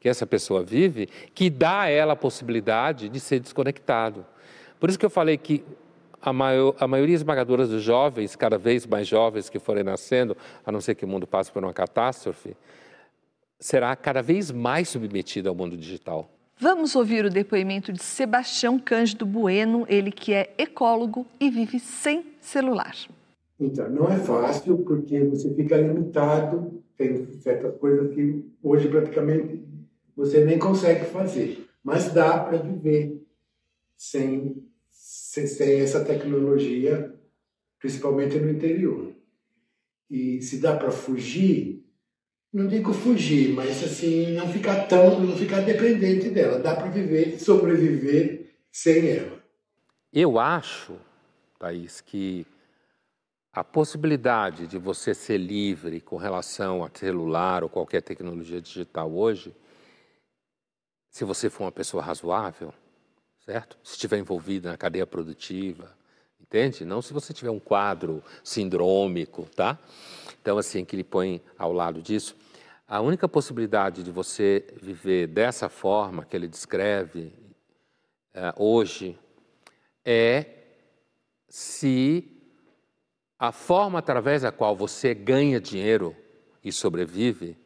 que 0.07 0.11
essa 0.11 0.25
pessoa 0.25 0.63
vive, 0.63 1.09
que 1.35 1.51
dá 1.51 1.81
a 1.81 1.89
ela 1.89 2.13
a 2.13 2.17
possibilidade 2.17 3.09
de 3.09 3.19
ser 3.19 3.41
desconectado. 3.41 4.25
Por 4.79 4.89
isso 4.89 4.97
que 4.97 5.05
eu 5.05 5.11
falei 5.11 5.37
que 5.37 5.65
a, 6.23 6.33
maior, 6.33 6.77
a 6.79 6.87
maioria 6.87 7.17
esmagadora 7.17 7.67
dos 7.67 7.83
jovens, 7.83 8.37
cada 8.37 8.57
vez 8.57 8.87
mais 8.87 9.09
jovens 9.09 9.51
que 9.51 9.59
forem 9.59 9.83
nascendo, 9.83 10.37
a 10.65 10.71
não 10.71 10.81
ser 10.81 10.95
que 10.95 11.05
o 11.05 11.09
mundo 11.09 11.27
passe 11.27 11.51
por 11.51 11.61
uma 11.61 11.73
catástrofe, 11.73 12.57
será 13.59 13.97
cada 13.97 14.23
vez 14.23 14.53
mais 14.53 14.89
submetida 14.91 15.49
ao 15.49 15.57
mundo 15.57 15.77
digital. 15.77 16.31
Vamos 16.57 16.95
ouvir 16.95 17.25
o 17.25 17.31
depoimento 17.31 17.93
de 17.93 18.01
Sebastião 18.01 18.79
Cândido 18.79 19.27
Bueno, 19.27 19.87
ele 19.89 20.13
que 20.13 20.33
é 20.33 20.55
ecólogo 20.57 21.27
e 21.41 21.51
vive 21.51 21.81
sem 21.81 22.25
celular. 22.41 22.95
Então, 23.59 23.91
não 23.91 24.09
é 24.09 24.19
fácil 24.19 24.79
porque 24.79 25.25
você 25.25 25.53
fica 25.53 25.77
limitado, 25.77 26.81
tem 26.97 27.27
certas 27.41 27.75
coisas 27.79 28.15
que 28.15 28.45
hoje 28.63 28.87
praticamente 28.87 29.67
você 30.17 30.45
nem 30.45 30.59
consegue 30.59 31.05
fazer. 31.05 31.69
Mas 31.85 32.12
dá 32.12 32.39
para 32.39 32.59
viver 32.59 33.23
sem, 33.97 34.67
sem, 34.91 35.47
sem 35.47 35.81
essa 35.81 36.05
tecnologia, 36.05 37.14
principalmente 37.79 38.39
no 38.39 38.51
interior. 38.51 39.12
E 40.11 40.41
se 40.41 40.59
dá 40.59 40.77
para 40.77 40.91
fugir, 40.91 41.85
não 42.53 42.67
digo 42.67 42.93
fugir, 42.93 43.53
mas 43.53 43.85
assim, 43.85 44.33
não 44.33 44.49
ficar 44.49 44.87
tão, 44.87 45.21
não 45.21 45.37
ficar 45.37 45.61
dependente 45.61 46.31
dela. 46.31 46.59
Dá 46.59 46.75
para 46.75 46.89
viver, 46.89 47.39
sobreviver 47.39 48.57
sem 48.73 49.09
ela. 49.11 49.43
Eu 50.12 50.39
acho, 50.39 50.97
Thaís, 51.59 52.01
que 52.01 52.47
a 53.53 53.62
possibilidade 53.64 54.67
de 54.67 54.79
você 54.79 55.14
ser 55.14 55.39
livre 55.39 56.01
com 56.01 56.17
relação 56.17 56.85
a 56.85 56.91
celular 56.93 57.62
ou 57.62 57.69
qualquer 57.69 58.03
tecnologia 58.03 58.61
digital 58.61 59.12
hoje 59.12 59.55
se 61.17 61.25
você 61.25 61.49
for 61.49 61.64
uma 61.64 61.73
pessoa 61.73 62.03
razoável, 62.03 62.75
certo? 63.39 63.79
Se 63.83 63.93
estiver 63.93 64.19
envolvida 64.19 64.71
na 64.71 64.77
cadeia 64.77 65.07
produtiva, 65.07 65.97
entende? 66.39 66.85
Não 66.85 67.01
se 67.01 67.14
você 67.14 67.33
tiver 67.33 67.49
um 67.49 67.59
quadro 67.59 68.23
sindrômico, 68.45 69.49
tá? 69.57 69.79
Então, 70.43 70.59
assim, 70.59 70.85
que 70.85 70.95
ele 70.95 71.03
põe 71.03 71.41
ao 71.57 71.73
lado 71.73 72.03
disso. 72.03 72.37
A 72.87 73.01
única 73.01 73.27
possibilidade 73.27 74.03
de 74.03 74.11
você 74.11 74.67
viver 74.83 75.27
dessa 75.29 75.71
forma 75.71 76.23
que 76.23 76.37
ele 76.37 76.47
descreve 76.47 77.33
uh, 78.35 78.62
hoje 78.62 79.19
é 80.05 80.45
se 81.49 82.31
a 83.39 83.53
forma 83.53 84.01
através 84.01 84.43
da 84.43 84.53
qual 84.53 84.77
você 84.77 85.14
ganha 85.14 85.59
dinheiro 85.59 86.14
e 86.62 86.71
sobrevive 86.71 87.57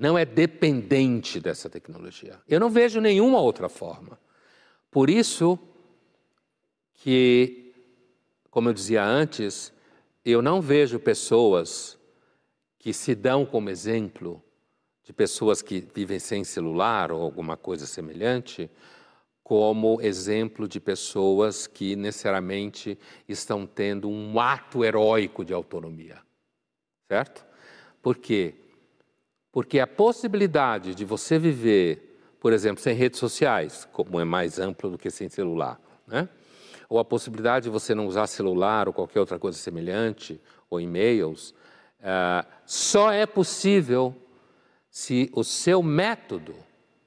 não 0.00 0.16
é 0.16 0.24
dependente 0.24 1.38
dessa 1.38 1.68
tecnologia. 1.68 2.40
Eu 2.48 2.58
não 2.58 2.70
vejo 2.70 3.02
nenhuma 3.02 3.38
outra 3.38 3.68
forma. 3.68 4.18
Por 4.90 5.10
isso 5.10 5.58
que, 6.94 7.74
como 8.50 8.70
eu 8.70 8.72
dizia 8.72 9.04
antes, 9.04 9.70
eu 10.24 10.40
não 10.40 10.62
vejo 10.62 10.98
pessoas 10.98 11.98
que 12.78 12.94
se 12.94 13.14
dão 13.14 13.44
como 13.44 13.68
exemplo 13.68 14.42
de 15.04 15.12
pessoas 15.12 15.60
que 15.60 15.86
vivem 15.94 16.18
sem 16.18 16.44
celular 16.44 17.12
ou 17.12 17.20
alguma 17.22 17.58
coisa 17.58 17.84
semelhante, 17.84 18.70
como 19.44 20.00
exemplo 20.00 20.66
de 20.66 20.80
pessoas 20.80 21.66
que 21.66 21.94
necessariamente 21.94 22.98
estão 23.28 23.66
tendo 23.66 24.08
um 24.08 24.40
ato 24.40 24.82
heróico 24.82 25.44
de 25.44 25.52
autonomia. 25.52 26.22
Certo? 27.06 27.44
Por 28.00 28.16
quê? 28.16 28.69
Porque 29.52 29.80
a 29.80 29.86
possibilidade 29.86 30.94
de 30.94 31.04
você 31.04 31.38
viver, 31.38 32.18
por 32.38 32.52
exemplo, 32.52 32.82
sem 32.82 32.94
redes 32.94 33.18
sociais, 33.18 33.88
como 33.92 34.20
é 34.20 34.24
mais 34.24 34.58
amplo 34.58 34.90
do 34.90 34.98
que 34.98 35.10
sem 35.10 35.28
celular, 35.28 35.80
né? 36.06 36.28
ou 36.88 36.98
a 36.98 37.04
possibilidade 37.04 37.64
de 37.64 37.70
você 37.70 37.94
não 37.94 38.06
usar 38.06 38.26
celular 38.26 38.88
ou 38.88 38.94
qualquer 38.94 39.20
outra 39.20 39.38
coisa 39.38 39.56
semelhante, 39.56 40.40
ou 40.68 40.80
e-mails, 40.80 41.50
uh, 42.00 42.46
só 42.66 43.12
é 43.12 43.26
possível 43.26 44.14
se 44.90 45.30
o 45.32 45.44
seu 45.44 45.82
método 45.82 46.54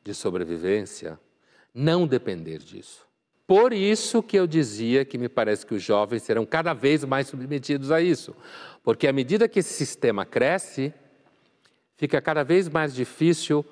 de 0.02 0.14
sobrevivência 0.14 1.20
não 1.74 2.08
depender 2.08 2.60
disso. 2.60 3.06
Por 3.46 3.74
isso 3.74 4.24
que 4.24 4.38
eu 4.38 4.48
dizia 4.48 5.04
que 5.04 5.18
me 5.18 5.28
parece 5.28 5.66
que 5.66 5.76
os 5.76 5.84
jovens 5.84 6.24
serão 6.24 6.46
cada 6.46 6.74
vez 6.74 7.04
mais 7.04 7.28
submetidos 7.28 7.92
a 7.92 8.02
isso. 8.02 8.34
Porque 8.82 9.06
à 9.06 9.12
medida 9.12 9.50
que 9.50 9.60
esse 9.60 9.74
sistema 9.74 10.26
cresce, 10.26 10.94
fica 11.96 12.22
cada 12.22 12.44
vez 12.44 12.68
mais 12.68 12.94
difícil 12.94 13.66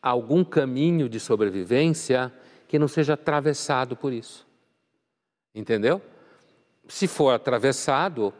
algum 0.00 0.44
caminho 0.44 1.08
de 1.08 1.18
sobrevivência 1.18 2.32
que 2.66 2.78
não 2.78 2.88
seja 2.88 3.14
atravessado 3.14 3.96
por 3.96 4.12
isso. 4.12 4.46
Entendeu? 5.54 6.00
Se 6.86 7.06
for 7.06 7.30
atravessado, 7.30 8.32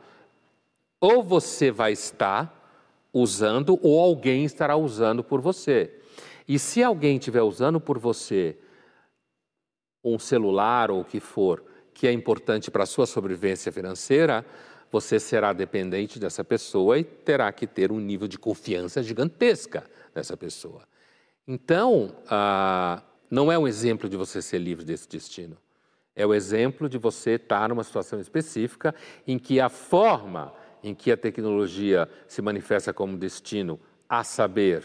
ou 1.00 1.22
você 1.22 1.70
vai 1.70 1.92
estar 1.92 2.54
usando, 3.12 3.78
ou 3.82 3.98
alguém 4.00 4.44
estará 4.44 4.76
usando 4.76 5.24
por 5.24 5.40
você. 5.40 5.94
E 6.46 6.58
se 6.58 6.82
alguém 6.82 7.16
estiver 7.16 7.42
usando 7.42 7.80
por 7.80 7.98
você 7.98 8.56
um 10.02 10.18
celular 10.18 10.90
ou 10.90 11.00
o 11.00 11.04
que 11.04 11.20
for, 11.20 11.64
que 11.92 12.06
é 12.06 12.12
importante 12.12 12.70
para 12.70 12.84
a 12.84 12.86
sua 12.86 13.06
sobrevivência 13.06 13.72
financeira, 13.72 14.46
você 14.90 15.20
será 15.20 15.52
dependente 15.52 16.18
dessa 16.18 16.42
pessoa 16.42 16.98
e 16.98 17.04
terá 17.04 17.52
que 17.52 17.66
ter 17.66 17.92
um 17.92 18.00
nível 18.00 18.26
de 18.26 18.38
confiança 18.38 19.02
gigantesca 19.02 19.84
nessa 20.14 20.36
pessoa. 20.36 20.82
Então, 21.46 22.16
ah, 22.28 23.02
não 23.30 23.50
é 23.50 23.58
um 23.58 23.66
exemplo 23.66 24.08
de 24.08 24.16
você 24.16 24.40
ser 24.40 24.58
livre 24.58 24.84
desse 24.84 25.08
destino. 25.08 25.56
É 26.14 26.26
o 26.26 26.34
exemplo 26.34 26.88
de 26.88 26.98
você 26.98 27.32
estar 27.32 27.68
numa 27.68 27.84
situação 27.84 28.18
específica 28.20 28.94
em 29.26 29.38
que 29.38 29.60
a 29.60 29.68
forma 29.68 30.52
em 30.82 30.94
que 30.94 31.10
a 31.10 31.16
tecnologia 31.16 32.08
se 32.26 32.40
manifesta 32.40 32.92
como 32.92 33.16
destino, 33.16 33.80
a 34.08 34.22
saber, 34.24 34.84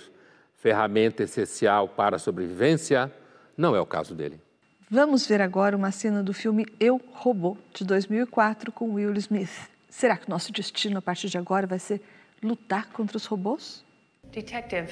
ferramenta 0.56 1.24
essencial 1.24 1.88
para 1.88 2.16
a 2.16 2.20
sobrevivência, 2.20 3.12
não 3.58 3.76
é 3.76 3.80
o 3.80 3.86
caso 3.86 4.16
dele. 4.16 4.42
Vamos 4.90 5.26
ver 5.26 5.42
agora 5.42 5.76
uma 5.76 5.92
cena 5.92 6.24
do 6.24 6.34
filme 6.34 6.66
Eu, 6.80 7.02
Robô, 7.14 7.58
de 7.74 7.84
2004, 7.84 8.72
com 8.72 8.94
Will 8.94 9.14
Smith. 9.14 9.73
Será 9.94 10.18
que 10.18 10.28
nosso 10.28 10.52
destino 10.52 10.98
a 10.98 11.02
partir 11.04 11.30
de 11.30 11.38
agora 11.38 11.68
vai 11.68 11.78
ser 11.78 12.02
lutar 12.42 12.88
contra 12.88 13.16
os 13.16 13.28
robôs? 13.28 13.84
Detective, 14.32 14.92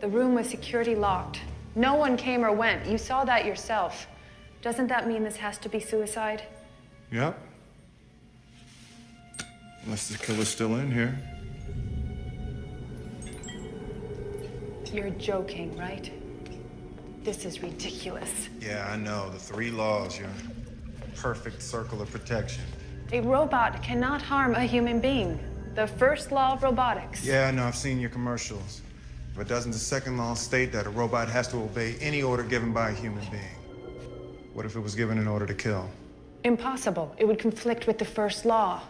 the 0.00 0.08
room 0.08 0.34
was 0.34 0.48
security 0.48 0.96
locked. 0.96 1.40
No 1.76 1.94
one 1.94 2.16
came 2.16 2.44
or 2.44 2.52
went. 2.52 2.84
You 2.84 2.98
saw 2.98 3.24
that 3.24 3.46
yourself. 3.46 4.08
Doesn't 4.60 4.88
that 4.88 5.06
mean 5.06 5.22
this 5.22 5.36
has 5.36 5.56
to 5.58 5.68
be 5.68 5.78
suicide? 5.78 6.42
Yep. 7.12 7.38
Unless 9.84 10.08
the 10.08 10.18
killer's 10.18 10.48
still 10.48 10.74
in 10.78 10.90
here. 10.90 11.16
You're 14.92 15.10
joking, 15.10 15.78
right? 15.78 16.10
This 17.22 17.44
is 17.44 17.62
ridiculous. 17.62 18.48
Yeah, 18.60 18.90
I 18.92 18.96
know. 18.96 19.30
The 19.30 19.38
three 19.38 19.70
laws, 19.70 20.18
your 20.18 20.30
perfect 21.14 21.62
circle 21.62 22.02
of 22.02 22.10
protection. 22.10 22.64
A 23.14 23.20
robot 23.20 23.80
cannot 23.80 24.20
harm 24.20 24.56
a 24.56 24.64
human 24.64 24.98
being. 24.98 25.38
The 25.76 25.86
first 25.86 26.32
law 26.32 26.54
of 26.54 26.64
robotics. 26.64 27.24
Yeah, 27.24 27.46
I 27.46 27.52
know. 27.52 27.62
I've 27.62 27.76
seen 27.76 28.00
your 28.00 28.10
commercials. 28.10 28.82
But 29.36 29.46
doesn't 29.46 29.70
the 29.70 29.78
second 29.78 30.16
law 30.16 30.34
state 30.34 30.72
that 30.72 30.84
a 30.84 30.90
robot 30.90 31.28
has 31.28 31.46
to 31.52 31.58
obey 31.58 31.94
any 32.00 32.24
order 32.24 32.42
given 32.42 32.72
by 32.72 32.90
a 32.90 32.92
human 32.92 33.24
being? 33.30 33.54
What 34.52 34.66
if 34.66 34.74
it 34.74 34.80
was 34.80 34.96
given 34.96 35.18
an 35.18 35.28
order 35.28 35.46
to 35.46 35.54
kill? 35.54 35.88
Impossible. 36.42 37.14
It 37.16 37.24
would 37.24 37.38
conflict 37.38 37.86
with 37.86 37.98
the 37.98 38.04
first 38.04 38.44
law. 38.44 38.82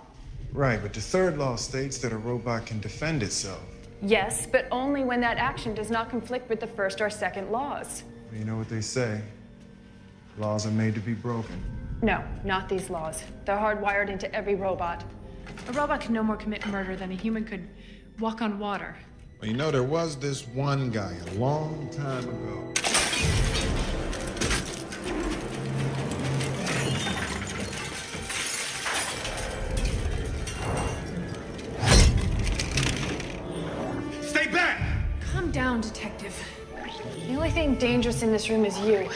Right, 0.55 0.81
but 0.81 0.95
the 0.95 1.03
third 1.03 1.37
law 1.37 1.57
states 1.57 1.99
that 1.99 2.11
a 2.11 2.17
robot 2.17 2.65
can 2.65 2.81
defend 2.81 3.23
itself. 3.23 3.61
Yes, 4.01 4.47
but 4.47 4.67
only 4.71 5.05
when 5.05 5.21
that 5.21 5.37
action 5.37 5.75
does 5.75 5.91
not 5.91 6.09
conflict 6.09 6.49
with 6.49 6.61
the 6.61 6.67
first 6.67 7.03
or 7.03 7.11
second 7.11 7.51
laws. 7.51 8.05
Well, 8.31 8.39
you 8.39 8.47
know 8.47 8.57
what 8.57 8.71
they 8.71 8.81
say 8.81 9.21
laws 10.39 10.67
are 10.67 10.71
made 10.71 10.95
to 10.95 11.01
be 11.01 11.13
broken. 11.13 11.63
No, 12.05 12.23
not 12.45 12.69
these 12.69 12.91
laws. 12.91 13.25
They're 13.47 13.57
hardwired 13.57 14.11
into 14.11 14.31
every 14.35 14.57
robot. 14.57 15.03
A 15.69 15.73
robot 15.73 16.03
can 16.03 16.13
no 16.13 16.23
more 16.23 16.37
commit 16.37 16.67
murder 16.67 16.97
than 16.97 17.11
a 17.11 17.15
human 17.15 17.47
could 17.47 17.67
walk 18.19 18.43
on 18.43 18.59
water. 18.59 18.95
Well, 19.41 19.51
you 19.51 19.57
know, 19.57 19.71
there 19.71 19.83
was 19.83 20.17
this 20.17 20.47
one 20.49 20.91
guy 20.91 21.17
a 21.29 21.35
long 21.39 21.89
time 21.89 22.29
ago. 22.29 22.73
Stay 34.21 34.47
back! 34.49 34.83
Calm 35.33 35.51
down, 35.51 35.81
Detective. 35.81 36.39
The 37.27 37.35
only 37.35 37.51
thing 37.51 37.77
dangerous 37.77 38.23
in 38.23 38.31
this 38.31 38.51
room 38.51 38.67
is 38.67 38.79
you. 38.81 39.09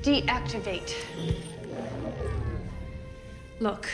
Deactivate. 0.00 0.94
Look, 3.58 3.88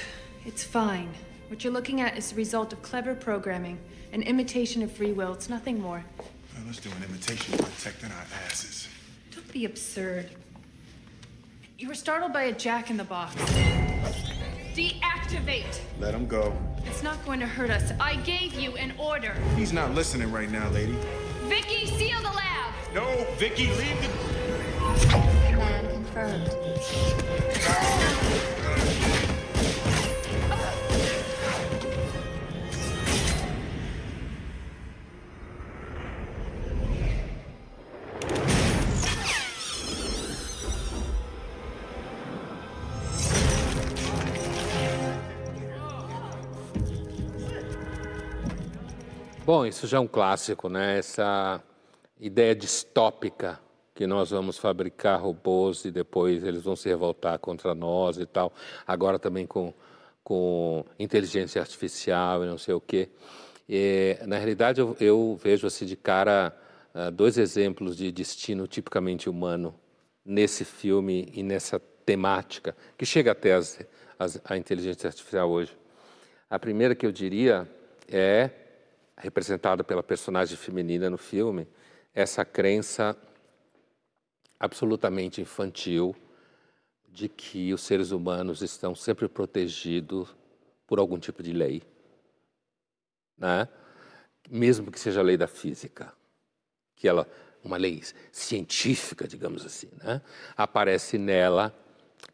it's 0.45 0.65
fine. 0.65 1.09
What 1.49 1.63
you're 1.63 1.73
looking 1.73 2.01
at 2.01 2.19
is 2.19 2.31
the 2.31 2.37
result 2.37 2.73
of 2.73 2.83
clever 2.83 3.15
programming, 3.15 3.79
an 4.13 4.23
imitation 4.23 4.83
of 4.83 4.91
free 4.91 5.13
will. 5.13 5.33
It's 5.33 5.49
nothing 5.49 5.81
more. 5.81 6.05
Well, 6.19 6.65
let's 6.67 6.81
do 6.81 6.91
an 6.91 7.05
imitation 7.05 7.55
of 7.55 7.61
protecting 7.61 8.11
our 8.11 8.27
asses. 8.47 8.89
Don't 9.33 9.53
be 9.53 9.65
absurd. 9.65 10.31
You 11.79 11.87
were 11.89 11.95
startled 11.95 12.33
by 12.33 12.45
a 12.45 12.53
jack 12.53 12.91
in 12.91 12.97
the 12.97 13.05
box. 13.05 13.37
Deactivate! 14.75 15.81
Let 16.01 16.13
him 16.15 16.27
go. 16.27 16.57
It's 16.85 17.05
not 17.05 17.25
going 17.25 17.39
to 17.39 17.47
hurt 17.47 17.71
us. 17.71 17.93
I 18.01 18.17
gave 18.17 18.55
you 18.55 18.77
an 18.77 18.95
order. 18.99 19.35
He's 19.57 19.73
not 19.73 19.95
listening 19.95 20.33
right 20.33 20.51
now, 20.51 20.69
lady. 20.71 20.97
Vicky, 21.45 21.87
seal 21.87 22.19
the 22.21 22.31
lab! 22.31 22.75
No, 22.95 23.27
Vicky, 23.37 23.69
leave 23.69 24.03
the. 24.03 24.09
Plan 25.55 25.89
confirmed. 25.91 27.52
Bom, 49.55 49.67
isso 49.67 49.87
já 49.87 49.99
é 49.99 50.01
um 50.01 50.07
clássico, 50.09 50.71
né? 50.71 50.97
Essa 50.97 51.63
ideia 52.19 52.55
distópica 52.55 53.61
que 53.95 54.07
nós 54.07 54.31
vamos 54.31 54.57
fabricar 54.57 55.21
robôs 55.21 55.85
e 55.85 55.91
depois 55.91 56.43
eles 56.43 56.63
vão 56.63 56.75
se 56.75 56.89
revoltar 56.89 57.39
contra 57.39 57.75
nós 57.75 58.17
e 58.17 58.25
tal. 58.25 58.51
Agora 58.87 59.19
também 59.19 59.47
com, 59.47 59.75
com 60.25 60.87
inteligência 60.99 61.61
artificial 61.61 62.43
e 62.43 62.47
não 62.47 62.57
sei 62.57 62.73
o 62.73 62.81
quê. 62.81 63.11
E, 63.69 64.17
na 64.25 64.39
realidade, 64.39 64.81
eu, 64.81 64.97
eu, 64.99 65.39
vejo 65.39 65.67
assim 65.67 65.85
de 65.85 65.97
cara 65.97 66.59
uh, 66.95 67.11
dois 67.11 67.37
exemplos 67.37 67.95
de 67.95 68.11
destino 68.11 68.67
tipicamente 68.67 69.29
humano 69.29 69.75
nesse 70.25 70.65
filme 70.65 71.31
e 71.31 71.43
nessa 71.43 71.79
temática 72.07 72.75
que 72.97 73.05
chega 73.05 73.33
até 73.33 73.53
as, 73.53 73.79
as, 74.19 74.41
a 74.47 74.57
inteligência 74.57 75.09
artificial 75.09 75.51
hoje. 75.51 75.77
A 76.49 76.59
primeira 76.59 76.95
que 76.95 77.05
eu 77.05 77.13
diria 77.13 77.71
é 78.11 78.62
representada 79.23 79.85
pela 79.85 80.03
personagem 80.03 80.57
feminina 80.57 81.09
no 81.09 81.17
filme, 81.17 81.69
essa 82.13 82.45
crença 82.45 83.17
absolutamente 84.59 85.41
infantil 85.41 86.15
de 87.09 87.29
que 87.29 87.73
os 87.73 87.83
seres 87.83 88.11
humanos 88.11 88.63
estão 88.63 88.97
sempre 88.97 89.29
protegidos 89.29 90.35
por 90.89 90.99
algum 90.99 91.19
tipo 91.19 91.41
de 91.41 91.53
lei, 91.53 91.83
né? 93.39 93.69
mesmo 94.51 94.91
que 94.91 94.99
seja 94.99 95.21
a 95.21 95.23
lei 95.23 95.37
da 95.37 95.47
física. 95.47 96.13
que 96.97 97.07
ela, 97.07 97.27
uma 97.63 97.77
lei 97.77 98.03
científica, 98.33 99.29
digamos 99.29 99.65
assim, 99.65 99.89
né? 100.03 100.21
aparece 100.57 101.17
nela 101.17 101.73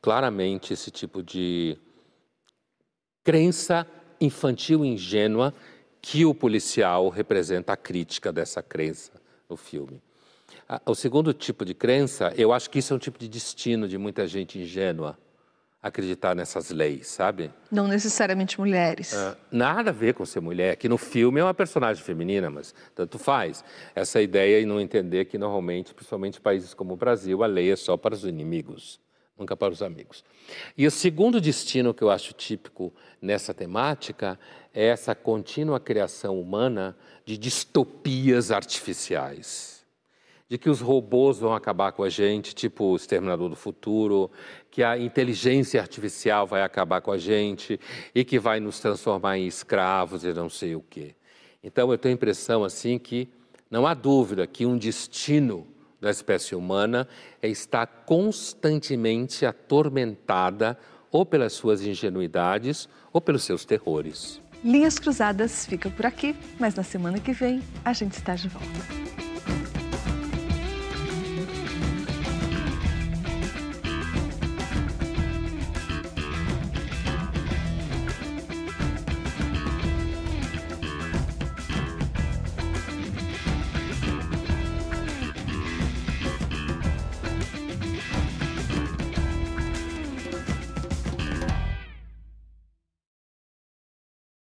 claramente 0.01 0.73
esse 0.73 0.91
tipo 0.91 1.23
de 1.23 1.77
crença 3.23 3.87
infantil 4.21 4.85
ingênua 4.85 5.53
que 6.01 6.25
o 6.25 6.35
policial 6.35 7.09
representa 7.09 7.73
a 7.73 7.77
crítica 7.77 8.33
dessa 8.33 8.63
crença 8.63 9.13
no 9.49 9.57
filme. 9.57 10.01
O 10.85 10.95
segundo 10.95 11.33
tipo 11.33 11.65
de 11.65 11.75
crença, 11.75 12.33
eu 12.37 12.53
acho 12.53 12.69
que 12.69 12.79
isso 12.79 12.93
é 12.93 12.97
um 12.97 12.99
tipo 12.99 13.19
de 13.19 13.29
destino 13.29 13.89
de 13.89 13.97
muita 13.97 14.27
gente 14.27 14.59
ingênua, 14.59 15.19
acreditar 15.83 16.35
nessas 16.35 16.71
leis, 16.71 17.07
sabe? 17.07 17.51
Não 17.71 17.87
necessariamente 17.87 18.59
mulheres. 18.59 19.13
Uh, 19.13 19.37
nada 19.51 19.91
a 19.91 19.93
ver 19.93 20.13
com 20.13 20.27
ser 20.27 20.41
mulher, 20.41 20.77
que 20.77 20.89
no 20.89 20.99
filme 20.99 21.41
é 21.41 21.45
uma 21.45 21.55
personagem 21.55 22.03
feminina, 22.03 22.51
mas 22.51 22.75
tanto 22.95 23.19
faz. 23.19 23.65
Essa 23.95 24.21
ideia 24.21 24.61
e 24.61 24.67
não 24.67 24.81
entender 24.81 25.27
que 25.27 25.39
normalmente, 25.39 25.95
principalmente 25.95 26.39
em 26.39 26.43
países 26.43 26.75
como 26.75 26.95
o 26.95 26.97
Brasil, 26.97 27.43
a 27.43 27.47
lei 27.47 27.71
é 27.71 27.77
só 27.77 27.97
para 27.97 28.15
os 28.15 28.25
inimigos, 28.25 29.01
nunca 29.39 29.57
para 29.57 29.73
os 29.73 29.83
amigos. 29.83 30.25
E 30.77 30.87
o 30.87 30.91
segundo 30.91 31.41
destino 31.41 31.95
que 31.95 32.03
eu 32.03 32.11
acho 32.11 32.33
típico 32.33 32.93
nessa 33.21 33.55
temática 33.55 34.39
é 34.75 34.87
essa 34.87 35.15
contínua 35.15 35.79
criação 35.79 36.41
humana 36.41 36.97
de 37.25 37.39
distopias 37.39 38.51
artificiais 38.51 39.79
de 40.49 40.57
que 40.57 40.71
os 40.71 40.81
robôs 40.81 41.39
vão 41.39 41.55
acabar 41.55 41.93
com 41.93 42.03
a 42.03 42.09
gente, 42.09 42.55
tipo 42.55 42.85
o 42.85 42.97
Exterminador 42.97 43.51
do 43.51 43.57
Futuro, 43.57 44.31
que 44.71 44.83
a 44.83 44.99
inteligência 44.99 45.81
artificial 45.81 46.47
vai 46.47 46.63
acabar 46.63 47.03
com 47.03 47.13
a 47.13 47.19
gente 47.19 47.79
e 48.15 48.25
que 48.25 48.39
vai 48.39 48.59
nos 48.59 48.81
transformar 48.81 49.37
em 49.37 49.47
escravos 49.47 50.25
e 50.25 50.33
não 50.33 50.49
sei 50.49 50.75
o 50.75 50.81
quê. 50.81 51.15
Então 51.63 51.93
eu 51.93 51.99
tenho 51.99 52.15
a 52.15 52.17
impressão 52.17 52.65
assim 52.65 52.99
que 52.99 53.29
não 53.71 53.87
há 53.87 53.93
dúvida 53.93 54.47
que 54.47 54.65
um 54.65 54.79
destino 54.79 55.67
da 56.01 56.11
espécie 56.11 56.55
humana 56.55 57.09
é 57.43 57.49
estar 57.49 57.87
constantemente 58.07 59.45
atormentada 59.45 60.79
ou 61.11 61.25
pelas 61.25 61.53
suas 61.53 61.83
ingenuidades 61.83 62.89
ou 63.13 63.21
pelos 63.21 63.45
seus 63.45 63.65
terrores. 63.65 64.41
Linhas 64.65 64.99
Cruzadas 64.99 65.67
fica 65.67 65.89
por 65.91 66.05
aqui, 66.07 66.35
mas 66.59 66.75
na 66.75 66.83
semana 66.83 67.21
que 67.21 67.33
vem 67.33 67.63
a 67.85 67.93
gente 67.93 68.13
está 68.13 68.35
de 68.35 68.49
volta. 68.49 69.28